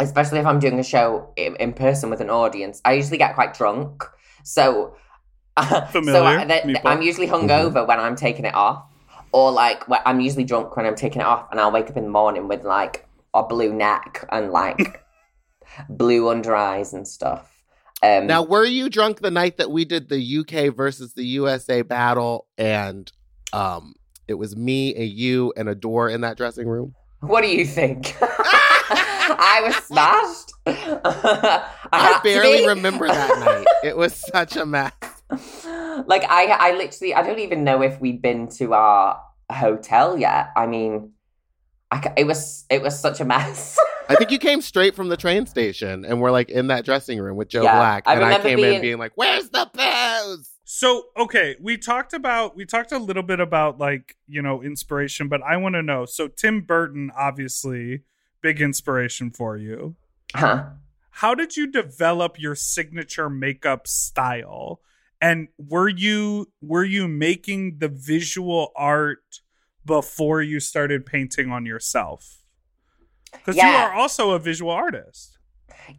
especially 0.00 0.38
if 0.38 0.46
I'm 0.46 0.58
doing 0.58 0.78
a 0.78 0.84
show 0.84 1.32
in, 1.36 1.56
in 1.56 1.72
person 1.72 2.10
with 2.10 2.20
an 2.20 2.30
audience, 2.30 2.80
I 2.84 2.92
usually 2.94 3.18
get 3.18 3.34
quite 3.34 3.54
drunk. 3.54 4.04
So, 4.44 4.96
so 5.58 5.64
I, 6.24 6.44
the- 6.44 6.54
meatball. 6.54 6.80
I'm 6.84 7.02
usually 7.02 7.26
hungover 7.26 7.86
when 7.86 7.98
I'm 7.98 8.16
taking 8.16 8.44
it 8.44 8.54
off, 8.54 8.84
or 9.32 9.50
like 9.50 9.88
when 9.88 10.00
I'm 10.04 10.20
usually 10.20 10.44
drunk 10.44 10.76
when 10.76 10.86
I'm 10.86 10.94
taking 10.94 11.20
it 11.22 11.26
off, 11.26 11.48
and 11.50 11.60
I'll 11.60 11.72
wake 11.72 11.88
up 11.90 11.96
in 11.96 12.04
the 12.04 12.10
morning 12.10 12.48
with 12.48 12.64
like 12.64 13.06
a 13.34 13.42
blue 13.42 13.72
neck 13.72 14.26
and 14.30 14.50
like 14.50 15.02
blue 15.88 16.28
under 16.28 16.54
eyes 16.54 16.92
and 16.92 17.06
stuff. 17.06 17.52
Um, 18.02 18.26
Now, 18.26 18.42
were 18.42 18.64
you 18.64 18.90
drunk 18.90 19.20
the 19.20 19.30
night 19.30 19.56
that 19.56 19.70
we 19.70 19.84
did 19.86 20.08
the 20.10 20.38
UK 20.38 20.74
versus 20.74 21.14
the 21.14 21.24
USA 21.24 21.80
battle, 21.82 22.46
and 22.58 23.10
um, 23.54 23.94
it 24.28 24.34
was 24.34 24.54
me, 24.54 24.94
a 24.94 25.02
you, 25.04 25.52
and 25.56 25.68
a 25.68 25.74
door 25.74 26.10
in 26.10 26.20
that 26.20 26.36
dressing 26.36 26.68
room? 26.68 26.94
what 27.20 27.42
do 27.42 27.48
you 27.48 27.64
think? 27.64 28.14
I 28.90 29.62
was 29.64 29.74
smashed. 29.76 30.52
I, 30.66 31.70
I 31.92 32.20
barely 32.22 32.66
remember 32.74 33.06
that 33.08 33.38
night. 33.40 33.66
It 33.84 33.96
was 33.96 34.14
such 34.14 34.56
a 34.56 34.66
mess. 34.66 34.92
like 36.06 36.24
I, 36.28 36.46
I 36.58 36.72
literally, 36.76 37.14
I 37.14 37.22
don't 37.22 37.38
even 37.40 37.64
know 37.64 37.82
if 37.82 38.00
we'd 38.00 38.22
been 38.22 38.48
to 38.58 38.74
our 38.74 39.20
hotel 39.50 40.18
yet. 40.18 40.50
I 40.56 40.66
mean, 40.66 41.12
I, 41.90 42.12
it 42.16 42.24
was, 42.26 42.64
it 42.70 42.82
was 42.82 42.98
such 42.98 43.20
a 43.20 43.24
mess. 43.24 43.78
I 44.08 44.14
think 44.14 44.30
you 44.30 44.38
came 44.38 44.60
straight 44.60 44.94
from 44.94 45.08
the 45.08 45.16
train 45.16 45.46
station 45.46 46.04
and 46.04 46.20
we're 46.20 46.30
like 46.30 46.48
in 46.48 46.68
that 46.68 46.84
dressing 46.84 47.20
room 47.20 47.36
with 47.36 47.48
Joe 47.48 47.62
Yeah, 47.64 47.76
Black, 47.76 48.04
I 48.06 48.14
and 48.14 48.22
I 48.24 48.26
remember 48.28 48.48
came 48.48 48.58
in 48.58 48.64
being- 48.70 48.80
being 48.80 48.98
like, 48.98 49.12
"Where's 49.16 49.48
the 49.50 49.68
booze?" 49.72 50.50
So, 50.68 51.04
okay, 51.16 51.56
we 51.60 51.76
talked 51.76 52.12
about 52.12 52.56
we 52.56 52.66
talked 52.66 52.92
a 52.92 52.98
little 52.98 53.22
bit 53.24 53.40
about 53.40 53.78
like, 53.78 54.16
you 54.28 54.42
know, 54.42 54.62
inspiration, 54.62 55.28
but 55.28 55.42
I 55.42 55.56
want 55.56 55.74
to 55.74 55.82
know. 55.82 56.06
So 56.06 56.28
Tim 56.28 56.60
Burton 56.60 57.10
obviously 57.16 58.02
big 58.40 58.60
inspiration 58.60 59.30
for 59.30 59.56
you. 59.56 59.96
Huh? 60.34 60.64
How 61.10 61.34
did 61.34 61.56
you 61.56 61.66
develop 61.66 62.38
your 62.38 62.54
signature 62.54 63.30
makeup 63.30 63.86
style? 63.86 64.80
And 65.20 65.48
were 65.56 65.88
you 65.88 66.50
were 66.60 66.84
you 66.84 67.08
making 67.08 67.78
the 67.78 67.88
visual 67.88 68.70
art 68.76 69.40
before 69.84 70.42
you 70.42 70.60
started 70.60 71.06
painting 71.06 71.50
on 71.50 71.64
yourself? 71.64 72.42
Cuz 73.44 73.56
you 73.56 73.62
are 73.62 73.92
also 73.92 74.32
a 74.32 74.38
visual 74.38 74.70
artist. 74.70 75.38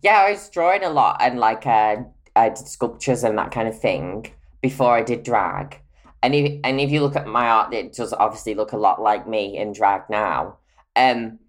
Yeah, 0.02 0.20
I 0.20 0.32
was 0.32 0.50
drawing 0.50 0.84
a 0.84 0.90
lot 0.90 1.18
and 1.20 1.40
like 1.40 1.66
uh, 1.66 1.98
I 2.36 2.50
did 2.50 2.68
sculptures 2.68 3.24
and 3.24 3.38
that 3.38 3.52
kind 3.52 3.68
of 3.68 3.80
thing 3.80 4.32
before 4.62 4.96
I 4.96 5.02
did 5.02 5.24
drag. 5.24 5.82
And 6.22 6.36
if 6.36 6.60
and 6.64 6.80
if 6.80 6.92
you 6.92 7.02
look 7.02 7.16
at 7.16 7.28
my 7.28 7.48
art, 7.48 7.74
it 7.74 7.94
does 7.94 8.14
obviously 8.14 8.54
look 8.56 8.72
a 8.72 8.78
lot 8.78 9.02
like 9.02 9.28
me 9.28 9.58
in 9.58 9.74
drag 9.74 10.02
now. 10.10 10.58
Um, 10.96 11.40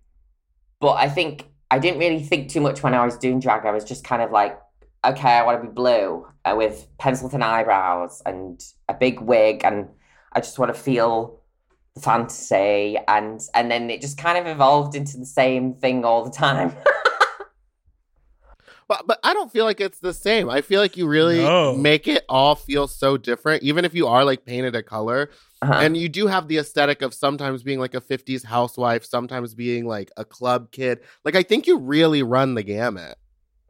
but 0.81 0.93
I 0.93 1.09
think 1.09 1.47
I 1.71 1.79
didn't 1.79 1.99
really 2.01 2.23
think 2.23 2.49
too 2.51 2.61
much 2.61 2.83
when 2.83 2.95
I 2.95 3.05
was 3.05 3.19
doing 3.19 3.41
drag. 3.41 3.67
I 3.67 3.71
was 3.73 3.85
just 3.85 4.05
kind 4.05 4.23
of 4.23 4.31
like, 4.31 4.59
okay, 5.05 5.29
I 5.33 5.43
want 5.45 5.61
to 5.63 5.69
be 5.69 5.73
blue 5.73 6.27
uh, 6.45 6.55
with 6.57 6.87
pencil 6.99 7.29
thin 7.29 7.43
eyebrows 7.43 8.23
and 8.25 8.63
a 8.89 8.95
big 8.95 9.21
wig, 9.21 9.63
and 9.65 9.89
I 10.33 10.41
just 10.41 10.59
want 10.59 10.75
to 10.75 10.81
feel 10.81 11.41
the 11.95 12.01
fantasy. 12.01 12.97
And 13.07 13.41
and 13.55 13.71
then 13.71 13.91
it 13.91 14.01
just 14.01 14.19
kind 14.19 14.39
of 14.39 14.47
evolved 14.47 14.95
into 14.95 15.19
the 15.19 15.27
same 15.27 15.75
thing 15.75 16.05
all 16.05 16.25
the 16.25 16.31
time. 16.31 16.75
But 18.89 19.07
but 19.07 19.19
I 19.23 19.35
don't 19.35 19.53
feel 19.53 19.67
like 19.67 19.83
it's 19.83 19.99
the 19.99 20.15
same. 20.15 20.49
I 20.49 20.63
feel 20.63 20.81
like 20.81 20.97
you 20.97 21.07
really 21.07 21.43
No. 21.43 21.77
make 21.77 22.09
it 22.09 22.25
all 22.27 22.55
feel 22.55 22.89
so 22.89 23.19
different, 23.19 23.63
even 23.63 23.85
if 23.85 23.93
you 23.95 24.07
are 24.07 24.25
like 24.25 24.47
painted 24.47 24.75
a 24.75 24.83
color. 24.83 25.29
Uh-huh. 25.61 25.73
And 25.75 25.97
you 25.97 26.09
do 26.09 26.29
have 26.29 26.47
the 26.47 26.59
aesthetic 26.59 27.03
of 27.03 27.13
sometimes 27.13 27.63
being 27.65 27.81
like 27.81 27.95
a 27.95 28.01
50s 28.01 28.45
housewife, 28.45 29.05
sometimes 29.05 29.55
being 29.55 29.87
like 29.87 30.11
a 30.17 30.25
club 30.25 30.71
kid. 30.71 31.01
Like 31.25 31.35
I 31.35 31.43
think 31.43 31.67
you 31.67 31.79
really 31.79 32.23
run 32.23 32.55
the 32.55 32.63
gamut 32.63 33.19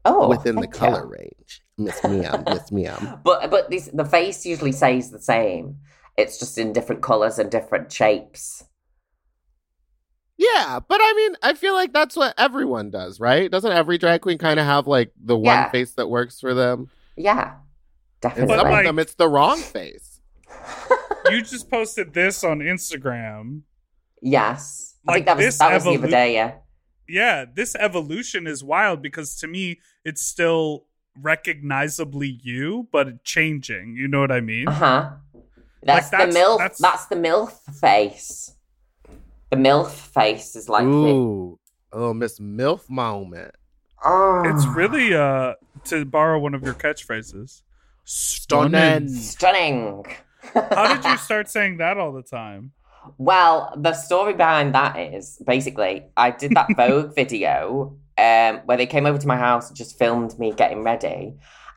oh, 0.04 0.28
within 0.28 0.56
the 0.56 0.62
thank 0.62 0.74
you. 0.74 0.80
color 0.80 1.06
range. 1.06 1.62
Miss 1.78 1.98
Miam, 2.02 2.44
Miss 2.44 2.70
Miam. 2.70 3.20
But 3.24 3.50
but 3.50 3.70
this 3.70 3.88
the 3.92 4.04
face 4.04 4.44
usually 4.44 4.72
stays 4.72 5.10
the 5.10 5.20
same. 5.20 5.78
It's 6.18 6.38
just 6.38 6.58
in 6.58 6.72
different 6.72 7.00
colors 7.02 7.38
and 7.38 7.50
different 7.50 7.90
shapes. 7.92 8.64
Yeah, 10.36 10.78
but 10.86 11.00
I 11.02 11.12
mean, 11.16 11.36
I 11.42 11.54
feel 11.54 11.74
like 11.74 11.92
that's 11.92 12.14
what 12.16 12.34
everyone 12.38 12.90
does, 12.90 13.18
right? 13.18 13.50
Doesn't 13.50 13.72
every 13.72 13.98
drag 13.98 14.20
queen 14.20 14.38
kind 14.38 14.60
of 14.60 14.66
have 14.66 14.86
like 14.86 15.12
the 15.20 15.36
one 15.36 15.44
Yeah. 15.44 15.70
face 15.70 15.92
that 15.94 16.08
works 16.08 16.38
for 16.38 16.54
them? 16.54 16.90
Yeah, 17.16 17.54
And 17.54 17.60
definitely. 18.20 18.56
some 18.56 18.68
like- 18.70 18.78
of 18.80 18.84
them, 18.88 18.98
it's 19.00 19.14
the 19.14 19.28
wrong 19.28 19.58
face. 19.58 20.17
You 21.30 21.42
just 21.42 21.70
posted 21.70 22.14
this 22.14 22.42
on 22.44 22.60
Instagram. 22.60 23.62
yes, 24.22 24.96
I 25.06 25.12
Like 25.12 25.16
think 25.16 25.26
that 25.26 25.36
was 25.36 25.44
this 25.46 25.58
that 25.58 25.74
was 25.74 25.84
the 25.84 25.90
other 25.94 26.08
day. 26.08 26.34
Yeah, 26.34 26.52
yeah, 27.08 27.44
this 27.52 27.74
evolution 27.76 28.46
is 28.46 28.62
wild 28.64 29.02
because 29.02 29.36
to 29.40 29.46
me, 29.46 29.80
it's 30.04 30.22
still 30.22 30.84
recognizably 31.20 32.38
you, 32.42 32.88
but 32.92 33.24
changing. 33.24 33.94
You 33.96 34.08
know 34.08 34.20
what 34.20 34.32
I 34.32 34.40
mean? 34.40 34.68
uh 34.68 34.72
huh. 34.72 35.10
That's, 35.82 36.10
that's- 36.10 36.34
the 36.34 36.40
milf. 36.40 36.58
that's- 36.58 36.78
That's... 36.80 37.06
the 37.06 37.16
milf 37.16 37.52
face. 37.80 38.54
The 39.50 39.56
milf 39.56 39.90
face 39.90 40.54
is 40.56 40.68
like 40.68 40.84
the, 40.84 40.90
Ooh, 40.90 41.58
oh, 41.92 42.12
Miss 42.12 42.38
Milf 42.38 42.88
moment. 42.90 43.54
oh, 44.04 44.42
It's 44.46 44.66
really 44.66 45.14
uh 45.14 45.54
to 45.84 46.04
borrow 46.04 46.38
one 46.38 46.54
of 46.54 46.62
your 46.62 46.74
catchphrases. 46.74 47.62
Stunning. 48.04 49.08
stunning. 49.08 50.04
How 50.54 50.94
did 50.94 51.04
you 51.04 51.16
start 51.18 51.48
saying 51.48 51.78
that 51.78 51.98
all 51.98 52.12
the 52.12 52.22
time? 52.22 52.72
Well, 53.16 53.72
the 53.76 53.92
story 53.94 54.34
behind 54.34 54.74
that 54.74 54.96
is 54.98 55.40
basically 55.46 56.04
I 56.16 56.30
did 56.30 56.52
that 56.54 56.68
Vogue 56.76 57.14
video 57.14 57.96
um, 58.18 58.56
where 58.66 58.76
they 58.76 58.86
came 58.86 59.06
over 59.06 59.18
to 59.18 59.26
my 59.26 59.36
house 59.36 59.68
and 59.68 59.76
just 59.76 59.98
filmed 59.98 60.38
me 60.38 60.52
getting 60.52 60.82
ready. 60.82 61.34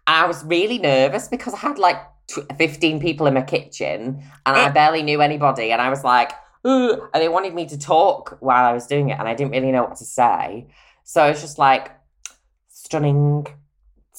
I 0.07 0.25
was 0.25 0.43
really 0.43 0.77
nervous 0.79 1.27
because 1.27 1.53
I 1.53 1.57
had 1.57 1.77
like 1.77 1.97
tw- 2.27 2.51
15 2.57 2.99
people 2.99 3.27
in 3.27 3.33
my 3.33 3.43
kitchen 3.43 4.23
and 4.45 4.55
I 4.57 4.65
Uh. 4.67 4.71
barely 4.73 5.03
knew 5.03 5.21
anybody. 5.21 5.71
And 5.71 5.81
I 5.81 5.89
was 5.89 6.03
like, 6.03 6.31
Ugh, 6.65 6.99
and 7.13 7.23
they 7.23 7.29
wanted 7.29 7.53
me 7.55 7.65
to 7.67 7.77
talk 7.77 8.37
while 8.39 8.65
I 8.65 8.73
was 8.73 8.85
doing 8.87 9.09
it. 9.09 9.17
And 9.19 9.27
I 9.27 9.33
didn't 9.33 9.51
really 9.51 9.71
know 9.71 9.83
what 9.83 9.95
to 9.97 10.05
say. 10.05 10.67
So 11.03 11.23
I 11.23 11.29
was 11.29 11.41
just 11.41 11.57
like, 11.57 11.91
stunning, 12.69 13.47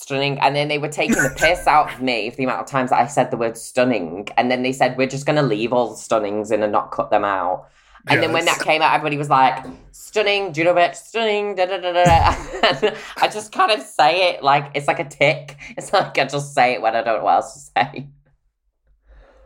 stunning. 0.03 0.39
And 0.41 0.55
then 0.55 0.69
they 0.69 0.79
were 0.79 0.89
taking 0.89 1.17
the 1.17 1.35
piss 1.37 1.67
out 1.67 1.93
of 1.95 2.03
me 2.03 2.31
for 2.31 2.37
the 2.37 2.45
amount 2.45 2.61
of 2.61 2.67
times 2.67 2.91
that 2.91 3.01
I 3.01 3.07
said 3.07 3.31
the 3.31 3.37
word 3.37 3.57
stunning. 3.57 4.29
And 4.37 4.51
then 4.51 4.63
they 4.63 4.73
said, 4.73 4.97
we're 4.97 5.07
just 5.07 5.27
going 5.27 5.37
to 5.37 5.43
leave 5.43 5.73
all 5.73 5.91
the 5.91 5.97
stunnings 5.97 6.51
in 6.51 6.63
and 6.63 6.73
not 6.73 6.91
cut 6.91 7.11
them 7.11 7.25
out. 7.25 7.69
And 8.09 8.21
then 8.21 8.33
when 8.33 8.45
that 8.47 8.59
came 8.59 8.83
out, 8.83 8.95
everybody 8.95 9.17
was 9.17 9.31
like, 9.31 9.65
stunning, 9.93 10.53
Judo 10.53 10.75
bitch, 10.75 10.97
stunning, 10.97 11.55
da 11.55 11.67
da 11.67 11.79
da 11.79 11.93
da. 11.93 12.05
da." 12.05 12.35
And 12.89 12.97
I 13.19 13.29
just 13.29 13.53
kind 13.53 13.71
of 13.71 13.81
say 13.81 14.31
it 14.31 14.43
like 14.43 14.73
it's 14.75 14.89
like 14.89 14.99
a 14.99 15.09
tick. 15.09 15.57
It's 15.77 15.93
like 15.93 16.19
I 16.19 16.25
just 16.25 16.53
say 16.53 16.75
it 16.75 16.83
when 16.83 16.97
I 16.97 17.03
don't 17.03 17.19
know 17.19 17.25
what 17.25 17.35
else 17.35 17.55
to 17.55 17.61
say. 17.61 18.09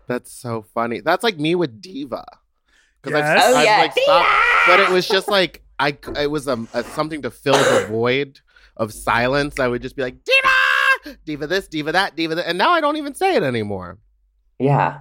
That's 0.09 0.33
so 0.33 0.65
funny. 0.75 1.01
That's 1.01 1.23
like 1.23 1.39
me 1.39 1.55
with 1.55 1.83
Diva. 1.83 2.25
Because 3.03 3.19
Yes. 3.19 3.45
I've, 3.45 3.55
Oh, 3.55 3.57
I've 3.59 3.65
yeah, 3.67 3.79
like 3.79 3.93
stopped, 3.93 4.31
but 4.67 4.81
it 4.81 4.89
was 4.89 5.07
just 5.07 5.29
like 5.29 5.63
I. 5.79 5.97
It 6.19 6.31
was 6.31 6.49
um, 6.49 6.67
a, 6.73 6.83
something 6.83 7.23
to 7.23 7.31
fill 7.31 7.55
the 7.55 7.87
void 7.89 8.41
of 8.77 8.93
silence. 8.93 9.61
I 9.61 9.69
would 9.69 9.83
just 9.83 9.97
be 9.97 10.03
like 10.03 10.25
Diva, 10.25 10.36
Diva 11.25 11.47
this, 11.47 11.69
Diva 11.69 11.93
that, 11.93 12.17
Diva 12.17 12.35
that, 12.37 12.49
and 12.49 12.59
now 12.59 12.71
I 12.73 12.81
don't 12.81 12.97
even 12.97 13.15
say 13.15 13.37
it 13.37 13.43
anymore. 13.43 13.99
Yeah. 14.59 15.01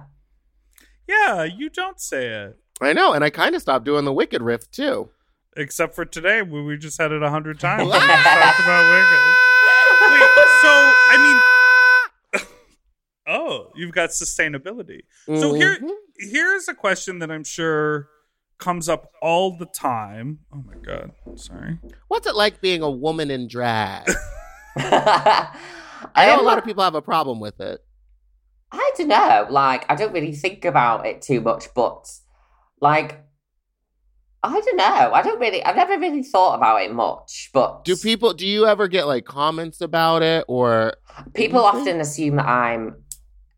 Yeah, 1.08 1.44
you 1.44 1.70
don't 1.70 2.00
say 2.00 2.26
it. 2.28 2.58
I 2.80 2.92
know, 2.92 3.12
and 3.12 3.22
I 3.24 3.30
kind 3.30 3.54
of 3.54 3.62
stopped 3.62 3.84
doing 3.84 4.04
the 4.04 4.12
Wicked 4.12 4.42
riff 4.42 4.70
too. 4.70 5.08
Except 5.56 5.94
for 5.94 6.04
today, 6.04 6.42
where 6.42 6.62
we 6.62 6.76
just 6.76 6.98
had 7.00 7.12
it 7.12 7.22
a 7.22 7.30
hundred 7.30 7.58
times. 7.60 7.84
We 7.84 7.90
talked 7.90 8.60
about 8.60 8.92
Wicked. 8.92 9.22
Wait, 10.12 10.30
so 10.62 10.68
I 11.10 11.40
mean, 12.34 12.42
oh, 13.26 13.70
you've 13.74 13.92
got 13.92 14.10
sustainability. 14.10 15.00
So 15.26 15.54
here, 15.54 15.76
Mhm. 15.76 15.90
here's 16.18 16.68
a 16.68 16.74
question 16.74 17.18
that 17.20 17.30
I'm 17.30 17.44
sure 17.44 18.08
comes 18.58 18.88
up 18.88 19.10
all 19.22 19.56
the 19.56 19.66
time. 19.66 20.40
Oh 20.52 20.62
my 20.66 20.74
god, 20.84 21.12
sorry. 21.36 21.78
what's 22.08 22.26
it 22.26 22.34
like 22.34 22.60
being 22.60 22.82
a 22.82 22.90
woman 22.90 23.30
in 23.30 23.48
drag? 23.48 24.06
I 26.14 26.26
know 26.26 26.40
a 26.40 26.42
lot 26.42 26.58
of 26.58 26.64
people 26.64 26.82
have 26.84 26.94
a 26.94 27.02
problem 27.02 27.40
with 27.40 27.60
it. 27.60 27.80
I 28.72 28.90
don't 28.96 29.08
know. 29.08 29.46
Like, 29.50 29.86
I 29.88 29.94
don't 29.94 30.12
really 30.12 30.32
think 30.34 30.64
about 30.64 31.06
it 31.06 31.22
too 31.22 31.40
much, 31.40 31.66
but 31.74 32.08
like, 32.80 33.22
I 34.42 34.60
don't 34.60 34.76
know. 34.76 35.12
I 35.12 35.22
don't 35.22 35.40
really. 35.40 35.64
I've 35.64 35.76
never 35.76 35.98
really 35.98 36.22
thought 36.22 36.54
about 36.54 36.82
it 36.82 36.92
much. 36.92 37.50
But 37.52 37.84
Do 37.84 37.96
people? 37.96 38.32
Do 38.32 38.46
you 38.46 38.66
ever 38.66 38.86
get 38.88 39.06
like 39.06 39.24
comments 39.24 39.80
about 39.80 40.22
it, 40.22 40.44
or 40.46 40.94
people 41.34 41.60
often 41.60 42.00
assume 42.00 42.36
that 42.36 42.46
I'm 42.46 43.02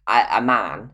a, 0.07 0.25
a 0.33 0.43
man, 0.43 0.91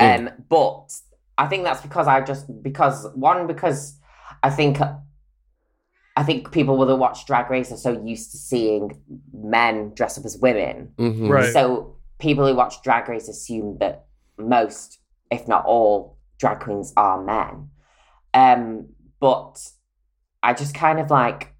Mm. 0.00 0.28
um, 0.28 0.30
but 0.48 0.90
I 1.38 1.46
think 1.46 1.62
that's 1.64 1.80
because 1.80 2.06
I 2.08 2.20
just 2.20 2.46
because 2.62 3.06
one 3.14 3.46
because 3.46 3.96
I 4.42 4.50
think 4.50 4.78
I 6.16 6.22
think 6.22 6.52
people 6.52 6.76
will 6.76 6.96
watch 6.96 7.26
Drag 7.26 7.50
Race 7.50 7.72
are 7.72 7.76
so 7.76 8.00
used 8.04 8.30
to 8.32 8.36
seeing 8.36 9.00
men 9.32 9.92
dress 9.94 10.16
up 10.18 10.24
as 10.24 10.38
women, 10.38 10.92
Mhm. 10.98 11.28
Right. 11.28 11.52
so 11.52 11.96
people 12.18 12.46
who 12.46 12.54
watch 12.54 12.82
Drag 12.82 13.08
Race 13.08 13.28
assume 13.28 13.78
that 13.78 14.06
most, 14.38 15.00
if 15.30 15.48
not 15.48 15.64
all, 15.66 16.16
drag 16.38 16.60
queens 16.60 16.92
are 16.96 17.22
men. 17.22 17.70
Um, 18.32 18.86
but 19.20 19.60
I 20.42 20.52
just 20.54 20.74
kind 20.74 21.00
of 21.00 21.10
like 21.10 21.50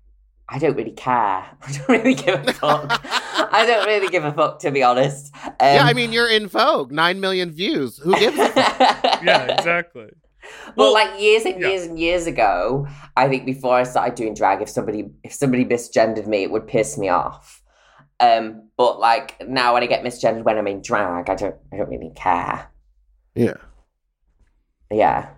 I 0.47 0.59
don't 0.59 0.77
really 0.77 0.93
care. 0.93 1.43
I 1.63 1.73
don't 1.73 1.89
really 1.89 2.15
give 2.15 2.47
a 2.47 2.53
fuck. 2.53 3.01
I 3.53 3.65
don't 3.67 3.87
really 3.87 4.09
give 4.09 4.25
a 4.25 4.33
fuck 4.33 4.59
to 4.61 4.71
be 4.71 4.83
honest. 4.83 5.35
Um, 5.45 5.53
yeah, 5.61 5.83
I 5.85 5.95
mean, 5.95 6.13
you're 6.13 6.29
in 6.29 6.47
Vogue, 6.49 6.93
nine 6.93 7.19
million 7.19 7.51
views. 7.51 7.97
Who 7.99 8.15
gives 8.19 8.39
a 8.39 8.49
fuck? 8.51 9.03
Yeah, 9.25 9.45
exactly. 9.57 10.11
Well, 10.77 10.93
like 10.93 11.21
years 11.21 11.45
and 11.45 11.61
yeah. 11.61 11.69
years 11.69 11.87
and 11.87 11.99
years 11.99 12.27
ago, 12.27 12.87
I 13.17 13.29
think 13.29 13.47
before 13.47 13.75
I 13.75 13.85
started 13.85 14.15
doing 14.15 14.35
drag, 14.35 14.63
if 14.63 14.69
somebody 14.69 15.11
if 15.23 15.33
somebody 15.33 15.65
misgendered 15.65 16.27
me, 16.27 16.43
it 16.43 16.51
would 16.51 16.67
piss 16.67 16.99
me 16.99 17.09
off. 17.09 17.63
Um, 18.21 18.69
but 18.77 18.99
like 18.99 19.47
now, 19.47 19.75
when 19.75 19.83
I 19.83 19.87
get 19.87 20.05
misgendered 20.05 20.45
when 20.45 20.59
I'm 20.59 20.67
in 20.67 20.83
drag, 20.83 21.29
I 21.31 21.35
don't 21.35 21.57
I 21.73 21.77
don't 21.77 21.89
really 21.89 22.13
care. 22.15 22.71
Yeah. 23.35 23.57
Yeah. 24.91 25.31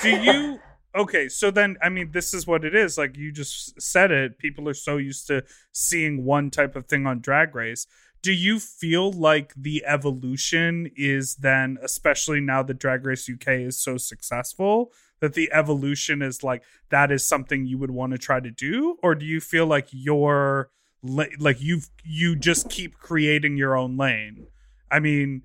Do 0.00 0.10
you? 0.10 0.58
Okay, 0.96 1.28
so 1.28 1.50
then 1.50 1.76
I 1.82 1.90
mean, 1.90 2.10
this 2.12 2.32
is 2.32 2.46
what 2.46 2.64
it 2.64 2.74
is. 2.74 2.96
Like 2.96 3.16
you 3.16 3.30
just 3.30 3.80
said 3.80 4.10
it. 4.10 4.38
People 4.38 4.68
are 4.68 4.74
so 4.74 4.96
used 4.96 5.26
to 5.28 5.44
seeing 5.70 6.24
one 6.24 6.50
type 6.50 6.74
of 6.76 6.86
thing 6.86 7.06
on 7.06 7.20
Drag 7.20 7.54
Race. 7.54 7.86
Do 8.22 8.32
you 8.32 8.58
feel 8.58 9.12
like 9.12 9.54
the 9.56 9.84
evolution 9.86 10.90
is 10.96 11.36
then, 11.36 11.78
especially 11.82 12.40
now 12.40 12.62
that 12.64 12.78
Drag 12.78 13.04
Race 13.06 13.28
UK 13.32 13.48
is 13.60 13.80
so 13.80 13.96
successful, 13.96 14.92
that 15.20 15.34
the 15.34 15.50
evolution 15.52 16.20
is 16.22 16.42
like 16.42 16.62
that 16.90 17.10
is 17.12 17.26
something 17.26 17.64
you 17.66 17.78
would 17.78 17.90
want 17.90 18.12
to 18.12 18.18
try 18.18 18.40
to 18.40 18.50
do, 18.50 18.98
or 19.02 19.14
do 19.14 19.24
you 19.24 19.40
feel 19.40 19.66
like 19.66 19.88
you're 19.90 20.70
like 21.02 21.60
you've 21.60 21.88
you 22.04 22.34
just 22.34 22.68
keep 22.70 22.98
creating 22.98 23.56
your 23.56 23.76
own 23.76 23.96
lane? 23.96 24.46
I 24.90 24.98
mean, 25.00 25.42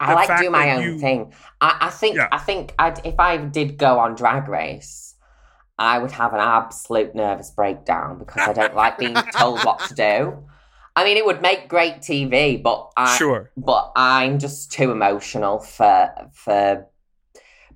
I 0.00 0.14
like 0.14 0.40
do 0.40 0.50
my 0.50 0.72
own 0.76 0.82
you- 0.82 0.98
thing. 0.98 1.32
I, 1.60 1.76
I 1.82 1.90
think 1.90 2.16
Yeah. 2.16 2.28
I 2.32 2.38
think 2.38 2.74
I'd, 2.78 3.04
if 3.06 3.18
I 3.20 3.36
did 3.36 3.78
go 3.78 3.98
on 3.98 4.14
Drag 4.14 4.48
Race, 4.48 5.14
I 5.78 5.98
would 5.98 6.12
have 6.12 6.32
an 6.34 6.40
absolute 6.40 7.14
nervous 7.14 7.50
breakdown 7.50 8.18
because 8.18 8.48
I 8.48 8.52
don't 8.52 8.74
like 8.74 8.98
being 8.98 9.14
told 9.36 9.60
what 9.64 9.78
to 9.88 9.94
do. 9.94 10.44
I 10.98 11.04
mean, 11.04 11.18
it 11.18 11.26
would 11.26 11.42
make 11.42 11.68
great 11.68 11.98
TV, 11.98 12.60
but 12.62 12.90
I 12.96 13.16
sure. 13.18 13.50
but 13.56 13.92
I'm 13.94 14.38
just 14.38 14.72
too 14.72 14.90
emotional 14.90 15.58
for 15.60 16.10
for 16.32 16.86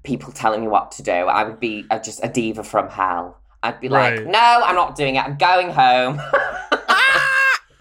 people 0.03 0.33
telling 0.33 0.63
me 0.63 0.69
what 0.69 0.91
to 0.93 1.03
do. 1.03 1.13
I 1.13 1.45
would 1.45 1.61
be 1.61 1.85
uh, 1.91 1.99
just 1.99 2.25
a 2.25 2.29
diva 2.29 2.65
from 2.65 2.89
hell. 2.89 3.37
I'd 3.63 3.79
be 3.79 3.91
like, 3.91 4.25
no, 4.25 4.39
I'm 4.39 4.75
not 4.75 4.97
doing 4.97 5.17
it. 5.17 5.25
I'm 5.25 5.37
going 5.37 5.69
home. 5.71 6.19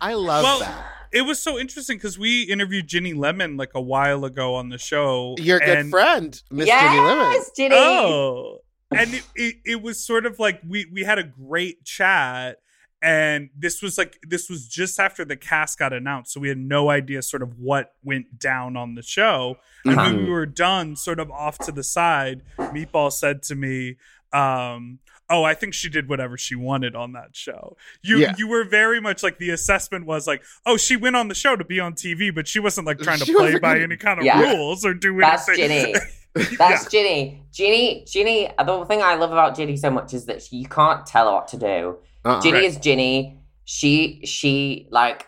I 0.02 0.14
love 0.14 0.44
Well, 0.44 0.60
that. 0.60 0.86
It 1.12 1.24
was 1.24 1.42
so 1.42 1.58
interesting 1.58 1.98
because 1.98 2.20
we 2.20 2.44
interviewed 2.44 2.88
Ginny 2.88 3.14
Lemon 3.14 3.58
like 3.58 3.72
a 3.74 3.82
while 3.82 4.26
ago 4.26 4.56
on 4.56 4.70
the 4.70 4.78
show. 4.78 5.36
Your 5.40 5.60
good 5.60 5.78
and- 5.78 5.90
friend, 5.90 6.42
Miss 6.52 6.68
Ginny 6.68 7.00
Lemon. 7.00 7.32
yes, 7.32 7.52
Ginny. 7.56 7.76
Oh, 7.78 8.60
and 8.96 9.14
it, 9.14 9.24
it, 9.36 9.56
it 9.66 9.82
was 9.82 10.04
sort 10.04 10.26
of 10.26 10.38
like 10.40 10.62
we 10.68 10.86
we 10.94 11.04
had 11.04 11.18
a 11.18 11.24
great 11.24 11.84
chat, 11.84 12.58
and 13.02 13.50
this 13.58 13.82
was 13.82 13.98
like 13.98 14.20
this 14.28 14.50
was 14.50 14.68
just 14.68 15.00
after 15.00 15.24
the 15.24 15.36
cast 15.38 15.80
got 15.80 15.94
announced, 15.94 16.34
so 16.34 16.40
we 16.40 16.50
had 16.50 16.58
no 16.58 16.90
idea 16.90 17.22
sort 17.22 17.42
of 17.42 17.58
what 17.60 17.94
went 18.04 18.38
down 18.40 18.76
on 18.76 18.96
the 18.96 19.02
show. 19.04 19.58
And 19.86 19.98
Uh-huh. 19.98 20.12
when 20.12 20.26
we 20.26 20.30
were 20.32 20.46
done, 20.46 20.96
sort 20.96 21.20
of 21.20 21.32
off 21.32 21.58
to 21.60 21.72
the 21.72 21.84
side, 21.84 22.42
Meatball 22.58 23.12
said 23.12 23.42
to 23.44 23.56
me, 23.56 23.96
um, 24.34 25.00
"Oh, 25.30 25.44
I 25.44 25.54
think 25.54 25.74
she 25.74 25.90
did 25.90 26.10
whatever 26.10 26.38
she 26.38 26.56
wanted 26.56 26.96
on 26.96 27.14
that 27.14 27.36
show." 27.36 27.78
You 28.02 28.18
Yeah. 28.18 28.36
you 28.38 28.48
were 28.48 28.64
very 28.66 29.00
much 29.00 29.24
like 29.24 29.38
the 29.38 29.50
assessment 29.52 30.06
was 30.06 30.28
like, 30.28 30.44
"Oh, 30.66 30.76
she 30.78 30.96
went 30.98 31.16
on 31.16 31.30
the 31.30 31.36
show 31.36 31.56
to 31.56 31.64
be 31.64 31.80
on 31.80 31.94
TV, 31.94 32.30
but 32.34 32.48
she 32.48 32.60
wasn't 32.60 32.86
like 32.88 33.00
trying 33.00 33.20
to 33.20 33.26
She 33.26 33.34
play 33.34 33.54
by 33.60 33.74
gonna- 33.74 33.84
any 33.86 33.98
kind 33.98 34.20
of 34.20 34.26
Yeah. 34.26 34.42
rules 34.42 34.86
or 34.86 34.94
do 34.94 35.14
anything. 35.14 35.30
That's 35.30 35.50
anything." 35.50 35.94
Ginny. 35.94 35.96
Yeah. 36.60 36.80
Ginny. 36.92 37.44
Ginny, 37.52 38.06
Ginny, 38.08 38.50
the 38.64 38.86
thing 38.86 39.02
I 39.02 39.16
love 39.16 39.32
about 39.32 39.56
Ginny 39.58 39.76
so 39.76 39.90
much 39.90 40.14
is 40.14 40.26
that 40.28 40.44
she, 40.44 40.58
you 40.58 40.68
can't 40.68 41.04
tell 41.06 41.26
her 41.28 41.34
what 41.34 41.48
to 41.50 41.58
do. 41.58 41.98
Uh-uh. 42.26 42.42
Ginny 42.42 42.58
Right. 42.60 42.64
is 42.66 42.78
Ginny. 42.78 43.40
She, 43.66 44.22
she, 44.26 44.88
like, 44.92 45.28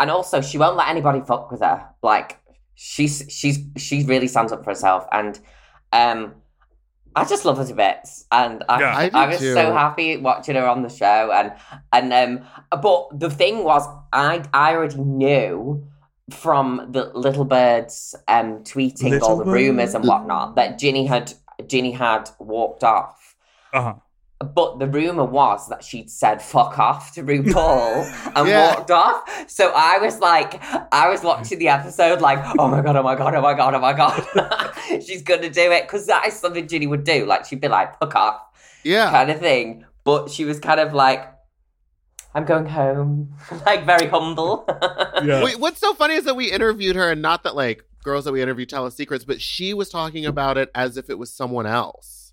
and 0.00 0.10
also 0.10 0.40
she 0.40 0.58
won't 0.58 0.76
let 0.76 0.88
anybody 0.88 1.20
fuck 1.20 1.50
with 1.50 1.60
her. 1.60 1.86
Like, 2.02 2.38
she's, 2.74 3.24
she's, 3.28 3.58
she 3.76 4.04
really 4.04 4.28
stands 4.28 4.52
up 4.52 4.64
for 4.64 4.70
herself. 4.70 5.06
And, 5.12 5.38
um, 5.92 6.34
I 7.16 7.24
just 7.24 7.44
love 7.44 7.56
her 7.58 7.64
to 7.64 7.74
bits. 7.74 8.26
And 8.30 8.62
I, 8.68 8.80
Yeah. 8.80 8.96
I 8.96 9.10
I, 9.24 9.26
was 9.28 9.38
too. 9.38 9.54
so 9.54 9.72
happy 9.72 10.16
watching 10.18 10.54
her 10.56 10.68
on 10.68 10.82
the 10.82 10.88
show. 10.88 11.32
And, 11.32 11.52
and, 11.92 12.12
um, 12.12 12.46
but 12.80 13.18
the 13.18 13.30
thing 13.30 13.64
was, 13.64 13.86
I, 14.12 14.44
I 14.52 14.74
already 14.74 14.98
knew 14.98 15.84
from 16.30 16.86
the 16.90 17.06
little 17.14 17.46
birds 17.46 18.14
um 18.28 18.58
tweeting 18.62 19.18
all 19.22 19.38
the 19.38 19.46
rumors 19.46 19.94
and 19.94 20.04
whatnot 20.06 20.56
that 20.56 20.78
Ginny 20.78 21.06
had 21.06 21.32
Ginny 21.66 21.90
had 21.90 22.28
walked 22.38 22.84
off. 22.84 23.34
Uh-huh. 23.72 23.94
But 24.40 24.78
the 24.78 24.86
rumor 24.86 25.24
was 25.24 25.68
that 25.68 25.82
she'd 25.82 26.08
said 26.10 26.40
"fuck 26.40 26.78
off" 26.78 27.12
to 27.14 27.22
RuPaul 27.24 28.32
and 28.36 28.48
Yeah. 28.48 28.74
walked 28.76 28.90
off. 28.92 29.50
So 29.50 29.72
I 29.74 29.98
was 29.98 30.20
like, 30.20 30.62
I 30.92 31.08
was 31.08 31.24
watching 31.24 31.58
the 31.58 31.68
episode, 31.68 32.20
like, 32.20 32.38
oh 32.56 32.68
my 32.68 32.80
god, 32.80 32.94
oh 32.96 33.02
my 33.02 33.16
god, 33.16 33.34
oh 33.34 33.40
my 33.42 33.54
god, 33.54 33.74
oh 33.74 33.80
my 33.80 33.92
god, 33.92 34.72
she's 35.04 35.22
gonna 35.22 35.50
do 35.50 35.72
it 35.72 35.82
because 35.88 36.06
that 36.06 36.24
is 36.26 36.34
something 36.34 36.68
Ginny 36.68 36.86
would 36.86 37.02
do. 37.02 37.26
Like 37.26 37.46
she'd 37.46 37.60
be 37.60 37.66
like, 37.68 37.98
"fuck 37.98 38.14
off," 38.14 38.40
Yeah. 38.84 39.10
kind 39.10 39.28
of 39.30 39.40
thing. 39.40 39.84
But 40.04 40.30
she 40.30 40.44
was 40.44 40.60
kind 40.60 40.78
of 40.78 40.94
like, 40.94 41.26
"I'm 42.32 42.44
going 42.44 42.66
home," 42.66 43.34
like 43.66 43.84
very 43.86 44.06
humble. 44.06 44.64
Yeah. 45.24 45.42
Wait, 45.42 45.58
what's 45.58 45.80
so 45.80 45.94
funny 45.94 46.14
is 46.14 46.24
that 46.26 46.36
we 46.36 46.52
interviewed 46.52 46.94
her, 46.94 47.10
and 47.10 47.20
not 47.20 47.42
that 47.42 47.56
like 47.56 47.84
girls 48.04 48.24
that 48.24 48.32
we 48.32 48.40
interview 48.40 48.66
tell 48.66 48.86
us 48.86 48.94
secrets, 48.94 49.24
but 49.24 49.40
she 49.40 49.74
was 49.74 49.88
talking 49.90 50.24
about 50.26 50.56
it 50.58 50.70
as 50.76 50.96
if 50.96 51.10
it 51.10 51.18
was 51.18 51.32
someone 51.34 51.66
else. 51.66 52.27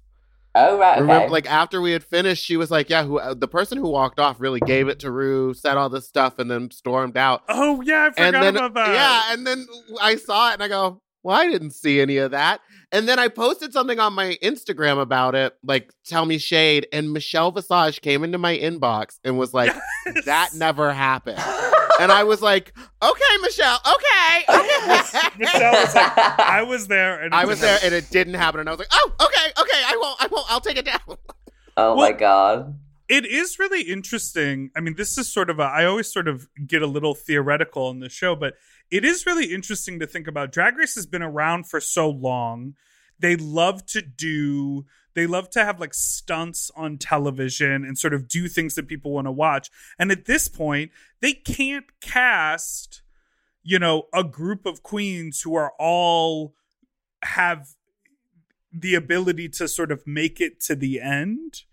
Oh 0.55 0.77
right, 0.77 0.93
okay. 0.93 1.01
Remember, 1.01 1.29
like 1.29 1.45
after 1.51 1.81
we 1.81 1.91
had 1.91 2.03
finished, 2.03 2.43
she 2.43 2.57
was 2.57 2.71
like, 2.71 2.89
"Yeah, 2.89 3.03
who 3.03 3.19
uh, 3.19 3.33
the 3.33 3.47
person 3.47 3.77
who 3.77 3.89
walked 3.89 4.19
off 4.19 4.39
really 4.39 4.59
gave 4.61 4.87
it 4.87 4.99
to 5.01 5.11
Rue, 5.11 5.53
said 5.53 5.77
all 5.77 5.89
this 5.89 6.07
stuff, 6.07 6.39
and 6.39 6.49
then 6.49 6.71
stormed 6.71 7.17
out." 7.17 7.43
Oh 7.49 7.81
yeah, 7.81 8.05
I 8.05 8.09
forgot 8.11 8.33
and 8.33 8.43
then 8.43 8.55
about 8.57 8.73
that. 8.75 8.93
yeah, 8.93 9.33
and 9.33 9.45
then 9.45 9.67
I 10.01 10.15
saw 10.15 10.49
it, 10.49 10.53
and 10.55 10.63
I 10.63 10.67
go, 10.67 11.01
"Well, 11.23 11.35
I 11.35 11.47
didn't 11.47 11.71
see 11.71 11.99
any 11.99 12.17
of 12.17 12.31
that." 12.31 12.61
And 12.91 13.07
then 13.07 13.19
I 13.19 13.27
posted 13.27 13.73
something 13.73 13.99
on 13.99 14.13
my 14.13 14.37
Instagram 14.41 15.01
about 15.01 15.35
it, 15.35 15.55
like 15.63 15.91
"Tell 16.05 16.25
me 16.25 16.37
shade," 16.37 16.87
and 16.93 17.11
Michelle 17.11 17.51
Visage 17.51 18.01
came 18.01 18.23
into 18.23 18.37
my 18.37 18.57
inbox 18.57 19.19
and 19.23 19.37
was 19.37 19.53
like, 19.53 19.73
Yes. 20.05 20.25
"That 20.25 20.49
never 20.55 20.93
happened." 20.93 21.39
and 21.99 22.11
I 22.11 22.23
was 22.23 22.41
like, 22.41 22.73
"Okay, 23.01 23.37
Michelle, 23.41 23.79
okay." 23.85 24.43
okay." 24.49 25.29
Michelle 25.39 25.71
was 25.73 25.95
like, 25.95 26.17
I 26.39 26.63
was 26.67 26.87
there, 26.87 27.15
and 27.21 27.33
it 27.33 27.37
I 27.37 27.45
was 27.45 27.59
didn't 27.59 27.69
there 27.71 27.79
and 27.83 27.93
it 27.95 28.09
didn't 28.09 28.33
happen, 28.35 28.59
and 28.59 28.69
I 28.69 28.71
was 28.71 28.79
like, 28.79 28.89
"Oh, 28.91 29.11
okay, 29.21 29.61
okay, 29.61 29.81
I 29.85 29.97
won't, 30.01 30.21
I 30.21 30.27
won't, 30.31 30.45
I'll 30.51 30.61
take 30.61 30.77
it 30.77 30.85
down." 30.85 30.99
oh 31.07 31.95
Well- 31.95 31.97
my 31.97 32.11
god. 32.11 32.79
it 33.07 33.25
is 33.25 33.59
really 33.59 33.83
interesting. 33.83 34.71
I 34.75 34.79
mean, 34.81 34.95
this 34.95 35.17
is 35.17 35.31
sort 35.31 35.49
of 35.49 35.59
a, 35.59 35.63
I 35.63 35.85
always 35.85 36.11
sort 36.11 36.27
of 36.27 36.47
get 36.65 36.81
a 36.81 36.87
little 36.87 37.13
theoretical 37.15 37.89
in 37.91 37.99
the 37.99 38.09
show, 38.09 38.35
but 38.35 38.55
it 38.91 39.03
is 39.05 39.25
really 39.25 39.53
interesting 39.53 39.99
to 39.99 40.07
think 40.07 40.27
about. 40.27 40.51
Drag 40.51 40.77
Race 40.77 40.95
has 40.95 41.05
been 41.05 41.21
around 41.23 41.67
for 41.69 41.79
so 41.79 42.09
long. 42.09 42.73
They 43.19 43.35
love 43.35 43.85
to 43.87 44.01
do, 44.01 44.85
they 45.15 45.25
love 45.25 45.49
to 45.51 45.63
have 45.65 45.79
like 45.79 45.93
stunts 45.93 46.69
on 46.75 46.97
television 46.97 47.83
and 47.85 47.97
sort 47.97 48.13
of 48.13 48.27
do 48.27 48.47
things 48.47 48.75
that 48.75 48.87
people 48.87 49.11
want 49.11 49.25
to 49.27 49.31
watch. 49.31 49.69
And 49.97 50.11
at 50.11 50.25
this 50.25 50.47
point, 50.47 50.91
they 51.21 51.33
can't 51.33 51.85
cast, 52.01 53.01
you 53.63 53.79
know, 53.79 54.03
a 54.13 54.23
group 54.23 54.65
of 54.65 54.83
queens 54.83 55.41
who 55.41 55.55
are 55.55 55.73
all 55.79 56.53
have 57.23 57.69
the 58.71 58.93
ability 58.95 59.47
to 59.47 59.67
sort 59.67 59.91
of 59.91 60.05
make 60.05 60.41
it 60.41 60.59
to 60.59 60.75
the 60.75 60.99
end 61.01 61.63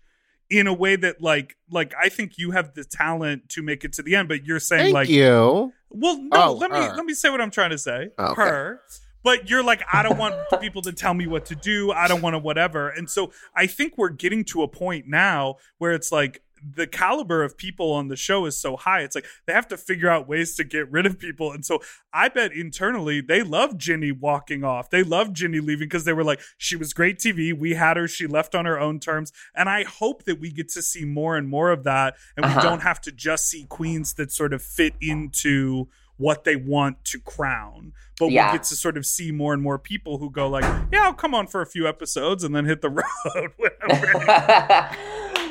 in 0.49 0.67
a 0.67 0.73
way 0.73 0.95
that 0.95 1.21
like 1.21 1.57
like 1.69 1.93
I 1.99 2.09
think 2.09 2.37
you 2.37 2.51
have 2.51 2.73
the 2.75 2.83
talent 2.85 3.49
to 3.49 3.61
make 3.61 3.83
it 3.83 3.91
to 3.93 4.03
the 4.03 4.15
end, 4.15 4.29
but 4.29 4.45
you're 4.45 4.59
saying 4.59 4.83
Thank 4.85 4.93
like 4.93 5.09
you. 5.09 5.73
well 5.89 6.17
no, 6.21 6.29
Oh, 6.49 6.53
let 6.53 6.71
me 6.71 6.77
her. 6.77 6.95
let 6.95 7.05
me 7.05 7.13
say 7.13 7.29
what 7.29 7.41
I'm 7.41 7.51
trying 7.51 7.71
to 7.71 7.77
say. 7.77 8.09
Oh, 8.17 8.31
okay. 8.31 8.41
Her. 8.41 8.81
But 9.23 9.49
you're 9.49 9.63
like, 9.63 9.81
I 9.91 10.03
don't 10.03 10.17
want 10.17 10.35
people 10.61 10.81
to 10.83 10.91
tell 10.91 11.13
me 11.13 11.27
what 11.27 11.45
to 11.47 11.55
do. 11.55 11.91
I 11.91 12.07
don't 12.07 12.21
want 12.21 12.33
to 12.33 12.39
whatever. 12.39 12.89
And 12.89 13.09
so 13.09 13.31
I 13.55 13.67
think 13.67 13.97
we're 13.97 14.09
getting 14.09 14.43
to 14.45 14.63
a 14.63 14.67
point 14.67 15.05
now 15.07 15.55
where 15.77 15.93
it's 15.93 16.11
like 16.11 16.41
the 16.75 16.87
caliber 16.87 17.43
of 17.43 17.57
people 17.57 17.91
on 17.91 18.07
the 18.07 18.15
show 18.15 18.45
is 18.45 18.57
so 18.57 18.77
high. 18.77 19.01
It's 19.01 19.15
like 19.15 19.25
they 19.45 19.51
have 19.51 19.67
to 19.67 19.75
figure 19.75 20.09
out 20.09 20.29
ways 20.29 20.55
to 20.55 20.63
get 20.63 20.89
rid 20.89 21.05
of 21.05 21.19
people. 21.19 21.51
And 21.51 21.65
so 21.65 21.81
I 22.13 22.29
bet 22.29 22.53
internally 22.53 23.19
they 23.19 23.43
love 23.43 23.77
Ginny 23.77 24.13
walking 24.13 24.63
off. 24.63 24.89
They 24.89 25.03
love 25.03 25.33
Ginny 25.33 25.59
leaving 25.59 25.89
because 25.89 26.05
they 26.05 26.13
were 26.13 26.23
like, 26.23 26.39
she 26.57 26.77
was 26.77 26.93
great 26.93 27.19
TV. 27.19 27.51
We 27.57 27.73
had 27.73 27.97
her. 27.97 28.07
She 28.07 28.27
left 28.27 28.55
on 28.55 28.63
her 28.63 28.79
own 28.79 29.01
terms. 29.01 29.33
And 29.53 29.67
I 29.67 29.83
hope 29.83 30.23
that 30.23 30.39
we 30.39 30.51
get 30.51 30.69
to 30.69 30.81
see 30.81 31.03
more 31.03 31.35
and 31.35 31.49
more 31.49 31.69
of 31.71 31.83
that. 31.83 32.15
And 32.37 32.45
we 32.45 32.51
Uh-huh. 32.53 32.61
don't 32.61 32.81
have 32.81 33.01
to 33.01 33.11
just 33.11 33.49
see 33.49 33.65
queens 33.65 34.13
that 34.13 34.31
sort 34.31 34.53
of 34.53 34.61
fit 34.61 34.93
into 35.01 35.89
what 36.23 36.43
they 36.43 36.55
want 36.55 37.03
to 37.05 37.19
crown. 37.19 37.93
But 38.19 38.31
Yeah. 38.31 38.51
we 38.51 38.57
get 38.57 38.63
to 38.65 38.75
sort 38.75 38.95
of 38.97 39.05
see 39.05 39.31
more 39.31 39.53
and 39.53 39.61
more 39.61 39.77
people 39.77 40.17
who 40.19 40.29
go 40.29 40.47
like, 40.47 40.63
yeah, 40.91 41.03
I'll 41.03 41.13
come 41.13 41.33
on 41.35 41.47
for 41.47 41.61
a 41.61 41.65
few 41.65 41.87
episodes 41.87 42.43
and 42.43 42.55
then 42.55 42.65
hit 42.65 42.81
the 42.81 42.89
road 42.99 43.51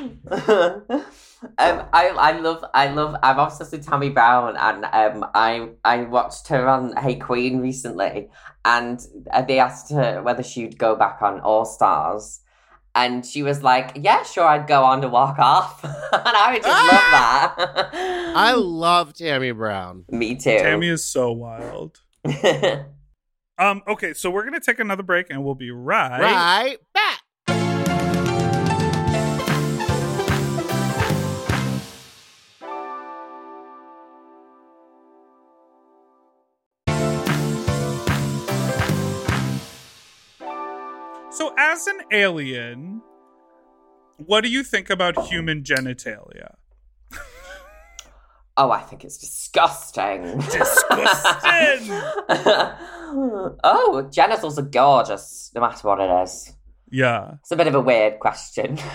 um, 1.57 1.83
I 1.93 2.09
I 2.29 2.31
love 2.39 2.63
I 2.73 2.87
love 2.89 3.15
I'm 3.23 3.39
obsessed 3.39 3.71
with 3.71 3.85
Tammy 3.87 4.09
Brown 4.09 4.55
and 4.57 4.85
um 4.85 5.29
I 5.33 5.69
I 5.85 6.03
watched 6.03 6.47
her 6.49 6.67
on 6.67 6.95
Hey 6.97 7.17
Qween 7.19 7.61
recently 7.61 8.29
and 8.65 8.99
uh, 9.31 9.41
they 9.43 9.59
asked 9.59 9.91
her 9.91 10.21
whether 10.23 10.43
she'd 10.43 10.77
go 10.77 10.95
back 10.95 11.21
on 11.21 11.39
All 11.41 11.65
Stars 11.65 12.41
and 12.95 13.25
she 13.25 13.43
was 13.43 13.63
like 13.63 13.91
yeah 13.95 14.23
sure 14.23 14.45
I'd 14.45 14.67
go 14.67 14.83
on 14.83 15.01
to 15.01 15.09
walk 15.09 15.39
off 15.39 15.83
and 15.83 15.93
I 16.13 16.53
would 16.53 16.63
just 16.63 16.67
love 16.67 17.57
that 17.59 18.35
I 18.35 18.53
love 18.57 19.13
Tammy 19.13 19.51
Brown. 19.51 20.05
me 20.09 20.35
too 20.35 20.57
Tammy 20.57 20.89
is 20.89 21.05
so 21.05 21.31
wild. 21.31 21.99
Um, 23.59 23.83
okay, 23.87 24.13
so 24.13 24.31
we're 24.31 24.45
gonna 24.45 24.59
take 24.59 24.79
another 24.79 25.03
break 25.03 25.29
and 25.29 25.43
we'll 25.43 25.53
be 25.53 25.69
right. 25.69 26.19
Right 26.19 26.77
back. 26.93 27.21
As 41.73 41.87
an 41.87 42.01
alien, 42.11 43.01
what 44.17 44.41
do 44.41 44.49
you 44.49 44.63
think 44.63 44.91
about 44.91 45.25
human 45.25 45.63
genitalia? 45.63 46.53
oh 48.55 48.69
I 48.69 48.81
think 48.81 49.03
it's 49.03 49.17
disgusting 49.17 50.37
Disgusting. 50.39 51.89
oh 53.63 54.07
genitals 54.11 54.59
are 54.59 54.69
gorgeous 54.81 55.49
no 55.55 55.61
matter 55.61 55.87
what 55.87 55.99
it 55.99 56.21
is 56.21 56.53
Yeah. 56.91 57.31
It's 57.39 57.49
a 57.49 57.55
bit 57.55 57.65
of 57.65 57.73
a 57.73 57.81
weird 57.81 58.19
question. 58.19 58.77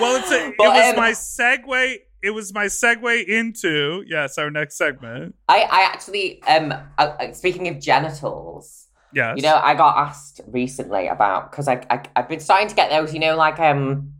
Well, 0.00 0.16
it's 0.16 0.30
a, 0.30 0.46
it 0.48 0.54
was 0.58 0.90
um, 0.90 0.96
my 0.96 1.10
segue. 1.10 1.96
It 2.22 2.30
was 2.30 2.54
my 2.54 2.66
segue 2.66 3.26
into 3.26 4.02
yes, 4.06 4.38
our 4.38 4.50
next 4.50 4.78
segment. 4.78 5.34
I, 5.46 5.60
I 5.70 5.82
actually 5.82 6.42
um 6.44 6.72
uh, 6.72 6.78
uh, 6.96 7.32
speaking 7.32 7.68
of 7.68 7.80
genitals, 7.80 8.86
Yes. 9.12 9.36
You 9.36 9.42
know, 9.42 9.56
I 9.56 9.74
got 9.74 9.96
asked 9.96 10.40
recently 10.46 11.08
about 11.08 11.50
because 11.50 11.68
I, 11.68 11.84
I 11.90 12.02
I've 12.16 12.28
been 12.28 12.40
starting 12.40 12.68
to 12.68 12.74
get 12.74 12.90
those. 12.90 13.12
You 13.12 13.20
know, 13.20 13.36
like 13.36 13.58
um, 13.58 14.14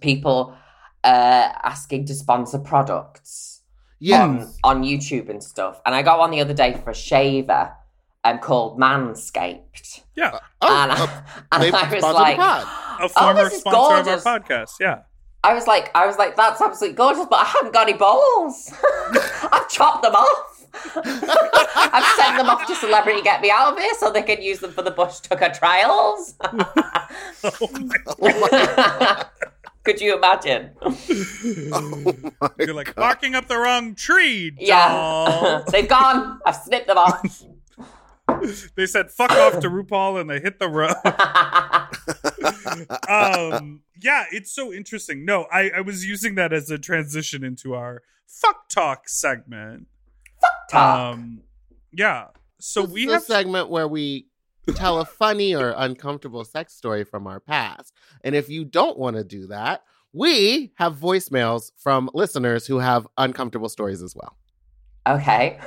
people 0.00 0.54
uh 1.02 1.50
asking 1.62 2.06
to 2.06 2.14
sponsor 2.14 2.58
products 2.58 3.60
Yes. 4.00 4.18
on 4.62 4.76
on 4.78 4.82
YouTube 4.84 5.28
and 5.30 5.42
stuff. 5.42 5.80
And 5.86 5.94
I 5.94 6.02
got 6.02 6.18
one 6.18 6.30
the 6.30 6.40
other 6.40 6.52
day 6.54 6.74
for 6.82 6.90
a 6.90 6.94
shaver, 6.94 7.72
um, 8.24 8.38
called 8.38 8.78
Manscaped. 8.78 10.02
yeah. 10.14 10.38
Oh, 10.60 10.82
and, 10.82 10.92
uh, 10.92 11.22
and 11.52 11.62
maybe 11.62 11.76
I 11.76 11.92
was 11.94 12.02
like, 12.02 12.36
pod. 12.36 12.62
A 12.62 12.66
oh, 13.04 13.08
former 13.08 13.44
this 13.44 13.54
is 13.54 13.60
sponsor 13.60 14.10
of 14.12 14.26
our 14.26 14.40
podcast. 14.40 14.72
Yeah. 14.80 15.02
I 15.42 15.52
was 15.54 15.66
like, 15.66 15.90
I 15.94 16.06
was 16.06 16.16
like, 16.16 16.36
that's 16.36 16.60
absolutely 16.60 16.96
gorgeous, 16.96 17.26
but 17.28 17.36
I 17.40 17.44
haven't 17.44 17.72
got 17.74 17.88
any 17.88 17.96
balls. 17.98 18.72
I've 19.52 19.68
chopped 19.68 20.02
them 20.02 20.14
off. 20.14 20.53
I've 20.96 22.16
sent 22.16 22.36
them 22.36 22.50
off 22.50 22.66
to 22.66 22.74
Celebrity 22.74 23.22
Get 23.22 23.40
Me 23.40 23.50
Out 23.50 23.72
of 23.72 23.78
Here 23.78 23.94
so 23.98 24.10
they 24.10 24.22
can 24.22 24.42
use 24.42 24.58
them 24.58 24.72
for 24.72 24.82
the 24.82 24.90
Bush 24.90 25.20
Tucker 25.20 25.50
trials. 25.54 26.34
Could 29.84 30.00
you 30.00 30.16
imagine? 30.16 30.70
Oh 30.80 32.14
You're 32.58 32.74
like 32.74 32.86
God. 32.86 32.96
barking 32.96 33.34
up 33.34 33.48
the 33.48 33.58
wrong 33.58 33.94
tree. 33.94 34.52
Yeah. 34.58 35.62
They've 35.70 35.88
gone. 35.88 36.40
I've 36.46 36.56
snipped 36.56 36.86
them 36.86 36.98
off. 36.98 37.42
they 38.74 38.86
said 38.86 39.10
fuck 39.10 39.30
off 39.32 39.60
to 39.60 39.68
RuPaul 39.68 40.20
and 40.20 40.30
they 40.30 40.40
hit 40.40 40.58
the 40.58 40.68
road. 40.68 40.94
um, 43.08 43.82
yeah, 44.00 44.24
it's 44.32 44.52
so 44.52 44.72
interesting. 44.72 45.24
No, 45.24 45.46
I, 45.52 45.70
I 45.76 45.80
was 45.82 46.06
using 46.06 46.34
that 46.36 46.52
as 46.52 46.70
a 46.70 46.78
transition 46.78 47.44
into 47.44 47.74
our 47.74 48.02
fuck 48.26 48.68
talk 48.70 49.08
segment. 49.08 49.86
Talk. 50.70 51.14
Um, 51.14 51.42
yeah. 51.92 52.26
So 52.60 52.82
This 52.82 52.90
we 52.92 53.04
is 53.06 53.12
have 53.12 53.22
a 53.22 53.24
segment 53.24 53.68
where 53.70 53.86
we 53.88 54.26
tell 54.74 55.00
a 55.00 55.04
funny 55.04 55.54
or 55.54 55.74
uncomfortable 55.76 56.44
sex 56.44 56.74
story 56.74 57.04
from 57.04 57.26
our 57.26 57.40
past. 57.40 57.92
And 58.22 58.34
if 58.34 58.48
you 58.48 58.64
don't 58.64 58.98
want 58.98 59.16
to 59.16 59.24
do 59.24 59.46
that, 59.48 59.82
we 60.12 60.72
have 60.76 60.96
voicemails 60.96 61.72
from 61.76 62.08
listeners 62.14 62.66
who 62.66 62.78
have 62.78 63.06
uncomfortable 63.18 63.68
stories 63.68 64.02
as 64.02 64.14
well. 64.16 64.36
okay. 65.06 65.58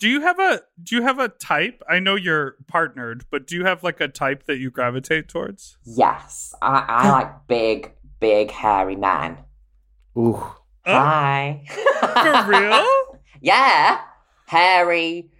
Do 0.00 0.08
you 0.08 0.20
have 0.20 0.38
a 0.38 0.60
do 0.80 0.94
you 0.94 1.02
have 1.02 1.18
a 1.18 1.26
type? 1.28 1.82
I 1.88 1.98
know 1.98 2.14
you're 2.14 2.54
partnered, 2.68 3.24
but 3.32 3.48
do 3.48 3.56
you 3.56 3.64
have 3.64 3.82
like 3.82 4.00
a 4.00 4.06
type 4.06 4.44
that 4.46 4.58
you 4.58 4.70
gravitate 4.70 5.26
towards? 5.28 5.76
yes, 5.84 6.54
I, 6.62 6.84
I 6.86 7.10
like 7.10 7.48
big, 7.48 7.92
big, 8.20 8.52
hairy 8.52 8.94
man. 8.94 9.38
Ooh. 10.16 10.40
Oh, 10.88 10.94
Hi. 10.94 11.62
for 12.46 12.50
real? 12.50 12.84
Yeah, 13.40 14.00
hairy, 14.46 15.30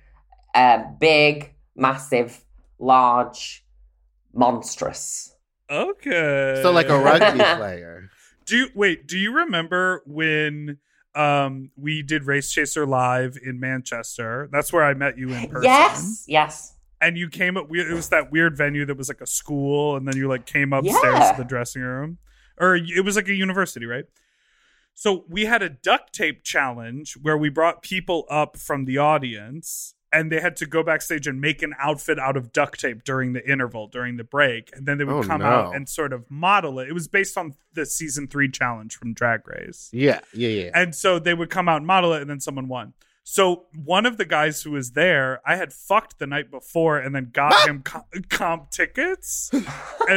uh, 0.54 0.84
big, 1.00 1.52
massive, 1.74 2.44
large, 2.78 3.64
monstrous. 4.32 5.34
Okay. 5.68 6.60
So 6.62 6.70
like 6.70 6.88
a 6.90 6.98
rugby 6.98 7.38
player. 7.56 8.08
Do 8.46 8.56
you 8.56 8.68
wait? 8.76 9.08
Do 9.08 9.18
you 9.18 9.34
remember 9.34 10.02
when 10.06 10.78
um 11.16 11.72
we 11.76 12.02
did 12.02 12.22
Race 12.24 12.52
Chaser 12.52 12.86
live 12.86 13.36
in 13.44 13.58
Manchester? 13.58 14.48
That's 14.52 14.72
where 14.72 14.84
I 14.84 14.94
met 14.94 15.18
you 15.18 15.30
in 15.32 15.48
person. 15.48 15.64
Yes, 15.64 16.24
yes. 16.28 16.74
And 17.00 17.18
you 17.18 17.28
came 17.28 17.56
up. 17.56 17.66
It 17.74 17.92
was 17.92 18.10
that 18.10 18.30
weird 18.30 18.56
venue 18.56 18.86
that 18.86 18.96
was 18.96 19.08
like 19.08 19.20
a 19.20 19.26
school, 19.26 19.96
and 19.96 20.06
then 20.06 20.16
you 20.16 20.28
like 20.28 20.46
came 20.46 20.72
upstairs 20.72 21.02
Yeah. 21.18 21.32
to 21.32 21.38
the 21.42 21.48
dressing 21.48 21.82
room, 21.82 22.18
or 22.60 22.76
it 22.76 23.04
was 23.04 23.16
like 23.16 23.26
a 23.28 23.34
university, 23.34 23.86
right? 23.86 24.04
So 25.00 25.24
we 25.28 25.44
had 25.44 25.62
a 25.62 25.68
duct 25.68 26.12
tape 26.12 26.42
challenge 26.42 27.16
where 27.22 27.38
we 27.38 27.50
brought 27.50 27.82
people 27.82 28.26
up 28.28 28.56
from 28.56 28.84
the 28.84 28.98
audience 28.98 29.94
and 30.12 30.32
they 30.32 30.40
had 30.40 30.56
to 30.56 30.66
go 30.66 30.82
backstage 30.82 31.28
and 31.28 31.40
make 31.40 31.62
an 31.62 31.72
outfit 31.78 32.18
out 32.18 32.36
of 32.36 32.50
duct 32.52 32.80
tape 32.80 33.04
during 33.04 33.32
the 33.32 33.48
interval, 33.48 33.86
during 33.86 34.16
the 34.16 34.24
break. 34.24 34.70
And 34.72 34.86
then 34.86 34.98
they 34.98 35.04
would 35.04 35.24
Oh, 35.24 35.28
come 35.28 35.40
no. 35.40 35.46
out 35.46 35.76
and 35.76 35.88
sort 35.88 36.12
of 36.12 36.28
model 36.28 36.80
it. 36.80 36.88
It 36.88 36.94
was 36.94 37.06
based 37.06 37.38
on 37.38 37.54
the 37.74 37.86
season 37.86 38.26
three 38.26 38.50
challenge 38.50 38.96
from 38.96 39.14
Drag 39.14 39.46
Race. 39.46 39.88
Yeah, 39.92 40.18
yeah, 40.34 40.48
yeah. 40.48 40.70
And 40.74 40.96
so 40.96 41.20
they 41.20 41.32
would 41.32 41.48
come 41.50 41.68
out 41.68 41.76
and 41.76 41.86
model 41.86 42.12
it, 42.14 42.20
and 42.20 42.28
then 42.28 42.40
someone 42.40 42.66
won. 42.66 42.94
So 43.22 43.66
one 43.76 44.04
of 44.04 44.16
the 44.16 44.24
guys 44.24 44.62
who 44.64 44.72
was 44.72 44.92
there, 44.92 45.40
I 45.46 45.54
had 45.54 45.72
fucked 45.72 46.18
the 46.18 46.26
night 46.26 46.50
before, 46.50 46.98
and 46.98 47.14
then 47.14 47.28
got 47.32 47.68
him 47.68 47.82
co- 47.84 48.02
comp 48.30 48.70
tickets, 48.72 49.50
and 49.52 49.64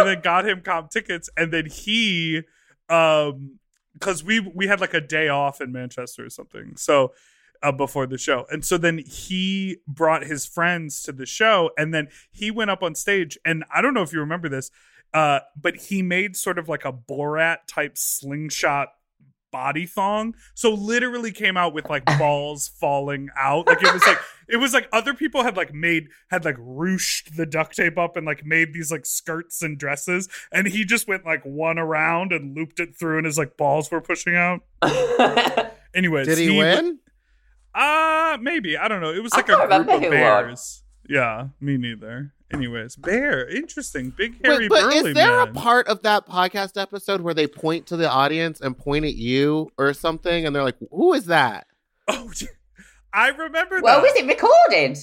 then 0.08 0.22
got 0.22 0.48
him 0.48 0.62
comp 0.62 0.90
tickets, 0.90 1.30
and 1.38 1.54
then 1.54 1.68
he, 1.68 2.42
um, 2.90 3.60
because 3.94 4.24
we 4.24 4.39
we 4.39 4.68
had 4.68 4.82
like 4.82 4.94
a 4.94 5.02
day 5.02 5.28
off 5.28 5.62
in 5.62 5.72
Manchester 5.72 6.26
or 6.26 6.30
something, 6.30 6.76
so 6.76 7.14
uh, 7.64 7.72
before 7.72 8.08
the 8.08 8.18
show, 8.18 8.46
and 8.50 8.64
so 8.66 8.78
then 8.78 9.00
he 9.00 9.78
brought 9.88 10.24
his 10.24 10.46
friends 10.46 11.04
to 11.04 11.12
the 11.12 11.26
show, 11.26 11.72
and 11.78 11.94
then 11.94 12.08
he 12.32 12.52
went 12.52 12.72
up 12.72 12.84
on 12.84 12.96
stage, 12.96 13.38
and 13.46 13.64
I 13.74 13.82
don't 13.82 13.94
know 13.94 14.02
if 14.02 14.14
you 14.14 14.20
remember 14.20 14.50
this, 14.50 14.72
uh, 15.14 15.42
but 15.60 15.76
he 15.76 16.02
made 16.02 16.36
sort 16.36 16.58
of 16.58 16.70
like 16.70 16.86
a 16.86 16.94
Borat 16.94 17.58
type 17.68 17.98
slingshot 17.98 18.89
body 19.52 19.86
thong. 19.86 20.36
So 20.54 20.74
literally 20.74 21.32
came 21.32 21.58
out 21.58 21.74
with 21.74 21.89
like 21.89 22.06
balls 22.18 22.68
falling 22.80 23.30
out. 23.38 23.68
Like 23.68 23.82
it 23.84 23.93
was 23.93 24.06
like 24.06 24.18
it 24.47 24.58
was 24.58 24.74
like 24.74 24.88
other 24.91 25.14
people 25.14 25.43
had 25.43 25.58
like 25.58 25.74
made 25.74 26.08
had 26.30 26.45
like 26.45 26.58
ruched 26.58 27.36
the 27.36 27.45
duct 27.45 27.76
tape 27.76 27.97
up 27.97 28.18
and 28.18 28.26
like 28.26 28.45
made 28.45 28.74
these 28.74 28.91
like 28.91 29.06
skirts 29.06 29.62
and 29.62 29.78
dresses 29.78 30.28
and 30.52 30.68
he 30.68 30.84
just 30.86 31.08
went 31.08 31.26
like 31.26 31.43
one 31.43 31.78
around 31.78 32.32
and 32.34 32.56
looped 32.56 32.80
it 32.80 32.95
through 32.97 33.18
and 33.18 33.26
his 33.26 33.38
like 33.38 33.58
balls 33.58 33.91
were 33.91 34.02
pushing 34.02 34.36
out. 34.36 34.62
Anyways, 35.93 36.28
Did 36.28 36.38
he 36.38 36.58
win? 36.58 36.99
Uh 37.74 38.38
maybe. 38.41 38.78
I 38.78 38.88
don't 38.88 39.02
know. 39.02 39.14
It 39.14 39.24
was 39.24 39.34
like 39.34 39.49
a 39.49 39.56
group 39.56 39.72
of 39.72 39.86
who 39.86 39.91
won. 39.91 40.10
bears. 40.10 40.84
Yeah, 41.08 41.47
me 41.60 41.78
neither. 41.78 42.34
Anyways, 42.54 42.95
bear, 42.95 43.47
interesting, 43.47 44.10
big 44.12 44.43
hairy 44.45 44.66
Wait, 44.66 44.70
but 44.70 44.82
burly 44.82 44.97
is 44.97 45.14
there 45.16 45.38
man. 45.38 45.47
a 45.47 45.52
part 45.54 45.88
of 45.88 46.02
that 46.04 46.28
podcast 46.28 46.80
episode 46.82 47.22
where 47.22 47.34
they 47.34 47.47
point 47.47 47.88
to 47.88 47.97
the 47.97 48.10
audience 48.10 48.62
and 48.62 48.78
point 48.78 49.06
at 49.06 49.16
you 49.16 49.70
or 49.78 49.93
something, 49.93 50.45
and 50.45 50.56
they're 50.56 50.64
like, 50.64 50.78
"Who 50.91 51.14
is 51.14 51.26
that?" 51.28 51.68
oh, 52.08 52.30
I 53.14 53.30
remember 53.30 53.76
that. 53.76 53.84
well, 53.84 54.02
was 54.02 54.14
it 54.16 54.26
recorded? 54.26 54.97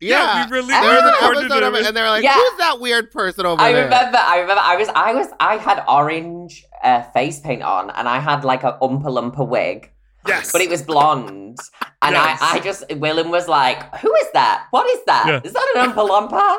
Yeah, 0.00 0.46
we 0.46 0.52
really 0.52 0.68
there 0.68 0.80
was 0.82 1.02
an 1.02 1.06
recorded 1.12 1.44
episode 1.46 1.62
of 1.64 1.74
it. 1.74 1.80
it, 1.80 1.86
and 1.88 1.96
they're 1.96 2.08
like, 2.08 2.22
Yeah. 2.22 2.34
"Who's 2.34 2.58
that 2.58 2.78
weird 2.80 3.10
person 3.10 3.46
over 3.46 3.60
I 3.60 3.72
there?" 3.72 3.82
I 3.82 3.84
remember. 3.84 4.18
I 4.18 4.38
remember. 4.38 4.62
I 4.64 4.76
was. 4.76 4.88
I 4.94 5.14
was. 5.14 5.26
I 5.40 5.56
had 5.56 5.84
orange 5.88 6.64
uh, 6.84 7.02
face 7.10 7.40
paint 7.40 7.62
on, 7.62 7.90
and 7.90 8.08
I 8.08 8.20
had 8.20 8.44
like 8.44 8.62
a 8.62 8.78
Oompa 8.80 9.04
Loompa 9.06 9.46
wig, 9.46 9.90
Yes, 10.26 10.52
but 10.52 10.60
it 10.60 10.68
was 10.68 10.82
blonde. 10.82 11.58
And 12.02 12.14
Yes. 12.14 12.38
I, 12.42 12.56
I 12.56 12.60
just 12.60 12.86
Willam 12.88 13.30
was 13.30 13.48
like, 13.48 13.94
"Who 13.98 14.12
is 14.16 14.26
that? 14.34 14.66
What 14.70 14.88
is 14.90 15.00
that? 15.06 15.42
Is 15.44 15.52
Yeah. 15.54 15.60
that 15.60 15.72
an 15.76 15.92
Oompa 15.92 16.04
Loompa?" 16.08 16.58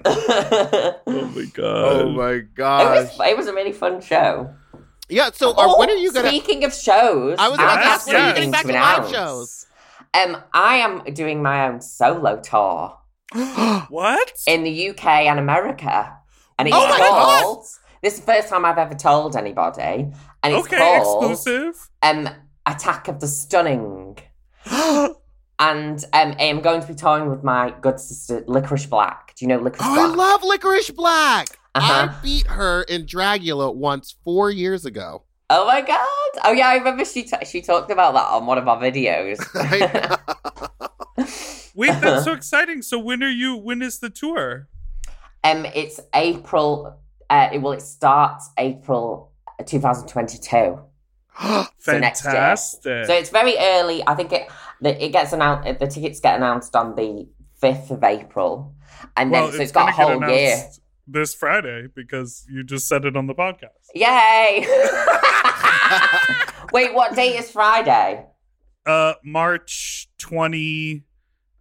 oh 0.06 1.30
my 1.34 1.44
god. 1.52 1.84
Oh 2.02 2.10
my 2.12 2.38
God. 2.38 2.80
It 2.96 3.00
was, 3.00 3.20
it 3.28 3.36
was 3.36 3.46
a 3.48 3.54
really 3.54 3.72
fun 3.72 4.00
show. 4.00 4.54
yeah. 5.08 5.30
So, 5.32 5.50
are, 5.50 5.68
Oh, 5.68 5.78
when 5.78 5.90
are 5.90 5.94
you 5.94 6.12
gonna? 6.12 6.28
Speaking 6.28 6.64
of 6.64 6.74
shows, 6.74 7.36
I 7.38 7.48
was 7.48 7.58
about 7.58 7.78
I 7.78 7.82
to 7.82 7.88
ask, 7.88 8.06
when 8.06 8.16
are 8.16 8.28
you 8.28 8.34
getting 8.34 8.50
back 8.50 8.66
to 8.66 8.72
live 8.72 9.10
shows? 9.10 9.66
Um, 10.14 10.36
I 10.52 10.76
am 10.76 11.02
doing 11.14 11.42
my 11.42 11.68
own 11.68 11.80
solo 11.80 12.40
tour 12.40 12.96
what? 13.88 14.32
in 14.46 14.64
the 14.64 14.90
UK 14.90 15.04
and 15.06 15.38
America, 15.38 16.16
and 16.58 16.66
it's 16.68 16.76
Oh 16.76 16.88
my 16.88 16.98
God. 16.98 17.42
called. 17.42 17.66
This 18.02 18.14
is 18.14 18.20
the 18.20 18.26
first 18.32 18.48
time 18.48 18.64
I've 18.64 18.78
ever 18.78 18.94
told 18.94 19.36
anybody, 19.36 20.10
and 20.42 20.54
it's 20.54 20.66
okay, 20.66 20.78
called 20.78 21.30
exclusive. 21.30 21.90
um, 22.02 22.28
Attack 22.66 23.08
of 23.08 23.20
the 23.20 23.28
Stunning. 23.28 24.18
And 25.62 26.02
um, 26.14 26.34
I'm 26.40 26.62
going 26.62 26.80
to 26.80 26.88
be 26.88 26.94
touring 26.94 27.28
with 27.28 27.44
my 27.44 27.74
good 27.82 28.00
sister 28.00 28.42
Licorice 28.46 28.86
Black. 28.86 29.34
Do 29.36 29.44
you 29.44 29.48
know 29.50 29.58
Licorice 29.58 29.84
Oh, 29.86 30.10
I 30.10 30.14
love 30.14 30.42
Licorice 30.42 30.90
Black. 30.90 31.48
Uh-huh. 31.74 32.08
I 32.10 32.22
beat 32.22 32.46
her 32.46 32.84
in 32.84 33.04
Dragula 33.04 33.74
once 33.74 34.16
four 34.24 34.50
years 34.50 34.86
ago. 34.86 35.24
oh 35.50 35.66
my 35.66 35.82
god! 35.82 36.06
Oh 36.46 36.52
yeah, 36.52 36.68
I 36.68 36.76
remember 36.76 37.04
she 37.04 37.24
t- 37.24 37.44
she 37.44 37.60
talked 37.60 37.90
about 37.90 38.14
that 38.14 38.24
on 38.24 38.46
one 38.46 38.56
of 38.56 38.68
our 38.68 38.80
videos. 38.80 39.36
Wait, 41.74 42.00
that's 42.00 42.24
so 42.24 42.32
exciting. 42.32 42.80
So 42.80 42.98
when 42.98 43.22
are 43.22 43.28
you? 43.28 43.54
When 43.54 43.82
is 43.82 43.98
the 43.98 44.08
tour? 44.08 44.66
um, 45.44 45.66
it's 45.66 46.00
April. 46.14 46.99
Uh, 47.30 47.48
it, 47.52 47.62
well, 47.62 47.72
it 47.72 47.80
starts 47.80 48.50
April 48.58 49.32
2022. 49.64 50.80
So 51.82 51.98
next 51.98 52.24
year. 52.24 52.32
Fantastic. 52.32 53.06
So 53.06 53.14
it's 53.14 53.30
very 53.30 53.54
early. 53.58 54.06
I 54.06 54.14
think 54.14 54.32
it 54.32 54.48
the, 54.82 55.02
it 55.02 55.12
gets 55.12 55.32
announced. 55.32 55.80
The 55.80 55.86
tickets 55.86 56.20
get 56.20 56.36
announced 56.36 56.76
on 56.76 56.94
the 56.94 57.26
fifth 57.58 57.90
of 57.90 58.04
April, 58.04 58.74
and 59.16 59.32
then 59.32 59.44
well, 59.44 59.52
so 59.52 59.62
it's 59.62 59.72
got 59.72 59.88
a 59.88 59.92
whole 59.92 60.22
year. 60.28 60.58
this 61.06 61.34
Friday 61.34 61.86
because 61.94 62.46
you 62.50 62.62
just 62.62 62.86
said 62.86 63.06
it 63.06 63.16
on 63.16 63.26
the 63.26 63.34
podcast. 63.34 63.88
Yay! 63.94 64.66
Wait, 66.74 66.92
what 66.92 67.14
date 67.14 67.38
is 67.38 67.50
Friday? 67.50 68.26
Uh, 68.84 69.14
March 69.24 70.10
twenty 70.18 71.04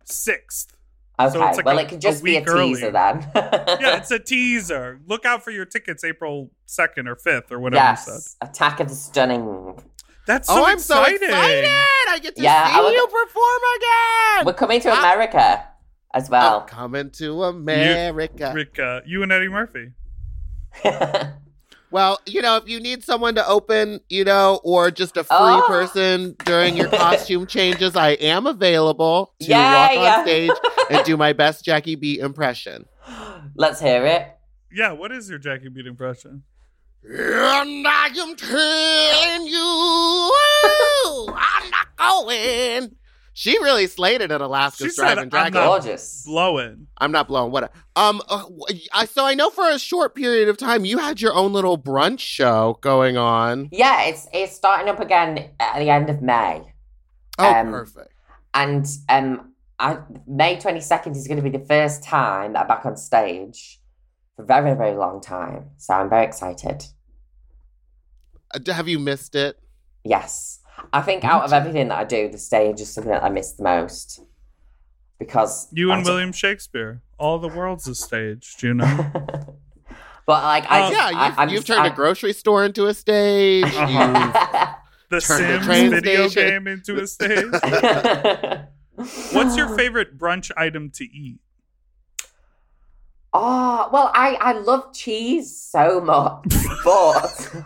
sixth. 0.03 0.74
Okay, 1.20 1.34
So 1.34 1.45
it's 1.47 1.57
like 1.57 1.65
well, 1.65 1.78
a- 1.78 1.82
it 1.82 1.89
could 1.89 1.99
just 2.01 2.22
a 2.22 2.24
be 2.24 2.38
a 2.38 2.39
week 2.39 2.49
early. 2.49 2.67
teaser 2.76 2.91
then. 2.91 3.28
Yeah, 3.36 3.97
it's 3.97 4.11
a 4.11 4.20
teaser. 4.20 4.99
Look 5.07 5.26
out 5.26 5.43
for 5.43 5.51
your 5.51 5.65
tickets 5.65 6.03
April 6.03 6.49
second 6.65 7.07
or 7.07 7.15
fifth 7.15 7.51
or 7.51 7.59
whatever 7.59 7.89
you 7.91 7.97
said. 7.97 8.11
yes, 8.13 8.38
Attack 8.41 8.80
of 8.80 8.88
the 8.89 8.95
Stunning. 8.95 9.82
That's 10.28 10.47
so 10.47 10.55
oh, 10.61 10.65
I'm 10.65 10.80
so 10.80 11.01
exciting. 11.01 11.28
excited! 11.30 11.65
I 12.09 12.20
get 12.22 12.36
to 12.36 12.41
Yeah, 12.41 12.74
see 12.76 12.82
would- 12.82 12.93
you 12.93 13.07
perform 13.07 13.61
again. 13.78 14.45
We're 14.45 14.53
coming 14.53 14.80
to 14.82 14.89
Ah. 14.91 14.99
America 14.99 15.67
as 16.13 16.28
I'm 16.28 16.32
well. 16.32 16.61
coming 16.61 17.09
to 17.11 17.43
America. 17.43 18.51
Rick, 18.55 18.78
uh, 18.80 19.01
you 19.05 19.24
and 19.24 19.32
Eddie 19.32 19.49
Murphy. 19.49 19.91
Well, 21.92 22.20
you 22.28 22.42
know, 22.42 22.58
if 22.58 22.70
you 22.70 22.80
need 22.80 23.04
someone 23.04 23.34
to 23.36 23.48
open, 23.48 24.00
you 24.10 24.24
know, 24.24 24.60
or 24.64 24.92
just 24.92 25.18
a 25.18 25.24
free 25.24 25.38
Oh. 25.40 25.64
person 25.68 26.36
during 26.44 26.78
your 26.78 26.88
costume 26.90 27.48
changes, 27.56 27.96
I 27.96 28.12
am 28.12 28.46
available 28.46 29.34
to 29.42 29.48
Yeah, 29.48 29.74
walk 29.74 29.92
on 29.92 30.04
yeah. 30.04 30.22
stage 30.24 30.52
and 30.92 31.04
do 31.06 31.18
my 31.18 31.34
best 31.42 31.66
Jackie 31.66 31.96
Beat 31.96 32.20
impression. 32.20 32.86
Let's 33.56 33.80
hear 33.82 34.06
it. 34.06 34.28
Yeah, 34.72 34.92
what 34.92 35.12
is 35.12 35.30
your 35.30 35.40
Jackie 35.40 35.70
Beat 35.70 35.88
impression? 35.88 36.44
And 37.04 37.88
I 37.88 38.08
am 38.16 38.36
telling 38.36 39.48
you, 39.48 41.34
I'm 41.36 41.72
not 41.72 41.88
going. 41.98 42.96
She 43.34 43.58
really 43.60 43.88
slayed 43.88 44.22
it 44.22 44.32
at 44.32 44.42
Alaska's 44.42 44.88
She 44.88 44.92
said, 44.92 45.04
Driving 45.04 45.24
"I'm 45.24 45.30
Dragon. 45.30 45.54
not- 45.54 45.66
Gorgeous. 45.68 46.24
Blowing. 46.26 46.88
I'm 46.98 47.12
not 47.12 47.28
blowing. 47.28 47.52
What? 47.52 47.72
Um. 47.96 48.22
uh, 48.28 48.44
w- 48.44 48.80
I 48.94 49.06
so 49.06 49.26
I 49.26 49.34
know 49.36 49.50
for 49.50 49.70
a 49.70 49.80
short 49.80 50.16
period 50.16 50.50
of 50.50 50.58
time 50.58 50.84
you 50.86 50.98
had 50.98 51.22
your 51.22 51.34
own 51.34 51.54
little 51.54 51.78
brunch 51.78 52.20
show 52.20 52.78
going 52.82 53.18
on. 53.18 53.70
Yeah, 53.72 54.04
it's 54.04 54.28
it's 54.34 54.56
starting 54.56 54.90
up 54.90 55.00
again 55.00 55.50
at 55.60 55.80
the 55.80 55.90
end 55.90 56.10
of 56.10 56.22
May. 56.22 56.64
Oh, 57.38 57.54
Um, 57.54 57.72
perfect. 57.72 58.12
And 58.54 58.86
um, 59.08 59.54
I, 59.80 60.00
May 60.28 60.58
22nd 60.58 61.16
is 61.16 61.28
going 61.28 61.38
to 61.38 61.44
be 61.50 61.56
the 61.58 61.64
first 61.66 62.04
time 62.04 62.54
that 62.54 62.64
I'm 62.64 62.68
back 62.68 62.86
on 62.86 62.98
stage 62.98 63.80
for 64.36 64.44
a 64.44 64.46
very, 64.46 64.76
very 64.76 64.96
long 64.98 65.22
time. 65.22 65.70
So 65.78 65.94
I'm 65.94 66.10
very 66.10 66.26
excited. 66.26 66.84
Uh, 68.54 68.74
Have 68.74 68.88
you 68.88 69.00
missed 69.00 69.36
it? 69.36 69.58
Yes. 70.04 70.59
I 70.94 71.02
think 71.02 71.24
out 71.24 71.44
of 71.44 71.54
everything 71.54 71.88
that 71.90 71.98
I 71.98 72.04
do, 72.04 72.30
the 72.30 72.38
stage 72.38 72.82
is 72.82 72.94
something 72.94 73.12
that 73.12 73.24
I 73.24 73.30
miss 73.30 73.54
the 73.54 73.64
most. 73.64 74.22
Because. 75.18 75.68
You 75.72 75.92
and 75.92 76.06
William 76.06 76.32
Shakespeare. 76.32 77.02
All 77.18 77.40
the 77.40 77.50
world's 77.50 77.88
a 77.88 77.96
stage, 77.96 78.56
do 78.58 78.68
you 78.68 78.74
know? 78.74 78.86
but, 80.26 80.44
like, 80.44 80.66
I. 80.70 80.92
Yeah, 80.92 81.10
you've, 81.28 81.40
I'm 81.40 81.50
you've 81.50 81.66
turned 81.66 81.82
I- 81.82 81.88
a 81.88 81.94
grocery 81.94 82.34
store 82.34 82.66
into 82.66 82.88
a 82.88 82.94
stage. 82.94 83.66
Uh-huh. 83.66 84.74
the 85.10 85.20
Turn 85.22 85.42
the 85.42 85.48
Sims 85.48 85.66
train 85.66 85.90
video 85.92 86.28
station. 86.28 86.50
game 86.50 86.68
into 86.68 87.02
a 87.02 87.08
stage. 87.08 87.46
What's 89.34 89.58
your 89.58 89.76
favorite 89.78 90.18
brunch 90.18 90.52
item 90.58 90.90
to 90.92 91.04
eat? 91.04 91.40
Oh, 93.32 93.90
well, 93.94 94.12
I, 94.14 94.38
I 94.42 94.54
love 94.54 94.92
cheese 94.94 95.56
so 95.56 96.02
much, 96.02 96.46
but 96.84 97.64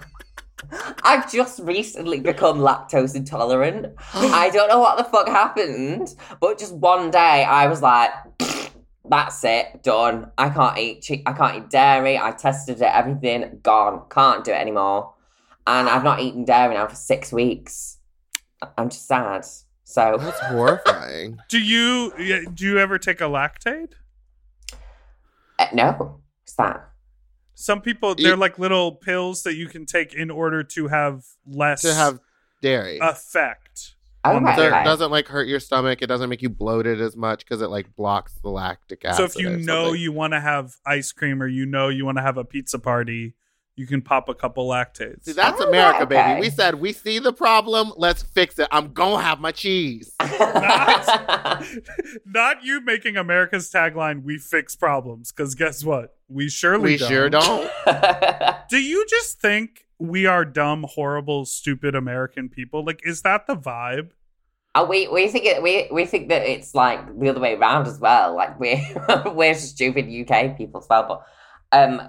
I've 1.04 1.32
just 1.32 1.60
recently 1.60 2.20
become 2.20 2.60
lactose 2.60 3.16
intolerant. 3.16 3.94
I 4.14 4.50
don't 4.52 4.70
know 4.70 4.80
what 4.80 4.98
the 4.98 5.04
fuck 5.04 5.28
happened, 5.28 6.16
but 6.40 6.60
just 6.60 6.74
one 6.76 7.12
day 7.12 7.44
I 7.44 7.68
was 7.68 7.82
like, 7.82 8.12
that's 9.10 9.44
it, 9.44 9.84
done. 9.84 10.32
I 10.38 10.50
can't 10.50 10.78
eat 10.78 11.02
che- 11.02 11.24
I 11.26 11.34
can't 11.34 11.58
eat 11.58 11.70
dairy. 11.70 12.18
I 12.18 12.32
tested 12.32 12.78
it, 12.78 12.84
everything 12.84 13.60
gone. 13.64 14.04
Can't 14.10 14.44
do 14.44 14.52
it 14.52 14.56
anymore. 14.60 15.14
And 15.66 15.88
I've 15.88 16.04
not 16.04 16.20
eaten 16.20 16.46
dairy 16.46 16.74
now 16.76 16.88
for 16.88 16.96
six 16.96 17.32
weeks. 17.32 17.98
I'm 18.78 18.90
just 18.90 19.08
sad. 19.08 19.46
So 19.84 20.18
That's 20.20 20.40
horrifying. 20.40 21.38
Do 21.50 21.60
you 21.60 22.14
do 22.54 22.66
you 22.66 22.80
ever 22.80 22.98
take 22.98 23.22
a 23.22 23.26
Lactaid? 23.26 23.90
uh, 25.60 25.68
no, 25.74 26.20
what's 26.42 26.54
that? 26.58 26.90
Some 27.56 27.82
people 27.82 28.16
they're 28.16 28.38
like 28.38 28.58
little 28.60 28.94
pills 28.94 29.44
that 29.44 29.56
you 29.56 29.68
can 29.68 29.86
take 29.86 30.14
in 30.14 30.32
order 30.32 30.64
to 30.64 30.88
have 30.88 31.24
less 31.46 31.82
to 31.82 31.94
have 31.94 32.20
dairy. 32.62 33.00
effect. 33.02 33.96
On 34.26 34.42
the 34.42 34.56
So 34.56 34.68
it 34.68 34.84
doesn't 34.86 35.12
like 35.12 35.28
hurt 35.28 35.48
your 35.48 35.60
stomach. 35.60 36.02
It 36.02 36.08
doesn't 36.08 36.30
make 36.30 36.42
you 36.42 36.50
bloated 36.50 37.02
as 37.02 37.18
much 37.18 37.40
because 37.40 37.62
it 37.62 37.68
like 37.68 37.94
blocks 37.96 38.34
the 38.42 38.50
lactic 38.50 39.04
acid. 39.04 39.18
so 39.18 39.24
if 39.26 39.44
you 39.44 39.54
or 39.54 39.58
know 39.58 39.86
something. 39.86 40.02
you 40.02 40.12
want 40.14 40.32
to 40.34 40.40
have 40.40 40.76
ice 40.86 41.12
cream 41.12 41.42
or 41.44 41.48
you 41.48 41.66
know 41.66 41.90
you 41.90 42.06
want 42.06 42.18
to 42.18 42.22
have 42.22 42.38
a 42.38 42.46
pizza 42.46 42.80
party, 42.80 43.34
you 43.76 43.88
can 43.88 44.02
pop 44.02 44.30
a 44.30 44.36
couple 44.36 44.68
Lactaids. 44.68 45.26
See, 45.26 45.32
that's 45.32 45.60
Oh, 45.60 45.68
America, 45.68 46.04
okay. 46.04 46.34
baby. 46.36 46.42
We 46.42 46.50
said 46.52 46.76
we 46.76 46.94
see 46.94 47.18
the 47.20 47.34
problem. 47.34 47.92
Let's 47.98 48.22
fix 48.22 48.60
it. 48.60 48.68
I'm 48.72 48.94
gonna 48.94 49.22
have 49.24 49.40
my 49.40 49.52
cheese. 49.52 50.14
Not- 50.20 51.64
Not 52.26 52.64
you 52.64 52.82
making 52.82 53.18
America's 53.18 53.72
tagline, 53.72 54.24
we 54.24 54.38
fix 54.38 54.76
problems. 54.76 55.32
Because 55.32 55.56
guess 55.56 55.84
what? 55.84 56.16
We 56.28 56.50
surely 56.50 56.92
we 56.94 56.98
don't. 56.98 57.10
sure 57.10 57.30
don't. 57.30 57.72
Do 58.70 58.78
you 58.78 59.06
just 59.10 59.40
think 59.40 59.86
we 60.00 60.26
are 60.26 60.46
dumb, 60.46 60.86
horrible, 60.90 61.46
stupid 61.46 61.96
American 61.96 62.50
people? 62.50 62.84
Like, 62.86 63.02
is 63.04 63.22
that 63.24 63.48
the 63.48 63.56
vibe? 63.56 64.10
Oh, 64.76 64.86
we 64.86 65.08
we 65.08 65.28
think 65.28 65.46
it, 65.46 65.62
we 65.62 65.88
we 65.92 66.06
think 66.06 66.30
that 66.30 66.42
it's 66.44 66.74
like 66.74 67.20
the 67.20 67.30
other 67.30 67.40
way 67.40 67.54
around 67.56 67.86
as 67.88 68.00
well. 68.00 68.36
Like 68.36 68.60
we're 68.60 68.82
we're 69.34 69.54
stupid 69.54 70.06
UK 70.10 70.58
people 70.58 70.82
as 70.82 70.88
well, 70.90 71.24
but 71.72 71.78
um, 71.78 72.02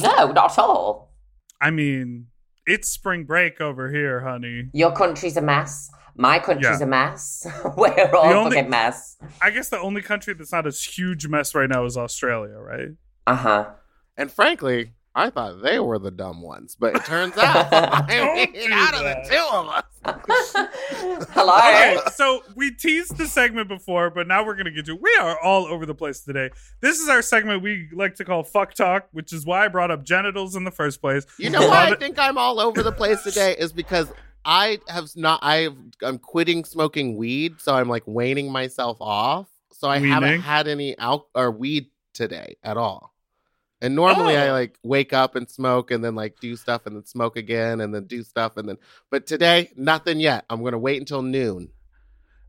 no, 0.00 0.32
not 0.32 0.52
at 0.52 0.58
all. 0.58 1.12
I 1.60 1.70
mean, 1.70 2.26
it's 2.66 2.88
spring 2.88 3.24
break 3.24 3.60
over 3.60 3.90
here, 3.92 4.20
honey. 4.20 4.68
Your 4.72 4.92
country's 4.92 5.36
a 5.36 5.42
mess. 5.42 5.90
My 6.16 6.38
country's 6.38 6.80
Yeah. 6.80 6.84
a 6.84 6.86
mess. 6.86 7.46
we're 7.76 8.14
all 8.14 8.28
The 8.28 8.34
only- 8.34 8.56
fucking 8.56 8.70
mess. 8.70 9.16
I 9.40 9.50
guess 9.50 9.68
the 9.68 9.78
only 9.80 10.02
country 10.02 10.34
that's 10.34 10.52
not 10.52 10.66
a 10.66 10.70
huge 10.70 11.26
mess 11.28 11.54
right 11.54 11.68
now 11.68 11.84
is 11.84 11.96
Australia, 11.96 12.56
right? 12.58 12.88
Uh 13.26 13.36
huh. 13.36 13.70
And 14.16 14.30
frankly, 14.30 14.92
I 15.14 15.28
thought 15.30 15.62
they 15.62 15.78
were 15.78 15.98
the 15.98 16.10
dumb 16.10 16.40
ones, 16.40 16.74
but 16.78 16.96
it 16.96 17.04
turns 17.04 17.36
out 17.38 17.72
I 17.72 18.04
Don't 18.08 18.52
mean, 18.52 18.72
out 18.72 18.94
of 18.94 19.00
the 19.02 19.28
two 19.28 19.46
of 19.52 19.68
us. 19.68 19.84
Hello. 21.32 21.56
Okay, 21.58 21.98
so 22.14 22.42
we 22.56 22.72
teased 22.72 23.16
the 23.18 23.26
segment 23.26 23.68
before, 23.68 24.10
but 24.10 24.26
now 24.26 24.44
we're 24.44 24.54
going 24.54 24.64
to 24.66 24.70
get 24.72 24.86
to 24.86 24.94
We 24.96 25.16
are 25.20 25.38
all 25.40 25.66
over 25.66 25.86
the 25.86 25.94
place 25.94 26.20
today. 26.20 26.50
This 26.80 26.98
is 26.98 27.08
our 27.08 27.22
segment 27.22 27.62
we 27.62 27.88
like 27.92 28.14
to 28.16 28.24
call 28.24 28.42
Fuck 28.42 28.74
Talk, 28.74 29.08
which 29.12 29.32
is 29.32 29.44
why 29.44 29.64
I 29.64 29.68
brought 29.68 29.90
up 29.90 30.02
genitals 30.02 30.56
in 30.56 30.64
the 30.64 30.70
first 30.70 31.00
place. 31.00 31.24
You 31.38 31.50
know 31.50 31.68
why 31.68 31.88
I 31.90 31.94
think 31.94 32.18
I'm 32.18 32.38
all 32.38 32.58
over 32.58 32.82
the 32.82 32.92
place 32.92 33.22
today 33.22 33.54
is 33.58 33.72
because 33.72 34.10
I 34.44 34.80
have 34.88 35.08
not. 35.14 35.40
I 35.42 35.68
I'm 36.02 36.18
quitting 36.18 36.64
smoking 36.64 37.16
weed, 37.16 37.60
so 37.60 37.74
I'm 37.74 37.88
like 37.88 38.02
waning 38.06 38.50
myself 38.50 38.96
off. 39.00 39.48
So 39.72 39.88
I 39.88 39.98
haven't 39.98 40.40
had 40.40 40.68
any 40.68 40.96
al- 40.98 41.28
or 41.34 41.50
weed 41.50 41.86
today 42.12 42.56
at 42.62 42.76
all. 42.76 43.11
And 43.82 43.94
normally 43.96 44.36
I 44.36 44.48
Oh. 44.48 44.52
like 44.52 44.78
wake 44.84 45.12
up 45.12 45.34
and 45.36 45.50
smoke 45.50 45.90
and 45.90 46.02
then 46.04 46.14
like 46.14 46.38
do 46.40 46.56
stuff 46.56 46.86
and 46.86 46.96
then 46.96 47.04
smoke 47.04 47.36
again 47.36 47.80
and 47.80 47.92
then 47.94 48.04
do 48.04 48.22
stuff 48.22 48.56
and 48.56 48.66
then. 48.68 48.78
But 49.10 49.26
today 49.26 49.70
nothing 49.76 50.20
yet. 50.20 50.44
I'm 50.48 50.62
gonna 50.62 50.78
wait 50.78 51.00
until 51.00 51.20
noon. 51.20 51.68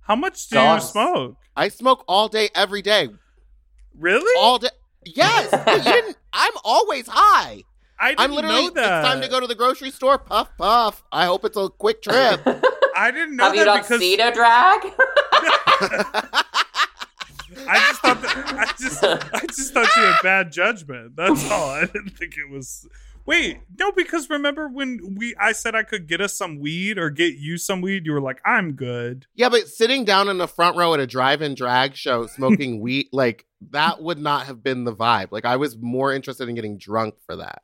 How 0.02 0.16
much 0.16 0.48
do 0.50 0.56
God. 0.56 0.76
you 0.76 0.82
smoke? 0.88 1.36
I 1.56 1.68
smoke 1.70 2.04
all 2.08 2.28
day, 2.28 2.50
every 2.54 2.82
day, 2.82 3.10
Really? 3.98 4.32
all 4.40 4.60
day. 4.60 4.70
Yes, 5.06 5.52
you 5.52 5.84
didn't. 5.92 6.18
I'm 6.32 6.54
always 6.64 7.08
high. 7.10 7.64
I 8.00 8.10
didn't 8.10 8.20
I'm 8.22 8.32
literally. 8.32 8.64
know 8.66 8.70
that. 8.72 9.00
It's 9.00 9.08
time 9.08 9.22
to 9.22 9.28
go 9.28 9.40
to 9.40 9.48
the 9.48 9.56
grocery 9.56 9.92
store. 9.92 10.18
Puff, 10.18 10.50
puff. 10.58 11.04
I 11.12 11.26
hope 11.26 11.46
it's 11.46 11.58
a 11.58 11.70
quick 11.70 12.02
trip. 12.02 12.42
I 12.96 13.12
didn't 13.12 13.38
know 13.38 13.46
Have 13.46 13.56
you 13.56 13.62
that 13.62 13.66
not 13.66 13.84
because 13.84 14.00
seen 14.00 14.20
a 14.20 14.32
drag? 14.32 14.82
I 17.68 17.80
just 17.80 18.02
thought 18.02 18.22
that 18.22 18.54
I 18.58 18.66
just 18.82 19.04
I 19.04 19.46
just 19.48 19.74
thought 19.74 19.96
you 19.96 20.02
had 20.04 20.22
bad 20.22 20.52
judgment. 20.52 21.16
That's 21.16 21.50
all. 21.50 21.70
I 21.70 21.82
didn't 21.86 22.18
think 22.18 22.38
it 22.38 22.50
was. 22.50 22.88
Wait, 23.26 23.60
no, 23.80 23.90
because 23.92 24.30
remember 24.30 24.68
when 24.68 25.16
we 25.18 25.34
I 25.40 25.54
said 25.54 25.76
I 25.76 25.84
could 25.84 26.08
get 26.08 26.20
us 26.20 26.36
some 26.36 26.60
weed 26.60 26.98
or 26.98 27.10
get 27.10 27.36
you 27.36 27.58
some 27.58 27.80
weed, 27.80 28.06
you 28.06 28.12
were 28.12 28.20
like, 28.22 28.42
"I'm 28.46 28.74
good." 28.74 29.28
Yeah, 29.34 29.48
but 29.50 29.68
sitting 29.70 30.04
down 30.04 30.28
in 30.28 30.38
the 30.38 30.48
front 30.48 30.76
row 30.76 30.94
at 30.94 31.00
a 31.00 31.08
drive-in 31.08 31.56
drag 31.56 31.96
show 31.96 32.28
smoking 32.28 32.82
weed, 32.82 33.08
like 33.14 33.46
that 33.72 34.02
would 34.02 34.20
not 34.20 34.46
have 34.48 34.62
been 34.62 34.84
the 34.84 34.94
vibe. 34.94 35.30
Like 35.32 35.46
I 35.46 35.56
was 35.56 35.78
more 35.78 36.14
interested 36.14 36.50
in 36.50 36.56
getting 36.56 36.78
drunk 36.78 37.16
for 37.26 37.38
that, 37.38 37.62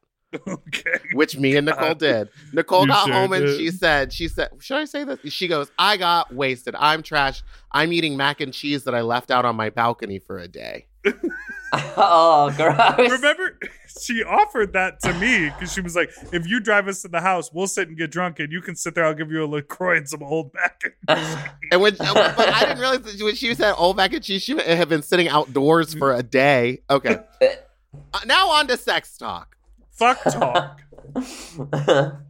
okay. 0.48 1.00
which 1.14 1.38
me 1.38 1.56
and 1.56 1.66
Nicole 1.66 1.96
did. 1.96 2.30
Nicole 2.54 2.82
You 2.82 2.88
got 2.88 3.06
sure 3.06 3.14
home 3.14 3.34
and 3.34 3.50
she 3.58 3.72
said, 3.72 4.14
she 4.14 4.28
said, 4.28 4.50
should 4.60 4.78
I 4.78 4.86
say 4.86 5.04
this? 5.04 5.20
She 5.32 5.48
goes, 5.48 5.72
I 5.78 5.98
got 5.98 6.34
wasted. 6.34 6.76
I'm 6.78 7.04
trash. 7.04 7.44
I'm 7.72 7.94
eating 7.94 8.18
mac 8.18 8.42
and 8.42 8.54
cheese 8.54 8.84
that 8.84 8.96
I 8.96 9.02
left 9.02 9.32
out 9.32 9.46
on 9.46 9.56
my 9.56 9.70
balcony 9.70 10.20
for 10.20 10.38
a 10.38 10.48
day. 10.48 10.88
oh, 11.74 12.52
gross. 12.56 13.12
Remember, 13.12 13.58
she 14.02 14.24
offered 14.24 14.74
that 14.74 15.00
to 15.02 15.14
me 15.14 15.50
because 15.50 15.72
she 15.72 15.82
was 15.82 15.96
like, 15.96 16.10
"If 16.32 16.48
you 16.48 16.60
drive 16.60 16.88
us 16.88 17.04
to 17.04 17.08
the 17.08 17.22
house, 17.22 17.52
we'll 17.54 17.68
sit 17.68 17.88
and 17.88 17.98
get 17.98 18.12
drunk, 18.12 18.40
and 18.40 18.52
you 18.52 18.62
can 18.62 18.76
sit 18.76 18.96
there. 18.96 19.06
I'll 19.06 19.14
give 19.14 19.32
you 19.32 19.44
a 19.44 19.46
LaCroix 19.46 19.98
and 19.98 20.10
some 20.10 20.24
old 20.24 20.52
mac." 20.54 20.82
and 21.08 21.20
cheese." 21.20 21.38
And 21.72 21.82
when, 21.82 21.96
but 21.96 22.40
I 22.40 22.62
didn't 22.62 22.80
realize 22.80 23.02
that 23.02 23.24
when 23.24 23.36
she 23.36 23.54
said 23.54 23.74
old 23.78 23.98
mac 23.98 24.14
and 24.14 24.24
cheese, 24.24 24.42
she 24.42 24.58
had 24.60 24.90
been 24.90 25.04
sitting 25.04 25.28
outdoors 25.28 25.94
for 25.94 26.14
a 26.14 26.24
day. 26.24 26.82
Okay. 26.90 27.20
Uh, 27.42 28.20
now 28.26 28.50
on 28.50 28.68
to 28.68 28.78
sex 28.78 29.18
talk. 29.18 29.56
Fuck 30.00 30.24
talk. 30.24 30.80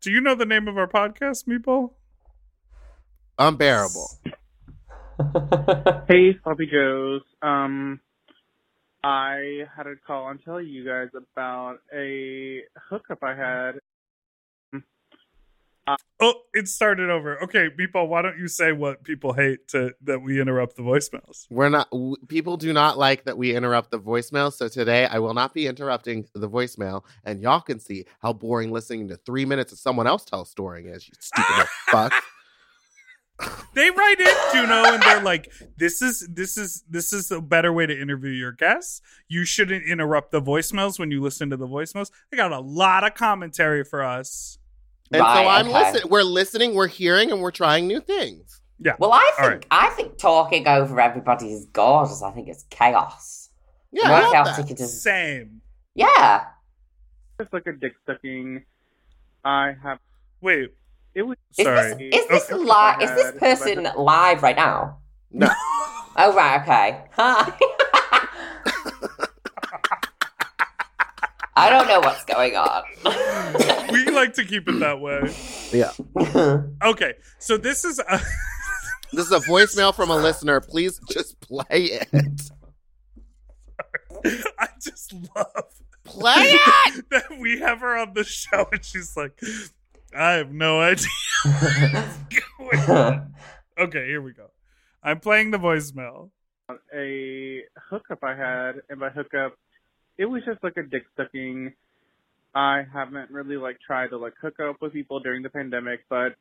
Do 0.00 0.12
you 0.12 0.20
know 0.20 0.36
the 0.36 0.46
name 0.46 0.68
of 0.68 0.78
our 0.78 0.86
podcast, 0.86 1.48
Meatball? 1.48 1.90
Unbearable. 3.36 4.08
Hey, 6.06 6.38
Sloppy 6.44 6.66
Joes. 6.72 7.22
Um, 7.42 7.98
I 9.02 9.64
had 9.76 9.88
a 9.88 9.96
call 9.96 10.28
and 10.28 10.38
tell 10.44 10.60
you 10.60 10.84
guys 10.84 11.08
about 11.16 11.78
a 11.92 12.62
hookup 12.88 13.18
I 13.24 13.34
had. 13.34 13.80
Oh, 16.20 16.34
it 16.52 16.68
started 16.68 17.10
over. 17.10 17.42
Okay, 17.44 17.68
Meatball, 17.78 18.08
why 18.08 18.22
don't 18.22 18.38
you 18.38 18.48
say 18.48 18.72
what 18.72 19.04
people 19.04 19.32
hate 19.32 19.68
to 19.68 19.92
that 20.02 20.20
we 20.20 20.40
interrupt 20.40 20.76
the 20.76 20.82
voicemails? 20.82 21.46
We're 21.50 21.68
not. 21.68 21.90
W- 21.90 22.16
people 22.26 22.56
do 22.56 22.72
not 22.72 22.98
like 22.98 23.24
that 23.24 23.38
we 23.38 23.54
interrupt 23.54 23.90
the 23.90 24.00
voicemail. 24.00 24.52
So 24.52 24.68
today 24.68 25.06
I 25.06 25.18
will 25.18 25.34
not 25.34 25.54
be 25.54 25.66
interrupting 25.66 26.26
the 26.34 26.48
voicemail, 26.48 27.04
and 27.24 27.40
y'all 27.40 27.60
can 27.60 27.78
see 27.78 28.04
how 28.20 28.32
boring 28.32 28.72
listening 28.72 29.08
to 29.08 29.16
three 29.16 29.44
minutes 29.44 29.72
of 29.72 29.78
someone 29.78 30.06
else 30.06 30.24
tell 30.24 30.42
a 30.42 30.46
story 30.46 30.86
is. 30.86 31.06
You 31.06 31.14
stupid 31.20 31.66
fuck. 31.90 32.12
They 33.74 33.90
write 33.90 34.18
in 34.18 34.34
Juno 34.52 34.92
and 34.94 35.02
they're 35.02 35.22
like, 35.22 35.52
"This 35.76 36.02
is 36.02 36.26
this 36.32 36.56
is 36.56 36.82
this 36.90 37.12
is 37.12 37.30
a 37.30 37.40
better 37.40 37.72
way 37.72 37.86
to 37.86 37.98
interview 37.98 38.30
your 38.30 38.50
guests. 38.50 39.00
You 39.28 39.44
shouldn't 39.44 39.84
interrupt 39.84 40.32
the 40.32 40.42
voicemails 40.42 40.98
when 40.98 41.12
you 41.12 41.20
listen 41.20 41.50
to 41.50 41.56
the 41.56 41.68
voicemails." 41.68 42.10
They 42.30 42.36
got 42.36 42.50
a 42.50 42.58
lot 42.58 43.04
of 43.04 43.14
commentary 43.14 43.84
for 43.84 44.02
us. 44.02 44.58
And 45.12 45.20
so 45.20 45.26
I'm 45.26 45.68
okay. 45.68 45.72
listening. 45.92 46.10
We're 46.10 46.22
listening. 46.22 46.74
We're 46.74 46.86
hearing, 46.88 47.30
and 47.30 47.40
we're 47.40 47.50
trying 47.50 47.86
new 47.86 48.00
things. 48.00 48.60
Yeah. 48.80 48.94
Well, 48.98 49.12
I 49.12 49.32
think 49.38 49.48
right. 49.50 49.66
I 49.70 49.88
think 49.90 50.18
talking 50.18 50.68
over 50.68 51.00
everybody 51.00 51.52
is 51.52 51.66
gorgeous. 51.72 52.22
I 52.22 52.30
think 52.30 52.48
it's 52.48 52.64
chaos. 52.70 53.48
Yeah, 53.90 54.08
More 54.08 54.16
I 54.16 54.20
love 54.20 54.32
chaotic 54.32 54.66
that. 54.66 54.70
it 54.72 54.80
is. 54.80 55.02
Same. 55.02 55.60
Yeah. 55.94 56.44
Just 57.40 57.52
like 57.52 57.66
a 57.66 57.72
dick 57.72 57.94
sucking. 58.06 58.64
I 59.44 59.74
have. 59.82 59.98
Wait, 60.40 60.74
It 61.14 61.22
was. 61.22 61.36
Is 61.56 61.64
sorry. 61.64 62.10
this 62.10 62.20
is 62.22 62.28
this 62.28 62.50
Okay. 62.52 62.62
live? 62.64 63.02
Is 63.02 63.10
this 63.10 63.32
person 63.38 63.88
live 63.96 64.42
right 64.42 64.56
now? 64.56 64.98
No. 65.32 65.48
Oh 66.20 66.34
right, 66.34 66.60
okay. 66.62 67.04
Hi. 67.12 67.52
I 71.58 71.70
don't 71.70 71.88
know 71.88 71.98
what's 71.98 72.24
going 72.24 72.54
on. 72.54 72.82
we 73.92 74.04
like 74.12 74.34
to 74.34 74.44
keep 74.44 74.68
it 74.68 74.78
that 74.78 75.00
way. 75.00 75.34
Yeah. 75.72 75.92
Okay, 76.88 77.14
so 77.40 77.56
this 77.56 77.84
is 77.84 77.98
uh, 77.98 78.18
This 79.12 79.26
is 79.26 79.32
a 79.32 79.40
voicemail 79.40 79.92
from 79.94 80.10
a 80.10 80.16
listener. 80.16 80.60
Please 80.60 81.00
just 81.10 81.40
play 81.40 81.64
it. 82.12 82.40
I 84.58 84.68
just 84.80 85.12
love 85.34 85.64
Play 86.04 86.52
it. 86.54 87.04
that 87.10 87.38
we 87.40 87.58
have 87.60 87.80
her 87.80 87.96
on 87.96 88.14
the 88.14 88.22
show 88.24 88.68
and 88.70 88.84
she's 88.84 89.16
like, 89.16 89.38
I 90.16 90.32
have 90.34 90.52
no 90.52 90.80
idea. 90.80 91.06
what's 91.42 92.18
going 92.86 92.98
on." 92.98 93.34
okay, 93.78 94.06
here 94.06 94.22
we 94.22 94.32
go. 94.32 94.50
I'm 95.02 95.18
playing 95.20 95.50
the 95.50 95.58
voicemail. 95.58 96.30
a 96.94 97.62
hookup 97.90 98.22
I 98.22 98.34
had, 98.36 98.80
and 98.88 99.00
by 99.00 99.10
hookup, 99.10 99.54
it 100.18 100.26
was 100.26 100.42
just 100.44 100.62
like 100.62 100.76
a 100.76 100.82
dick 100.82 101.04
sucking. 101.16 101.72
I 102.54 102.82
haven't 102.92 103.30
really 103.30 103.56
like 103.56 103.78
tried 103.86 104.08
to 104.08 104.18
like 104.18 104.34
hook 104.42 104.56
up 104.60 104.82
with 104.82 104.92
people 104.92 105.20
during 105.20 105.42
the 105.42 105.48
pandemic, 105.48 106.00
but 106.10 106.34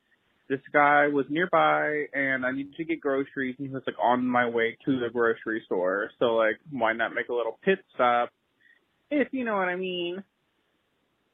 this 0.50 0.60
guy 0.74 1.08
was 1.08 1.26
nearby 1.30 2.06
and 2.14 2.46
I 2.46 2.52
needed 2.52 2.76
to 2.78 2.86
get 2.86 3.02
groceries 3.02 3.56
and 3.60 3.68
he 3.68 3.74
was 3.74 3.84
like 3.86 3.98
on 4.02 4.26
my 4.26 4.50
way 4.50 4.78
to 4.86 5.00
the 5.00 5.10
grocery 5.12 5.62
store. 5.66 6.10
So 6.20 6.36
like 6.36 6.58
why 6.72 6.94
not 6.94 7.14
make 7.14 7.30
a 7.30 7.34
little 7.34 7.60
pit 7.64 7.80
stop? 7.94 8.30
If 9.12 9.28
you 9.32 9.46
know 9.46 9.56
what 9.56 9.68
I 9.68 9.76
mean. 9.76 10.24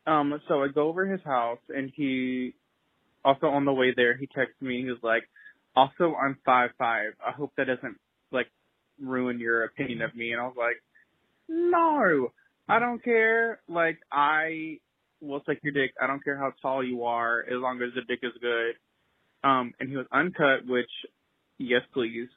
Um 0.05 0.41
so 0.47 0.63
I 0.63 0.67
go 0.67 0.89
over 0.89 1.05
his 1.05 1.21
house 1.23 1.61
and 1.69 1.91
he 1.95 2.55
also 3.23 3.47
on 3.47 3.65
the 3.65 3.73
way 3.73 3.93
there 3.95 4.17
he 4.17 4.27
texts 4.27 4.61
me 4.61 4.81
he 4.81 4.89
was 4.89 4.99
like, 5.01 5.23
Also 5.75 6.15
I'm 6.15 6.37
five 6.45 6.71
five. 6.77 7.13
I 7.25 7.31
hope 7.31 7.53
that 7.55 7.67
doesn't 7.67 7.97
like 8.31 8.47
ruin 8.99 9.39
your 9.39 9.63
opinion 9.63 10.01
of 10.01 10.15
me 10.15 10.31
and 10.31 10.41
I 10.41 10.45
was 10.45 10.55
like, 10.57 10.81
No, 11.49 12.31
I 12.67 12.79
don't 12.79 13.03
care. 13.03 13.61
Like 13.67 13.99
I 14.11 14.79
will 15.21 15.41
take 15.41 15.59
your 15.63 15.73
dick. 15.73 15.93
I 16.01 16.07
don't 16.07 16.23
care 16.23 16.37
how 16.37 16.51
tall 16.61 16.83
you 16.83 17.03
are, 17.05 17.41
as 17.41 17.53
long 17.53 17.81
as 17.81 17.93
the 17.95 18.01
dick 18.01 18.19
is 18.23 18.33
good. 18.41 18.75
Um, 19.47 19.73
and 19.79 19.89
he 19.89 19.97
was 19.97 20.05
uncut, 20.11 20.65
which 20.67 20.89
yes 21.57 21.81
please. 21.93 22.29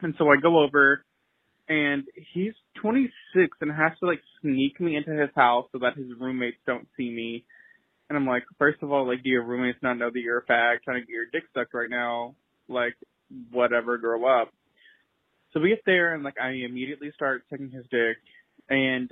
And 0.00 0.14
so 0.18 0.28
I 0.28 0.36
go 0.40 0.62
over 0.62 1.04
and 1.68 2.04
he's 2.32 2.52
26 2.82 3.56
and 3.60 3.70
has 3.70 3.92
to 4.00 4.06
like 4.06 4.20
sneak 4.42 4.80
me 4.80 4.96
into 4.96 5.12
his 5.12 5.30
house 5.34 5.66
so 5.72 5.78
that 5.78 5.96
his 5.96 6.08
roommates 6.20 6.58
don't 6.66 6.86
see 6.96 7.10
me. 7.10 7.44
And 8.08 8.18
I'm 8.18 8.26
like, 8.26 8.42
first 8.58 8.82
of 8.82 8.92
all, 8.92 9.08
like, 9.08 9.22
do 9.22 9.30
your 9.30 9.44
roommates 9.44 9.78
not 9.82 9.94
know 9.94 10.10
that 10.12 10.20
you're 10.20 10.38
a 10.38 10.44
fag 10.44 10.82
trying 10.84 11.00
to 11.00 11.06
get 11.06 11.12
your 11.12 11.26
dick 11.32 11.44
sucked 11.54 11.72
right 11.72 11.88
now? 11.88 12.34
Like, 12.68 12.94
whatever, 13.50 13.96
grow 13.96 14.26
up. 14.26 14.52
So 15.54 15.60
we 15.60 15.70
get 15.70 15.82
there 15.86 16.14
and 16.14 16.24
like 16.24 16.34
I 16.42 16.50
immediately 16.50 17.12
start 17.14 17.44
sucking 17.48 17.70
his 17.70 17.84
dick 17.90 18.18
and 18.68 19.08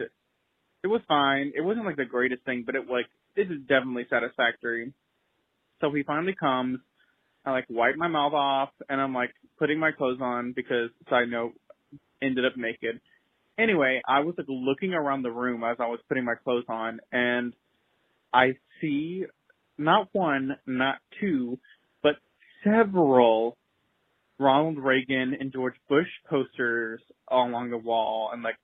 it 0.82 0.88
was 0.88 1.00
fine. 1.06 1.52
It 1.54 1.60
wasn't 1.60 1.86
like 1.86 1.96
the 1.96 2.04
greatest 2.04 2.44
thing, 2.44 2.64
but 2.66 2.74
it 2.74 2.90
like 2.90 3.06
it 3.36 3.50
is 3.50 3.60
definitely 3.68 4.06
satisfactory. 4.10 4.92
So 5.80 5.92
he 5.92 6.02
finally 6.02 6.34
comes. 6.38 6.80
I 7.46 7.52
like 7.52 7.66
wipe 7.70 7.96
my 7.96 8.08
mouth 8.08 8.32
off 8.32 8.70
and 8.88 9.00
I'm 9.00 9.14
like 9.14 9.30
putting 9.58 9.78
my 9.78 9.92
clothes 9.92 10.18
on 10.20 10.52
because 10.54 10.90
side 11.08 11.28
note 11.30 11.52
ended 12.20 12.44
up 12.44 12.56
naked. 12.56 13.00
Anyway, 13.56 14.02
I 14.06 14.20
was 14.20 14.34
like 14.36 14.46
looking 14.48 14.94
around 14.94 15.22
the 15.22 15.30
room 15.30 15.62
as 15.62 15.76
I 15.78 15.86
was 15.86 16.00
putting 16.08 16.24
my 16.24 16.34
clothes 16.42 16.64
on 16.68 17.00
and 17.12 17.52
I 18.34 18.54
see 18.80 19.26
not 19.78 20.08
one, 20.12 20.56
not 20.66 20.96
two, 21.20 21.58
but 22.02 22.14
several 22.64 23.56
Ronald 24.42 24.78
Reagan 24.78 25.36
and 25.38 25.52
George 25.52 25.76
Bush 25.88 26.08
posters 26.28 27.00
all 27.28 27.48
along 27.48 27.70
the 27.70 27.78
wall 27.78 28.30
and 28.32 28.42
like 28.42 28.56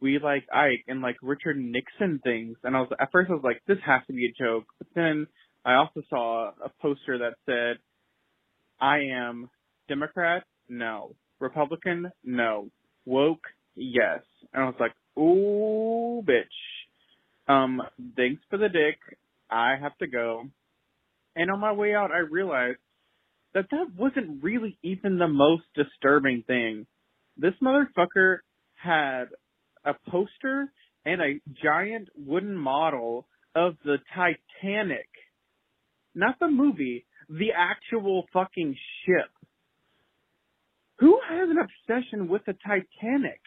we 0.00 0.18
like 0.18 0.44
Ike 0.52 0.84
and 0.88 1.00
like 1.00 1.16
Richard 1.22 1.56
Nixon 1.56 2.20
things. 2.24 2.56
And 2.64 2.76
I 2.76 2.80
was 2.80 2.90
at 3.00 3.12
first 3.12 3.30
I 3.30 3.34
was 3.34 3.44
like 3.44 3.62
this 3.68 3.78
has 3.86 4.02
to 4.08 4.12
be 4.12 4.26
a 4.26 4.44
joke. 4.44 4.64
But 4.78 4.88
then 4.96 5.28
I 5.64 5.74
also 5.74 6.02
saw 6.10 6.48
a 6.48 6.70
poster 6.80 7.18
that 7.18 7.34
said 7.46 7.78
I 8.80 8.98
am 9.14 9.48
Democrat? 9.88 10.42
No. 10.68 11.14
Republican? 11.38 12.10
No. 12.24 12.68
Woke? 13.06 13.46
Yes. 13.76 14.20
And 14.52 14.64
I 14.64 14.66
was 14.66 14.74
like 14.80 14.92
ooh 15.16 16.22
bitch. 16.22 17.52
Um 17.52 17.80
thanks 18.16 18.42
for 18.50 18.58
the 18.58 18.68
dick. 18.68 18.98
I 19.48 19.76
have 19.80 19.96
to 19.98 20.08
go. 20.08 20.44
And 21.36 21.50
on 21.50 21.60
my 21.60 21.72
way 21.72 21.94
out 21.94 22.10
I 22.10 22.18
realized 22.18 22.78
that 23.54 23.66
that 23.70 23.86
wasn't 23.96 24.42
really 24.42 24.78
even 24.82 25.18
the 25.18 25.28
most 25.28 25.64
disturbing 25.74 26.42
thing 26.46 26.86
this 27.36 27.54
motherfucker 27.62 28.38
had 28.74 29.26
a 29.84 29.94
poster 30.10 30.72
and 31.04 31.20
a 31.20 31.40
giant 31.62 32.08
wooden 32.16 32.54
model 32.54 33.26
of 33.54 33.74
the 33.84 33.96
Titanic. 34.14 35.08
Not 36.14 36.38
the 36.38 36.48
movie, 36.48 37.06
the 37.28 37.52
actual 37.56 38.26
fucking 38.32 38.76
ship. 39.04 39.30
Who 40.98 41.18
has 41.28 41.48
an 41.48 41.56
obsession 41.58 42.28
with 42.28 42.42
the 42.46 42.54
Titanic? 42.64 43.40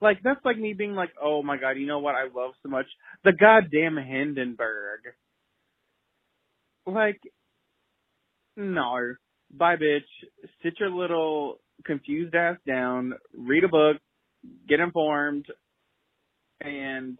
Like, 0.00 0.18
that's 0.24 0.44
like 0.44 0.58
me 0.58 0.74
being 0.74 0.94
like, 0.94 1.10
oh 1.22 1.42
my 1.42 1.56
god, 1.56 1.72
you 1.72 1.86
know 1.86 2.00
what 2.00 2.16
I 2.16 2.24
love 2.24 2.52
so 2.62 2.68
much? 2.68 2.86
The 3.24 3.32
goddamn 3.32 3.96
Hindenburg. 3.96 5.00
Like, 6.84 7.20
no. 8.56 9.14
Bye, 9.52 9.76
bitch. 9.76 10.00
Sit 10.62 10.74
your 10.80 10.90
little 10.90 11.58
confused 11.84 12.34
ass 12.34 12.56
down, 12.66 13.14
read 13.36 13.64
a 13.64 13.68
book, 13.68 13.96
get 14.68 14.80
informed, 14.80 15.46
and 16.60 17.18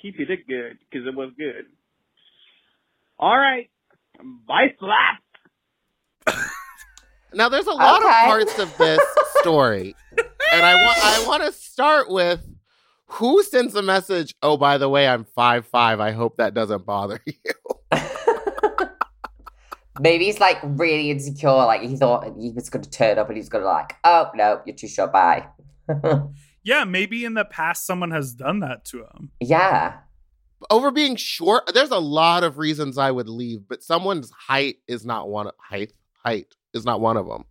keep 0.00 0.16
your 0.18 0.26
dick 0.26 0.46
good 0.46 0.78
because 0.90 1.06
it 1.06 1.14
was 1.14 1.30
good. 1.36 1.66
All 3.18 3.36
right, 3.36 3.70
bye, 4.46 4.74
slap. 4.78 5.22
Now, 7.36 7.48
there's 7.48 7.66
a 7.66 7.72
lot 7.72 8.00
Okay. 8.00 8.06
of 8.08 8.28
parts 8.28 8.58
of 8.60 8.78
this 8.78 9.00
story, 9.40 9.96
and 10.52 10.64
I 10.64 10.74
want 10.76 10.98
I 11.04 11.24
want 11.26 11.42
to 11.42 11.50
start 11.50 12.08
with 12.08 12.40
who 13.06 13.42
sends 13.42 13.72
the 13.72 13.82
message. 13.82 14.36
Oh, 14.40 14.56
by 14.56 14.78
the 14.78 14.88
way, 14.88 15.08
I'm 15.08 15.24
five 15.24 15.66
five. 15.66 15.98
I 15.98 16.12
hope 16.12 16.36
that 16.36 16.54
doesn't 16.54 16.86
bother 16.86 17.20
you. 17.26 17.34
Maybe 20.00 20.24
he's 20.24 20.40
like 20.40 20.58
really 20.62 21.10
insecure. 21.10 21.50
Like 21.52 21.82
he 21.82 21.96
thought 21.96 22.24
he 22.38 22.50
was 22.50 22.68
going 22.70 22.82
to 22.82 22.90
turn 22.90 23.18
up 23.18 23.28
and 23.28 23.36
he's 23.36 23.48
going 23.48 23.62
to 23.62 23.68
like, 23.68 23.94
oh 24.04 24.30
no, 24.34 24.60
you're 24.66 24.74
too 24.76 24.88
short. 24.88 25.12
Bye. 25.12 25.46
Yeah, 26.66 26.84
maybe 26.84 27.26
in 27.26 27.34
the 27.34 27.44
past 27.44 27.84
someone 27.84 28.10
has 28.10 28.32
done 28.32 28.60
that 28.60 28.86
to 28.86 29.00
him. 29.00 29.32
yeah. 29.38 29.98
Over 30.70 30.90
being 30.90 31.14
short, 31.14 31.70
there's 31.74 31.90
a 31.90 31.98
lot 31.98 32.42
of 32.42 32.56
reasons 32.56 32.96
I 32.96 33.10
would 33.10 33.28
leave, 33.28 33.68
but 33.68 33.82
someone's 33.82 34.30
height 34.30 34.76
is 34.88 35.04
not 35.04 35.28
one. 35.28 35.48
Of, 35.48 35.52
Height 35.58 35.92
height 36.24 36.46
is 36.72 36.86
not 36.86 37.02
one 37.02 37.18
of 37.18 37.26
them. 37.26 37.44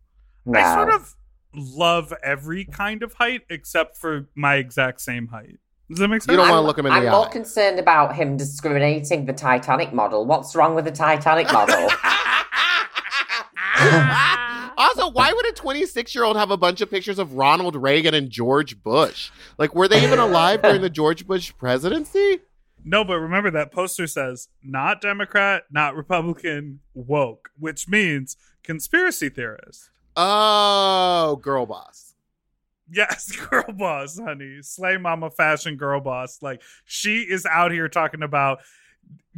No. 0.47 0.59
I 0.59 0.73
sort 0.73 0.89
of 0.95 1.15
love 1.53 2.11
every 2.23 2.65
kind 2.65 3.03
of 3.03 3.13
height 3.13 3.41
except 3.51 3.97
for 3.97 4.29
my 4.33 4.55
exact 4.55 4.99
same 4.99 5.27
height. 5.27 5.59
Does 5.91 5.99
that 5.99 6.07
make 6.07 6.23
sense? 6.23 6.31
You 6.31 6.37
don't 6.37 6.47
I'm- 6.47 6.55
wanna 6.55 6.65
look 6.65 6.79
him 6.79 6.87
in 6.87 6.91
the 6.93 6.97
eye. 7.01 7.05
I'm 7.05 7.11
more 7.11 7.29
concerned 7.29 7.77
about 7.77 8.15
him 8.15 8.35
discriminating 8.35 9.27
the 9.27 9.33
Titanic 9.33 9.93
model. 9.93 10.25
What's 10.25 10.55
wrong 10.55 10.73
with 10.73 10.85
the 10.85 10.91
Titanic 10.91 11.53
model? 11.53 11.75
also, 14.77 15.09
why 15.09 15.31
would 15.33 15.45
a 15.47 15.53
26 15.53 16.13
year 16.15 16.23
old 16.23 16.37
have 16.37 16.51
a 16.51 16.57
bunch 16.57 16.81
of 16.81 16.89
pictures 16.89 17.19
of 17.19 17.33
Ronald 17.33 17.75
Reagan 17.75 18.13
and 18.13 18.29
George 18.29 18.81
Bush? 18.81 19.31
Like, 19.57 19.75
were 19.75 19.87
they 19.87 20.03
even 20.03 20.19
alive 20.19 20.61
during 20.61 20.81
the 20.81 20.89
George 20.89 21.27
Bush 21.27 21.53
presidency? 21.57 22.39
No, 22.85 23.03
but 23.03 23.19
remember 23.19 23.49
that 23.51 23.71
poster 23.71 24.07
says 24.07 24.49
not 24.61 25.01
Democrat, 25.01 25.63
not 25.71 25.95
Republican, 25.95 26.81
woke, 26.93 27.49
which 27.57 27.87
means 27.87 28.35
conspiracy 28.63 29.29
theorist. 29.29 29.89
Oh, 30.15 31.39
girl 31.41 31.65
boss. 31.65 32.13
Yes, 32.91 33.31
girl 33.49 33.71
boss, 33.73 34.19
honey. 34.19 34.59
Slay 34.61 34.97
mama 34.97 35.31
fashion 35.31 35.77
girl 35.77 36.01
boss. 36.01 36.39
Like 36.41 36.61
she 36.85 37.21
is 37.21 37.45
out 37.45 37.71
here 37.71 37.87
talking 37.87 38.21
about 38.21 38.59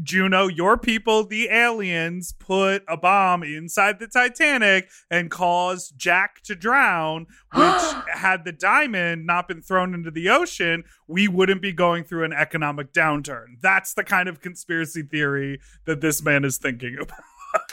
Juno, 0.02 0.48
your 0.48 0.78
people, 0.78 1.26
the 1.26 1.48
aliens, 1.50 2.34
put 2.34 2.84
a 2.88 2.98
bomb 2.98 3.44
inside 3.44 4.00
the 4.00 4.08
Titanic 4.08 4.90
and 5.10 5.32
caused 5.32 5.98
Jack 5.98 6.42
to 6.44 6.56
drown, 6.56 7.28
which 7.54 7.82
had 8.14 8.44
the 8.44 8.52
diamond 8.52 9.26
not 9.26 9.48
been 9.48 9.62
thrown 9.62 9.94
into 9.94 10.12
the 10.12 10.30
ocean, 10.30 10.84
we 11.08 11.28
wouldn't 11.28 11.62
be 11.62 11.72
going 11.72 12.04
through 12.04 12.26
an 12.26 12.34
economic 12.34 12.92
downturn. 12.92 13.60
That's 13.62 13.94
the 13.94 14.04
kind 14.04 14.28
of 14.28 14.42
conspiracy 14.42 15.04
theory 15.04 15.60
that 15.86 16.02
this 16.02 16.22
man 16.22 16.44
is 16.44 16.58
thinking 16.58 16.98
about. 17.00 17.20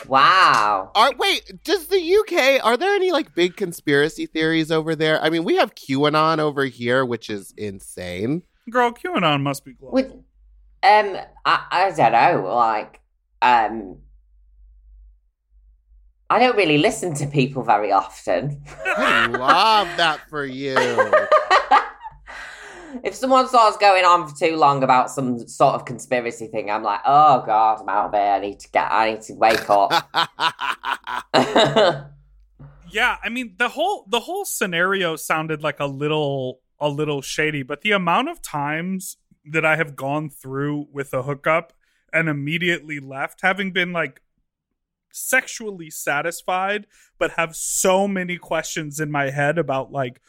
Wow. 0.07 0.93
Are 0.95 1.13
wait, 1.17 1.65
does 1.65 1.89
the 1.89 2.17
UK 2.17 2.65
are 2.65 2.77
there 2.77 2.95
any 2.95 3.11
like 3.11 3.35
big 3.35 3.57
conspiracy 3.57 4.27
theories 4.27 4.71
over 4.71 4.95
there? 4.95 5.21
I 5.21 5.29
mean, 5.29 5.43
we 5.43 5.57
have 5.57 5.75
QAnon 5.75 6.39
over 6.39 6.67
here, 6.67 7.05
which 7.05 7.29
is 7.29 7.53
insane. 7.57 8.45
Girl, 8.71 8.93
QAnon 8.93 9.43
must 9.43 9.65
be 9.65 9.73
global. 9.73 9.95
With 9.95 10.13
um, 10.83 11.17
I, 11.45 11.67
I 11.71 11.91
don't 11.91 12.13
know, 12.13 12.55
like 12.55 13.01
um, 13.41 13.99
I 16.31 16.39
don't 16.39 16.57
really 16.57 16.79
listen 16.79 17.15
to 17.15 17.27
people 17.27 17.63
very 17.63 17.93
often. 17.93 18.63
I 18.85 19.27
love 19.27 19.89
that 19.97 20.29
for 20.29 20.45
you. 20.45 20.77
if 23.05 23.15
someone 23.15 23.49
starts 23.49 23.77
going 23.77 24.05
on 24.05 24.29
for 24.29 24.37
too 24.37 24.57
long 24.57 24.83
about 24.83 25.11
some 25.11 25.47
sort 25.47 25.75
of 25.75 25.85
conspiracy 25.85 26.47
thing, 26.47 26.71
I'm 26.71 26.83
like, 26.83 27.01
oh 27.05 27.43
god, 27.45 27.81
I'm 27.81 27.89
out 27.89 28.07
of 28.07 28.15
here. 28.15 28.23
I 28.23 28.41
need 28.41 28.61
to 28.61 28.71
get. 28.71 28.91
I 28.91 29.13
need 29.13 29.23
to 29.23 29.35
wake 29.35 29.69
up. 29.69 29.93
yeah 32.93 33.17
i 33.25 33.29
mean 33.29 33.55
the 33.59 33.71
whole 33.71 34.05
the 34.09 34.21
whole 34.21 34.45
scenario 34.45 35.17
sounded 35.17 35.63
like 35.63 35.81
a 35.81 35.87
little 35.87 36.61
a 36.79 36.89
little 36.89 37.23
shady 37.23 37.63
but 37.63 37.81
the 37.81 37.93
amount 37.93 38.29
of 38.29 38.41
times 38.43 39.17
that 39.45 39.65
i 39.65 39.77
have 39.77 39.97
gone 39.97 40.29
through 40.29 40.87
with 40.93 41.13
a 41.13 41.23
hookup 41.23 41.73
and 42.13 42.29
immediately 42.29 43.01
left 43.01 43.41
having 43.43 43.73
been 43.73 43.93
like 43.93 44.21
sexually 45.13 45.91
satisfied 45.91 46.87
but 47.19 47.33
have 47.33 47.55
so 47.55 48.09
many 48.09 48.37
questions 48.39 48.99
in 48.99 49.11
my 49.11 49.31
head 49.31 49.59
about 49.59 49.93
like 49.93 50.21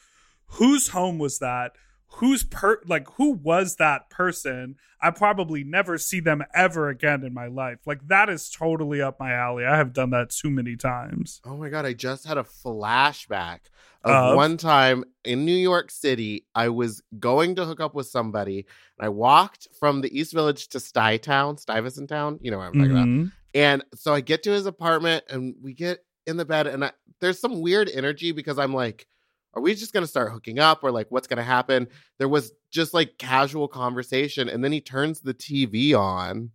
whose 0.48 0.90
home 0.90 1.18
was 1.18 1.40
that 1.40 1.72
who's 2.18 2.44
per 2.44 2.80
like 2.86 3.08
who 3.14 3.32
was 3.32 3.78
that 3.78 4.10
person 4.10 4.76
i 5.02 5.10
probably 5.10 5.64
never 5.64 5.98
see 5.98 6.20
them 6.20 6.44
ever 6.54 6.90
again 6.90 7.24
in 7.24 7.34
my 7.34 7.48
life 7.48 7.80
like 7.86 8.08
that 8.08 8.30
is 8.30 8.50
totally 8.50 9.02
up 9.02 9.20
my 9.20 9.32
alley 9.34 9.66
i 9.66 9.76
have 9.76 9.94
done 9.94 10.12
that 10.12 10.30
too 10.30 10.50
many 10.50 10.76
times 10.76 11.42
oh 11.46 11.58
my 11.58 11.70
god, 11.70 11.86
I 11.86 11.94
just 11.94 12.26
had 12.26 12.38
a 12.38 12.44
flashback 12.44 13.60
of 14.04 14.12
Of? 14.12 14.36
one 14.36 14.58
time 14.58 15.06
in 15.24 15.46
New 15.46 15.56
York 15.56 15.90
City. 15.90 16.46
I 16.54 16.70
was 16.70 17.02
going 17.20 17.56
to 17.56 17.66
hook 17.66 17.80
up 17.80 17.96
with 17.96 18.08
somebody, 18.08 18.66
and 18.98 19.06
I 19.06 19.10
walked 19.10 19.70
from 19.80 20.02
the 20.02 20.18
East 20.18 20.34
Village 20.34 20.68
to 20.70 20.78
Stuytown, 20.80 21.58
Stuyvesant 21.58 22.10
Town. 22.10 22.38
You 22.42 22.52
know 22.52 22.58
what 22.58 22.66
I'm 22.68 22.74
talking 22.74 22.92
about. 22.92 23.08
Mhm. 23.08 23.32
And 23.54 23.84
so 23.96 24.14
I 24.14 24.20
get 24.20 24.44
to 24.44 24.52
his 24.52 24.66
apartment 24.66 25.24
and 25.30 25.56
we 25.62 25.74
get 25.74 26.00
in 26.28 26.36
the 26.38 26.44
bed 26.46 26.68
and 26.68 26.84
I, 26.84 26.92
there's 27.22 27.40
some 27.40 27.62
weird 27.62 27.90
energy 27.94 28.32
because 28.34 28.60
I'm 28.60 28.74
like, 28.74 29.08
are 29.54 29.62
we 29.62 29.76
just 29.76 29.94
going 29.94 30.04
to 30.04 30.08
start 30.08 30.32
hooking 30.32 30.60
up 30.60 30.84
or 30.84 30.92
like 30.92 31.08
what's 31.10 31.28
going 31.28 31.38
to 31.38 31.44
happen? 31.44 31.88
There 32.18 32.30
was 32.30 32.54
just 32.72 32.94
like 32.94 33.18
casual 33.18 33.68
conversation 33.68 34.50
and 34.50 34.64
then 34.64 34.72
he 34.72 34.82
turns 34.82 35.22
the 35.22 35.34
TV 35.34 35.98
on 35.98 36.52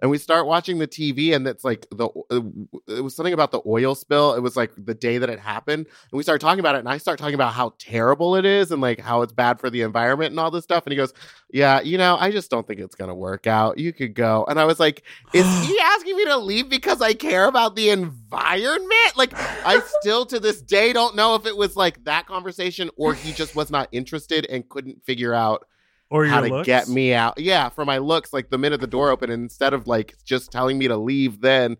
and 0.00 0.10
we 0.10 0.18
start 0.18 0.46
watching 0.46 0.78
the 0.78 0.86
TV 0.86 1.34
and 1.34 1.46
it's 1.46 1.64
like 1.64 1.86
the 1.90 2.08
uh, 2.30 2.40
it 2.88 3.02
was 3.02 3.16
something 3.16 3.32
about 3.32 3.50
the 3.50 3.60
oil 3.66 3.94
spill. 3.94 4.34
It 4.34 4.40
was 4.40 4.56
like 4.56 4.72
the 4.76 4.94
day 4.94 5.18
that 5.18 5.30
it 5.30 5.38
happened 5.38 5.86
and 5.86 6.16
we 6.16 6.22
started 6.22 6.40
talking 6.40 6.60
about 6.60 6.74
it 6.74 6.80
and 6.80 6.88
I 6.88 6.98
start 6.98 7.18
talking 7.18 7.34
about 7.34 7.54
how 7.54 7.74
terrible 7.78 8.36
it 8.36 8.44
is 8.44 8.70
and 8.72 8.82
like 8.82 9.00
how 9.00 9.22
it's 9.22 9.32
bad 9.32 9.60
for 9.60 9.70
the 9.70 9.82
environment 9.82 10.30
and 10.30 10.40
all 10.40 10.50
this 10.50 10.64
stuff 10.64 10.84
and 10.86 10.92
he 10.92 10.96
goes, 10.96 11.12
"Yeah, 11.50 11.80
you 11.80 11.98
know, 11.98 12.16
I 12.18 12.30
just 12.30 12.50
don't 12.50 12.66
think 12.66 12.80
it's 12.80 12.94
going 12.94 13.08
to 13.08 13.14
work 13.14 13.46
out. 13.46 13.78
You 13.78 13.92
could 13.92 14.14
go." 14.14 14.44
And 14.48 14.60
I 14.60 14.64
was 14.64 14.78
like, 14.78 15.02
is 15.32 15.46
he 15.66 15.78
asking 15.80 16.16
me 16.16 16.24
to 16.26 16.36
leave 16.36 16.68
because 16.68 17.00
I 17.00 17.14
care 17.14 17.46
about 17.46 17.76
the 17.76 17.90
environment? 17.90 19.16
Like, 19.16 19.32
I 19.34 19.80
still 20.00 20.26
to 20.26 20.40
this 20.40 20.60
day 20.60 20.92
don't 20.92 21.16
know 21.16 21.34
if 21.34 21.46
it 21.46 21.56
was 21.56 21.76
like 21.76 22.04
that 22.04 22.26
conversation 22.26 22.90
or 22.96 23.14
he 23.14 23.32
just 23.32 23.56
was 23.56 23.70
not 23.70 23.88
interested 23.92 24.46
and 24.46 24.68
couldn't 24.68 25.04
figure 25.04 25.34
out 25.34 25.66
or 26.10 26.24
how 26.26 26.40
to 26.40 26.48
looks. 26.48 26.66
get 26.66 26.88
me 26.88 27.12
out. 27.14 27.38
Yeah, 27.38 27.68
for 27.68 27.84
my 27.84 27.98
looks, 27.98 28.32
like 28.32 28.50
the 28.50 28.58
minute 28.58 28.80
the 28.80 28.86
door 28.86 29.10
opened, 29.10 29.32
instead 29.32 29.72
of 29.74 29.86
like 29.86 30.14
just 30.24 30.50
telling 30.52 30.78
me 30.78 30.88
to 30.88 30.96
leave, 30.96 31.40
then 31.40 31.76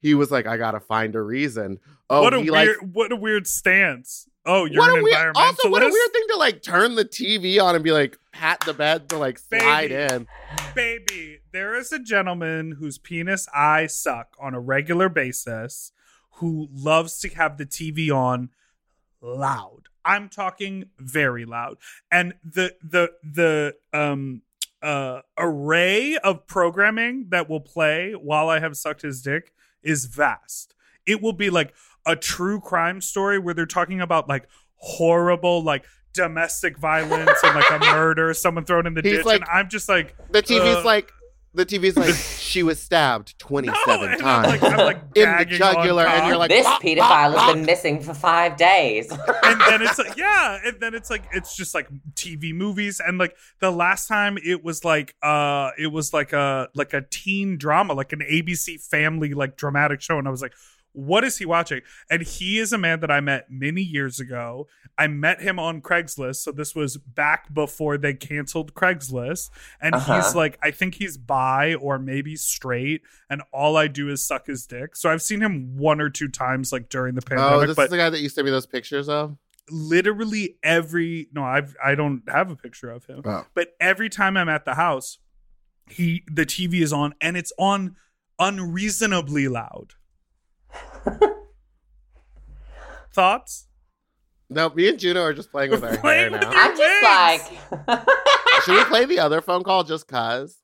he 0.00 0.14
was 0.14 0.30
like, 0.30 0.46
I 0.46 0.56
gotta 0.56 0.80
find 0.80 1.14
a 1.14 1.22
reason. 1.22 1.78
Oh, 2.10 2.22
what 2.22 2.34
a 2.34 2.38
weird, 2.40 2.48
likes- 2.50 2.78
what 2.92 3.12
a 3.12 3.16
weird 3.16 3.46
stance. 3.46 4.26
Oh, 4.46 4.64
you're 4.64 4.80
what 4.80 4.92
an 4.92 5.00
a 5.00 5.02
weird, 5.02 5.14
environmentalist. 5.16 5.34
also 5.36 5.68
what 5.70 5.82
a 5.82 5.86
weird 5.86 6.12
thing 6.12 6.24
to 6.30 6.36
like 6.36 6.62
turn 6.62 6.94
the 6.94 7.04
TV 7.04 7.60
on 7.62 7.74
and 7.74 7.84
be 7.84 7.90
like 7.92 8.16
pat 8.32 8.60
the 8.64 8.72
bed 8.72 9.08
to 9.10 9.18
like 9.18 9.38
slide 9.38 9.88
Baby. 9.90 10.14
in. 10.14 10.26
Baby, 10.74 11.38
there 11.52 11.74
is 11.74 11.92
a 11.92 11.98
gentleman 11.98 12.76
whose 12.78 12.96
penis 12.96 13.46
I 13.54 13.86
suck 13.88 14.28
on 14.40 14.54
a 14.54 14.60
regular 14.60 15.08
basis 15.10 15.92
who 16.36 16.68
loves 16.72 17.18
to 17.20 17.28
have 17.30 17.58
the 17.58 17.66
TV 17.66 18.10
on 18.10 18.48
loud. 19.20 19.87
I'm 20.04 20.28
talking 20.28 20.86
very 20.98 21.44
loud. 21.44 21.78
And 22.10 22.34
the 22.44 22.74
the 22.82 23.12
the 23.22 23.74
um 23.92 24.42
uh 24.82 25.22
array 25.36 26.16
of 26.18 26.46
programming 26.46 27.26
that 27.30 27.48
will 27.48 27.60
play 27.60 28.12
while 28.12 28.48
I 28.48 28.60
have 28.60 28.76
sucked 28.76 29.02
his 29.02 29.22
dick 29.22 29.52
is 29.82 30.04
vast. 30.06 30.74
It 31.06 31.20
will 31.22 31.32
be 31.32 31.50
like 31.50 31.74
a 32.06 32.16
true 32.16 32.60
crime 32.60 33.00
story 33.00 33.38
where 33.38 33.54
they're 33.54 33.66
talking 33.66 34.00
about 34.00 34.28
like 34.28 34.48
horrible 34.76 35.62
like 35.62 35.84
domestic 36.14 36.78
violence 36.78 37.38
and 37.42 37.54
like 37.54 37.70
a 37.70 37.78
murder, 37.92 38.32
someone 38.34 38.64
thrown 38.64 38.86
in 38.86 38.94
the 38.94 39.02
He's 39.02 39.18
ditch, 39.18 39.26
like- 39.26 39.40
and 39.40 39.48
I'm 39.50 39.68
just 39.68 39.88
like 39.88 40.16
The 40.30 40.42
TV's 40.42 40.76
Uh, 40.78 40.84
like 40.84 41.12
the 41.58 41.66
TV's 41.66 41.96
like 41.96 42.14
she 42.38 42.62
was 42.62 42.80
stabbed 42.80 43.38
27 43.38 43.74
no, 43.74 43.92
seven 43.92 44.12
I'm 44.14 44.18
times 44.18 44.62
like, 44.62 44.72
I'm 44.72 44.78
like 44.78 45.02
in 45.16 45.36
the 45.36 45.44
jugular, 45.44 46.06
and 46.06 46.26
you're 46.26 46.36
like 46.36 46.50
this 46.50 46.64
"Bop, 46.64 46.80
pedophile 46.80 47.00
bop, 47.00 47.32
has 47.32 47.34
bop." 47.34 47.54
been 47.54 47.66
missing 47.66 48.00
for 48.00 48.14
five 48.14 48.56
days. 48.56 49.10
and 49.42 49.60
then 49.60 49.82
it's 49.82 49.98
like 49.98 50.16
yeah 50.16 50.58
and 50.64 50.80
then 50.80 50.94
it's 50.94 51.10
like 51.10 51.24
it's 51.32 51.56
just 51.56 51.74
like 51.74 51.88
tv 52.14 52.54
movies 52.54 53.00
and 53.04 53.18
like 53.18 53.36
the 53.60 53.70
last 53.70 54.06
time 54.06 54.38
it 54.44 54.64
was 54.64 54.84
like 54.84 55.14
uh 55.22 55.70
it 55.76 55.88
was 55.88 56.12
like 56.12 56.32
a 56.32 56.68
like 56.74 56.94
a 56.94 57.02
teen 57.10 57.58
drama 57.58 57.92
like 57.92 58.12
an 58.12 58.20
abc 58.20 58.80
family 58.80 59.34
like 59.34 59.56
dramatic 59.56 60.00
show 60.00 60.18
and 60.18 60.28
i 60.28 60.30
was 60.30 60.42
like 60.42 60.54
what 60.92 61.22
is 61.24 61.38
he 61.38 61.46
watching? 61.46 61.80
And 62.10 62.22
he 62.22 62.58
is 62.58 62.72
a 62.72 62.78
man 62.78 63.00
that 63.00 63.10
i 63.10 63.20
met 63.20 63.46
many 63.50 63.82
years 63.82 64.18
ago. 64.20 64.66
I 64.96 65.06
met 65.06 65.40
him 65.40 65.58
on 65.60 65.80
craigslist. 65.80 66.36
So 66.36 66.50
this 66.50 66.74
was 66.74 66.96
back 66.96 67.54
before 67.54 67.96
they 67.98 68.14
canceled 68.14 68.74
craigslist. 68.74 69.50
And 69.80 69.94
Uh-huh. 69.94 70.16
he's 70.16 70.34
like 70.34 70.58
i 70.62 70.70
think 70.70 70.96
he's 70.96 71.16
bi 71.16 71.74
or 71.74 71.98
maybe 71.98 72.34
straight. 72.36 73.02
And 73.30 73.42
all 73.52 73.76
i 73.76 73.86
do 73.86 74.08
is 74.08 74.26
suck 74.26 74.46
his 74.46 74.66
dick. 74.66 74.96
So 74.96 75.10
i've 75.10 75.22
seen 75.22 75.40
him 75.40 75.76
one 75.76 76.00
or 76.00 76.10
two 76.10 76.28
times 76.28 76.72
like 76.72 76.88
during 76.88 77.14
the 77.14 77.22
pandemic 77.22 77.52
Oh, 77.52 77.60
this 77.60 77.78
is 77.78 77.90
the 77.90 77.96
guy 77.96 78.10
that 78.10 78.20
you 78.20 78.28
sent 78.28 78.44
me 78.46 78.50
those 78.50 78.66
pictures 78.66 79.08
of. 79.08 79.36
literally 79.70 80.56
every 80.62 81.28
no 81.32 81.44
i've 81.44 81.76
i 81.84 81.94
don't 81.94 82.22
have 82.28 82.50
a 82.50 82.56
picture 82.56 82.90
of 82.90 83.04
him 83.06 83.20
Oh. 83.24 83.44
but 83.54 83.74
every 83.78 84.08
time 84.08 84.36
i'm 84.38 84.48
at 84.48 84.64
the 84.64 84.74
house 84.74 85.18
he 85.90 86.22
the 86.26 86.46
tv 86.46 86.80
is 86.82 86.92
on 86.92 87.14
and 87.20 87.36
it's 87.36 87.52
on 87.58 87.94
unreasonably 88.38 89.46
loud 89.48 89.94
thoughts 93.12 93.66
No, 94.50 94.70
me 94.70 94.88
and 94.88 94.98
Juno 94.98 95.22
are 95.22 95.32
just 95.34 95.50
playing 95.50 95.70
with 95.70 95.84
our 95.84 95.96
hair 96.02 96.30
with 96.30 96.40
now. 96.40 96.50
I'm 96.52 96.76
just 96.76 97.02
like, 97.02 98.06
Should 98.64 98.74
we 98.76 98.84
play 98.84 99.04
the 99.04 99.20
other 99.20 99.40
phone 99.40 99.62
call 99.62 99.84
just 99.84 100.08
cause? 100.08 100.58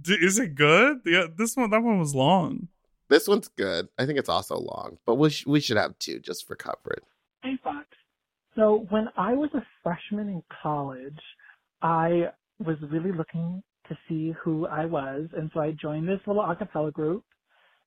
D- 0.00 0.14
is 0.14 0.38
it 0.38 0.54
good 0.54 1.00
yeah 1.04 1.26
this 1.36 1.56
one 1.56 1.70
that 1.70 1.82
one 1.82 1.98
was 1.98 2.14
long 2.14 2.68
This 3.08 3.28
one's 3.28 3.48
good. 3.48 3.88
I 3.98 4.06
think 4.06 4.18
it's 4.18 4.28
also 4.28 4.56
long, 4.56 4.98
but 5.04 5.16
we 5.16 5.30
sh- 5.30 5.46
we 5.46 5.60
should 5.60 5.76
have 5.76 5.98
two 5.98 6.18
just 6.18 6.46
for 6.46 6.56
coverage. 6.56 7.04
Hey, 7.42 7.58
Fox. 7.62 7.86
So 8.56 8.86
when 8.90 9.08
I 9.16 9.34
was 9.34 9.50
a 9.54 9.62
freshman 9.82 10.28
in 10.28 10.42
college, 10.62 11.18
I 11.82 12.28
was 12.58 12.76
really 12.90 13.12
looking 13.12 13.62
to 13.88 13.98
see 14.08 14.34
who 14.42 14.66
I 14.66 14.86
was, 14.86 15.28
and 15.36 15.50
so 15.52 15.60
I 15.60 15.72
joined 15.72 16.08
this 16.08 16.20
little 16.26 16.42
acapella 16.42 16.92
group, 16.92 17.24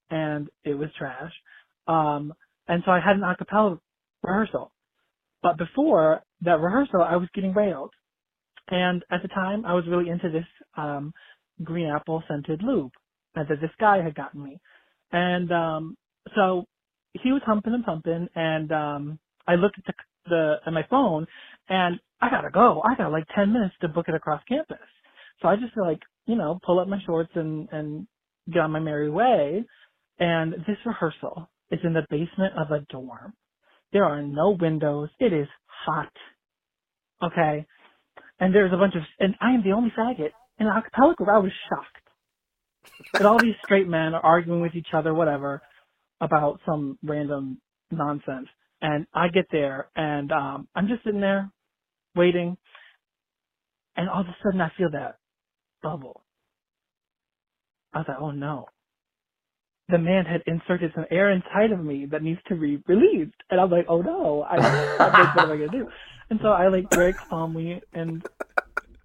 and 0.10 0.50
it 0.64 0.76
was 0.76 0.90
trash. 0.98 1.32
Um, 1.88 2.34
and 2.68 2.82
so 2.86 2.92
I 2.92 3.00
had 3.00 3.16
an 3.16 3.22
acapella 3.22 3.80
rehearsal. 4.24 4.72
But 5.44 5.58
before 5.58 6.22
that 6.42 6.60
rehearsal, 6.60 7.02
I 7.02 7.16
was 7.18 7.30
getting 7.36 7.54
railed. 7.54 7.92
And 8.70 9.04
at 9.12 9.22
the 9.22 9.28
time, 9.30 9.66
I 9.66 9.74
was 9.74 9.86
really 9.88 10.10
into 10.10 10.30
this 10.30 10.46
um, 10.76 11.14
green 11.64 11.88
apple 11.88 12.24
scented 12.28 12.62
lube 12.64 12.92
that 13.36 13.48
this 13.50 13.70
guy 13.80 14.02
had 14.02 14.16
gotten 14.16 14.44
me. 14.44 14.60
And 15.12 15.52
um, 15.52 15.98
so 16.36 16.66
he 17.14 17.32
was 17.32 17.42
humping 17.46 17.74
and 17.74 17.86
pumping, 17.86 18.28
and 18.36 18.72
um, 18.72 19.20
I 19.48 19.56
looked 19.56 19.78
at 19.78 19.86
the, 19.86 19.94
the 20.30 20.56
at 20.66 20.74
my 20.74 20.86
phone, 20.90 21.28
and 21.70 22.00
I 22.22 22.30
gotta 22.30 22.50
go. 22.50 22.82
I 22.84 22.96
got 22.96 23.12
like 23.12 23.26
ten 23.36 23.54
minutes 23.54 23.76
to 23.82 23.88
book 23.88 24.08
it 24.10 24.16
across 24.16 24.42
campus. 24.50 24.78
So 25.42 25.48
I 25.48 25.56
just 25.56 25.78
like 25.78 26.00
you 26.26 26.36
know, 26.36 26.60
pull 26.66 26.80
up 26.80 26.88
my 26.88 27.00
shorts 27.06 27.32
and, 27.36 27.68
and 27.72 28.08
get 28.52 28.60
on 28.62 28.72
my 28.72 28.80
merry 28.80 29.10
way. 29.10 29.64
And 30.20 30.54
this 30.68 30.78
rehearsal 30.86 31.50
is 31.72 31.80
in 31.84 31.94
the 31.94 32.06
basement 32.10 32.54
of 32.58 32.72
a 32.72 32.82
dorm. 32.92 33.34
There 33.94 34.06
are 34.06 34.22
no 34.22 34.58
windows. 34.60 35.10
It 35.20 35.34
is 35.34 35.48
hot. 35.68 36.12
Okay. 37.24 37.66
And 38.40 38.56
there's 38.56 38.74
a 38.74 38.78
bunch 38.78 38.96
of, 38.96 39.04
and 39.20 39.36
I 39.42 39.52
am 39.54 39.64
the 39.64 39.74
only 39.74 39.92
faggot. 39.98 40.32
In 40.60 40.68
the 40.68 40.72
acapella 40.72 41.16
group, 41.16 41.30
I 41.30 41.40
was 41.40 41.52
shocked. 41.70 41.88
that 43.18 43.28
all 43.28 43.40
these 43.40 43.56
straight 43.64 43.88
men 43.88 44.14
are 44.16 44.26
arguing 44.26 44.62
with 44.62 44.76
each 44.76 44.90
other, 44.94 45.14
whatever, 45.14 45.64
about 46.22 46.60
some 46.66 47.00
random 47.04 47.60
nonsense. 47.92 48.48
And 48.82 49.08
I 49.14 49.30
get 49.30 49.48
there 49.52 49.90
and, 49.96 50.32
um, 50.32 50.68
I'm 50.76 50.88
just 50.88 51.04
sitting 51.04 51.22
there 51.22 51.52
waiting. 52.16 52.58
And 53.98 54.10
all 54.10 54.22
of 54.22 54.28
a 54.28 54.38
sudden 54.44 54.62
I 54.62 54.72
feel 54.78 54.92
that 54.92 55.18
bubble. 55.84 56.24
I 57.94 58.00
was 58.00 58.06
like, 58.10 58.18
oh 58.22 58.32
no. 58.32 58.68
The 59.88 59.98
man 60.00 60.26
had 60.26 60.42
inserted 60.48 60.92
some 60.96 61.06
air 61.12 61.32
inside 61.32 61.72
of 61.72 61.84
me 61.84 62.08
that 62.12 62.24
needs 62.24 62.40
to 62.48 62.56
be 62.56 62.82
relieved. 62.88 63.36
And 63.50 63.62
I'm 63.62 63.70
like, 63.70 63.86
oh 63.88 64.02
no, 64.02 64.42
I, 64.42 64.56
like, 64.58 65.36
what 65.36 65.44
am 65.44 65.52
I 65.52 65.58
gonna 65.58 65.70
do? 65.70 65.88
And 66.30 66.40
so 66.42 66.50
I 66.50 66.68
like 66.70 66.90
very 66.90 67.14
calmly 67.14 67.82
and 67.94 68.24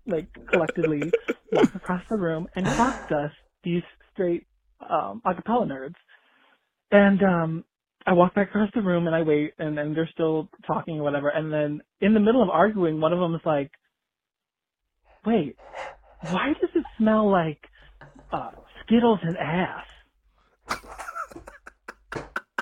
like 0.07 0.29
collectively 0.51 1.13
walk 1.53 1.75
across 1.75 2.03
the 2.09 2.17
room 2.17 2.49
and 2.57 2.65
crossed 2.67 3.13
us, 3.13 3.33
these 3.63 3.83
straight 4.13 4.47
um 4.89 5.21
acapella 5.27 5.67
nerds. 5.67 5.97
And 6.91 7.23
um 7.23 7.65
I 8.07 8.15
walk 8.15 8.35
back 8.35 8.49
across 8.49 8.71
the 8.75 8.81
room 8.81 9.07
and 9.07 9.15
I 9.15 9.23
wait 9.23 9.53
and 9.59 9.77
then 9.77 9.93
they're 9.93 10.09
still 10.13 10.49
talking 10.67 10.99
or 11.01 11.03
whatever. 11.03 11.29
And 11.29 11.53
then 11.53 11.83
in 12.01 12.15
the 12.15 12.21
middle 12.21 12.43
of 12.43 12.49
arguing, 12.49 13.01
one 13.01 13.13
of 13.13 13.19
them 13.19 13.35
is 13.35 13.43
like, 13.45 13.71
wait, 15.27 15.57
why 16.31 16.55
does 16.61 16.71
it 16.75 16.85
smell 16.97 17.31
like 17.31 17.61
uh, 18.33 18.53
Skittles 18.85 19.21
and 19.23 19.37
ass? 19.37 19.85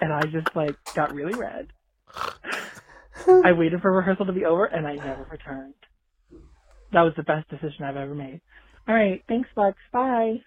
And 0.00 0.12
I 0.12 0.22
just 0.22 0.54
like 0.54 0.76
got 0.94 1.12
really 1.14 1.34
red. 1.34 1.68
I 3.44 3.52
waited 3.52 3.80
for 3.82 3.92
rehearsal 3.92 4.26
to 4.26 4.32
be 4.32 4.44
over 4.44 4.64
and 4.64 4.86
I 4.86 4.94
never 4.94 5.26
returned. 5.30 5.74
That 6.92 7.02
was 7.02 7.12
the 7.16 7.22
best 7.22 7.48
decision 7.48 7.84
I've 7.84 7.96
ever 7.96 8.14
made. 8.14 8.40
All 8.86 8.94
right, 8.94 9.22
thanks, 9.28 9.48
Bucks. 9.54 9.76
Bye. 9.92 10.40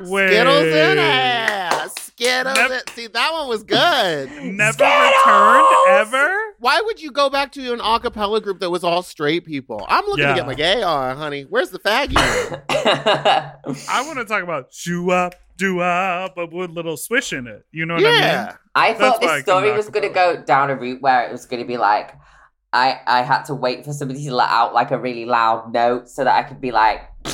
Wait. 0.00 0.28
Skittles 0.30 0.64
in 0.66 0.98
ass. 0.98 1.94
Skittles. 1.98 2.54
Nev- 2.56 2.70
in- 2.72 2.86
See, 2.94 3.06
that 3.06 3.32
one 3.32 3.48
was 3.48 3.62
good. 3.62 4.30
Never 4.42 4.84
returned 4.84 5.66
ever? 5.88 6.53
Why 6.64 6.80
would 6.80 6.98
you 6.98 7.10
go 7.10 7.28
back 7.28 7.52
to 7.52 7.74
an 7.74 7.80
a 7.84 8.00
cappella 8.00 8.40
group 8.40 8.60
that 8.60 8.70
was 8.70 8.82
all 8.82 9.02
straight 9.02 9.44
people? 9.44 9.84
I'm 9.86 10.06
looking 10.06 10.24
Yeah. 10.24 10.30
to 10.30 10.34
get 10.36 10.46
my 10.46 10.54
gay 10.54 10.82
on, 10.82 11.14
honey. 11.18 11.42
Where's 11.42 11.68
the 11.68 11.78
faggy? 11.78 12.16
I 13.90 14.02
want 14.06 14.18
to 14.18 14.24
talk 14.24 14.42
about 14.42 14.72
shoo 14.72 15.10
up, 15.10 15.34
do 15.58 15.80
up, 15.80 16.34
but 16.34 16.50
with 16.54 16.70
a 16.70 16.72
little 16.72 16.96
swish 16.96 17.34
in 17.34 17.46
it. 17.46 17.66
You 17.70 17.84
know 17.84 17.96
what 17.96 18.06
I 18.06 18.10
mean? 18.10 18.18
yeah. 18.18 18.56
I 18.74 18.94
That's 18.94 18.98
thought 18.98 19.22
why 19.22 19.34
this 19.34 19.42
story 19.42 19.72
was 19.72 19.90
going 19.90 20.08
to 20.08 20.14
go 20.14 20.42
down 20.42 20.70
a 20.70 20.74
route 20.74 21.02
where 21.02 21.28
it 21.28 21.32
was 21.32 21.44
going 21.44 21.60
to 21.60 21.68
be 21.68 21.76
like, 21.76 22.14
I, 22.72 22.98
I 23.06 23.20
had 23.24 23.42
to 23.42 23.54
wait 23.54 23.84
for 23.84 23.92
somebody 23.92 24.24
to 24.24 24.34
let 24.34 24.48
out 24.48 24.72
like 24.72 24.90
a 24.90 24.98
really 24.98 25.26
loud 25.26 25.70
note 25.70 26.08
so 26.08 26.24
that 26.24 26.34
I 26.34 26.48
could 26.48 26.62
be 26.62 26.72
like, 26.72 27.02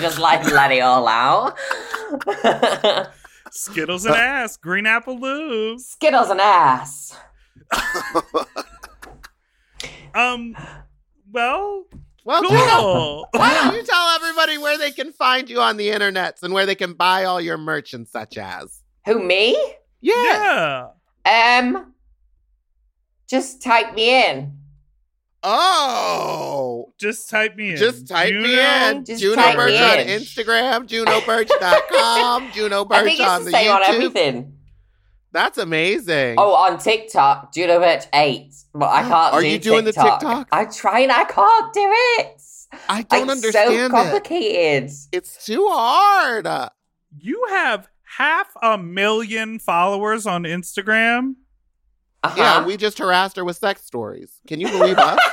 just 0.00 0.18
like 0.18 0.50
let 0.50 0.72
it 0.72 0.80
all 0.80 1.06
out. 1.06 1.58
Skittles 3.52 4.06
and 4.06 4.14
ass, 4.14 4.56
green 4.56 4.86
apple 4.86 5.18
lube. 5.18 5.80
Skittles 5.80 6.30
and 6.30 6.40
ass. 6.40 6.99
Um, 10.12 10.56
well, 11.32 11.84
Well, 12.24 12.42
Tina, 12.42 12.58
cool. 12.58 13.28
why 13.30 13.54
don't 13.54 13.76
you 13.76 13.82
tell 13.84 14.08
everybody 14.16 14.58
where 14.58 14.76
they 14.76 14.90
can 14.90 15.12
find 15.12 15.48
you 15.48 15.60
on 15.60 15.76
the 15.76 15.88
internets 15.90 16.42
and 16.42 16.52
where 16.52 16.66
they 16.66 16.74
can 16.74 16.94
buy 16.94 17.24
all 17.24 17.40
your 17.40 17.56
merch 17.56 17.94
and 17.94 18.08
such 18.08 18.36
as? 18.36 18.82
Who, 19.06 19.22
me? 19.22 19.56
Yeah. 20.00 20.88
yeah. 21.24 21.58
Um, 21.62 21.94
just 23.28 23.62
type 23.62 23.94
me 23.94 24.26
in. 24.28 24.56
Oh. 25.44 26.92
Just 26.98 27.30
type 27.30 27.54
me 27.54 27.70
in. 27.70 27.76
Just 27.76 28.08
type 28.08 28.32
You 28.32 28.40
me 28.40 28.58
in. 28.60 29.04
Just 29.04 29.22
Juno 29.22 29.36
type 29.36 29.56
Birch 29.56 29.70
me 29.70 29.78
on. 29.78 29.98
Instagram, 30.18 30.88
junobirch.com, 30.88 32.50
Juno 32.54 32.80
I 32.80 32.84
Birch 32.88 33.04
think 33.04 33.20
it's 33.20 33.28
on 33.28 33.44
the 33.44 33.50
the 33.52 33.56
same 33.56 33.70
on 33.70 33.82
YouTube. 33.82 33.88
everything. 33.94 34.56
That's 35.32 35.58
amazing. 35.58 36.36
Oh, 36.38 36.54
on 36.54 36.78
TikTok, 36.78 37.52
Juno 37.54 37.78
Birch 37.78 38.04
8. 38.12 38.52
But 38.74 38.88
I 38.88 39.02
can't 39.08 39.34
Are 39.34 39.40
do 39.40 39.48
you 39.48 39.58
doing 39.58 39.84
the 39.84 39.92
TikTok. 39.92 40.20
TikTok? 40.20 40.48
I 40.52 40.64
try 40.66 41.00
and 41.00 41.12
I 41.12 41.24
can't 41.24 41.72
do 41.72 41.88
it. 42.18 42.42
I 42.88 43.02
don't 43.02 43.22
it's 43.22 43.30
understand 43.32 43.70
so 43.70 43.84
it. 43.86 43.90
complicated. 43.90 44.90
It's 45.12 45.44
too 45.44 45.66
hard. 45.70 46.46
You 47.16 47.44
have 47.50 47.88
half 48.16 48.48
a 48.62 48.78
million 48.78 49.58
followers 49.58 50.26
on 50.26 50.44
Instagram. 50.44 51.34
Uh-huh. 52.22 52.34
Yeah, 52.36 52.64
we 52.66 52.76
just 52.76 52.98
harassed 52.98 53.36
her 53.36 53.44
with 53.44 53.56
sex 53.56 53.82
stories. 53.84 54.40
Can 54.46 54.60
you 54.60 54.68
believe 54.68 54.98
us? 54.98 55.18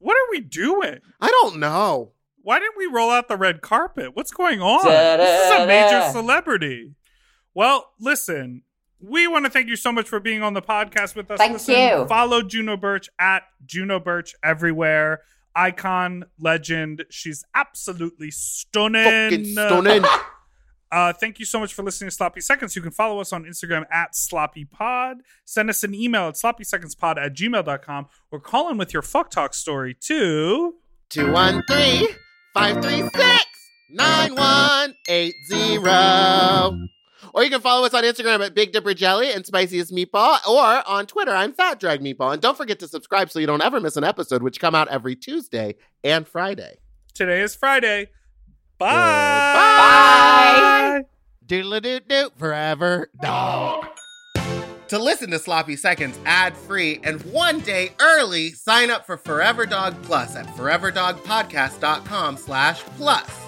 What 0.00 0.14
are 0.16 0.30
we 0.30 0.38
doing? 0.40 0.98
I 1.20 1.26
don't 1.28 1.58
know. 1.58 2.12
Why 2.42 2.60
didn't 2.60 2.76
we 2.78 2.86
roll 2.86 3.10
out 3.10 3.26
the 3.26 3.36
red 3.36 3.62
carpet? 3.62 4.14
What's 4.14 4.30
going 4.30 4.62
on? 4.62 4.84
This 4.86 5.50
is 5.52 5.60
a 5.60 5.66
major 5.66 6.08
celebrity. 6.12 6.94
Well, 7.52 7.90
listen, 7.98 8.62
we 9.00 9.26
want 9.26 9.44
to 9.44 9.50
thank 9.50 9.68
you 9.68 9.76
so 9.76 9.92
much 9.92 10.08
for 10.08 10.20
being 10.20 10.42
on 10.42 10.54
the 10.54 10.62
podcast 10.62 11.14
with 11.14 11.30
us. 11.30 11.38
Thank 11.38 11.54
Listen, 11.54 11.74
you. 11.74 12.06
Follow 12.06 12.42
Juno 12.42 12.76
Birch 12.76 13.08
at 13.18 13.44
Juno 13.64 14.00
Birch 14.00 14.34
everywhere. 14.42 15.22
Icon, 15.54 16.24
legend. 16.38 17.04
She's 17.10 17.44
absolutely 17.54 18.30
stunning. 18.30 19.04
Fucking 19.04 19.44
stunning. 19.46 20.04
Uh, 20.90 21.12
thank 21.12 21.38
you 21.38 21.44
so 21.44 21.60
much 21.60 21.74
for 21.74 21.82
listening 21.82 22.08
to 22.08 22.16
Sloppy 22.16 22.40
Seconds. 22.40 22.74
You 22.74 22.80
can 22.80 22.92
follow 22.92 23.20
us 23.20 23.30
on 23.32 23.44
Instagram 23.44 23.84
at 23.92 24.16
Sloppy 24.16 24.64
Pod. 24.64 25.18
Send 25.44 25.68
us 25.68 25.84
an 25.84 25.94
email 25.94 26.28
at 26.28 26.34
sloppysecondspod 26.34 27.18
at 27.18 27.34
gmail.com 27.34 28.06
or 28.30 28.40
call 28.40 28.70
in 28.70 28.78
with 28.78 28.94
your 28.94 29.02
fuck 29.02 29.30
talk 29.30 29.52
story 29.52 29.94
too. 29.94 30.76
213 31.10 32.06
536 32.54 33.44
9180. 33.90 36.88
Or 37.34 37.44
you 37.44 37.50
can 37.50 37.60
follow 37.60 37.86
us 37.86 37.94
on 37.94 38.04
Instagram 38.04 38.44
at 38.44 38.54
Big 38.54 38.72
Dipper 38.72 38.94
Jelly 38.94 39.32
and 39.32 39.44
Spiciest 39.44 39.92
Meatball, 39.92 40.38
or 40.46 40.88
on 40.88 41.06
Twitter, 41.06 41.32
I'm 41.32 41.52
Fat 41.52 41.80
Drag 41.80 42.00
Meatball. 42.00 42.32
And 42.32 42.42
don't 42.42 42.56
forget 42.56 42.78
to 42.80 42.88
subscribe 42.88 43.30
so 43.30 43.38
you 43.38 43.46
don't 43.46 43.62
ever 43.62 43.80
miss 43.80 43.96
an 43.96 44.04
episode, 44.04 44.42
which 44.42 44.60
come 44.60 44.74
out 44.74 44.88
every 44.88 45.16
Tuesday 45.16 45.76
and 46.04 46.26
Friday. 46.26 46.78
Today 47.14 47.40
is 47.40 47.54
Friday. 47.54 48.10
Bye. 48.78 48.94
Bye. 49.56 51.02
Doodle 51.46 51.80
doo 51.80 52.00
doo 52.00 52.30
forever 52.36 53.10
dog. 53.20 53.86
To 54.88 54.98
listen 54.98 55.30
to 55.32 55.38
Sloppy 55.38 55.76
Seconds 55.76 56.18
ad 56.24 56.56
free 56.56 57.00
and 57.04 57.20
one 57.32 57.60
day 57.60 57.92
early, 58.00 58.52
sign 58.52 58.90
up 58.90 59.04
for 59.04 59.18
Forever 59.18 59.66
Dog 59.66 60.02
Plus 60.02 60.34
at 60.34 60.46
foreverdogpodcast.com 60.46 62.36
slash 62.38 62.80
plus. 62.80 63.47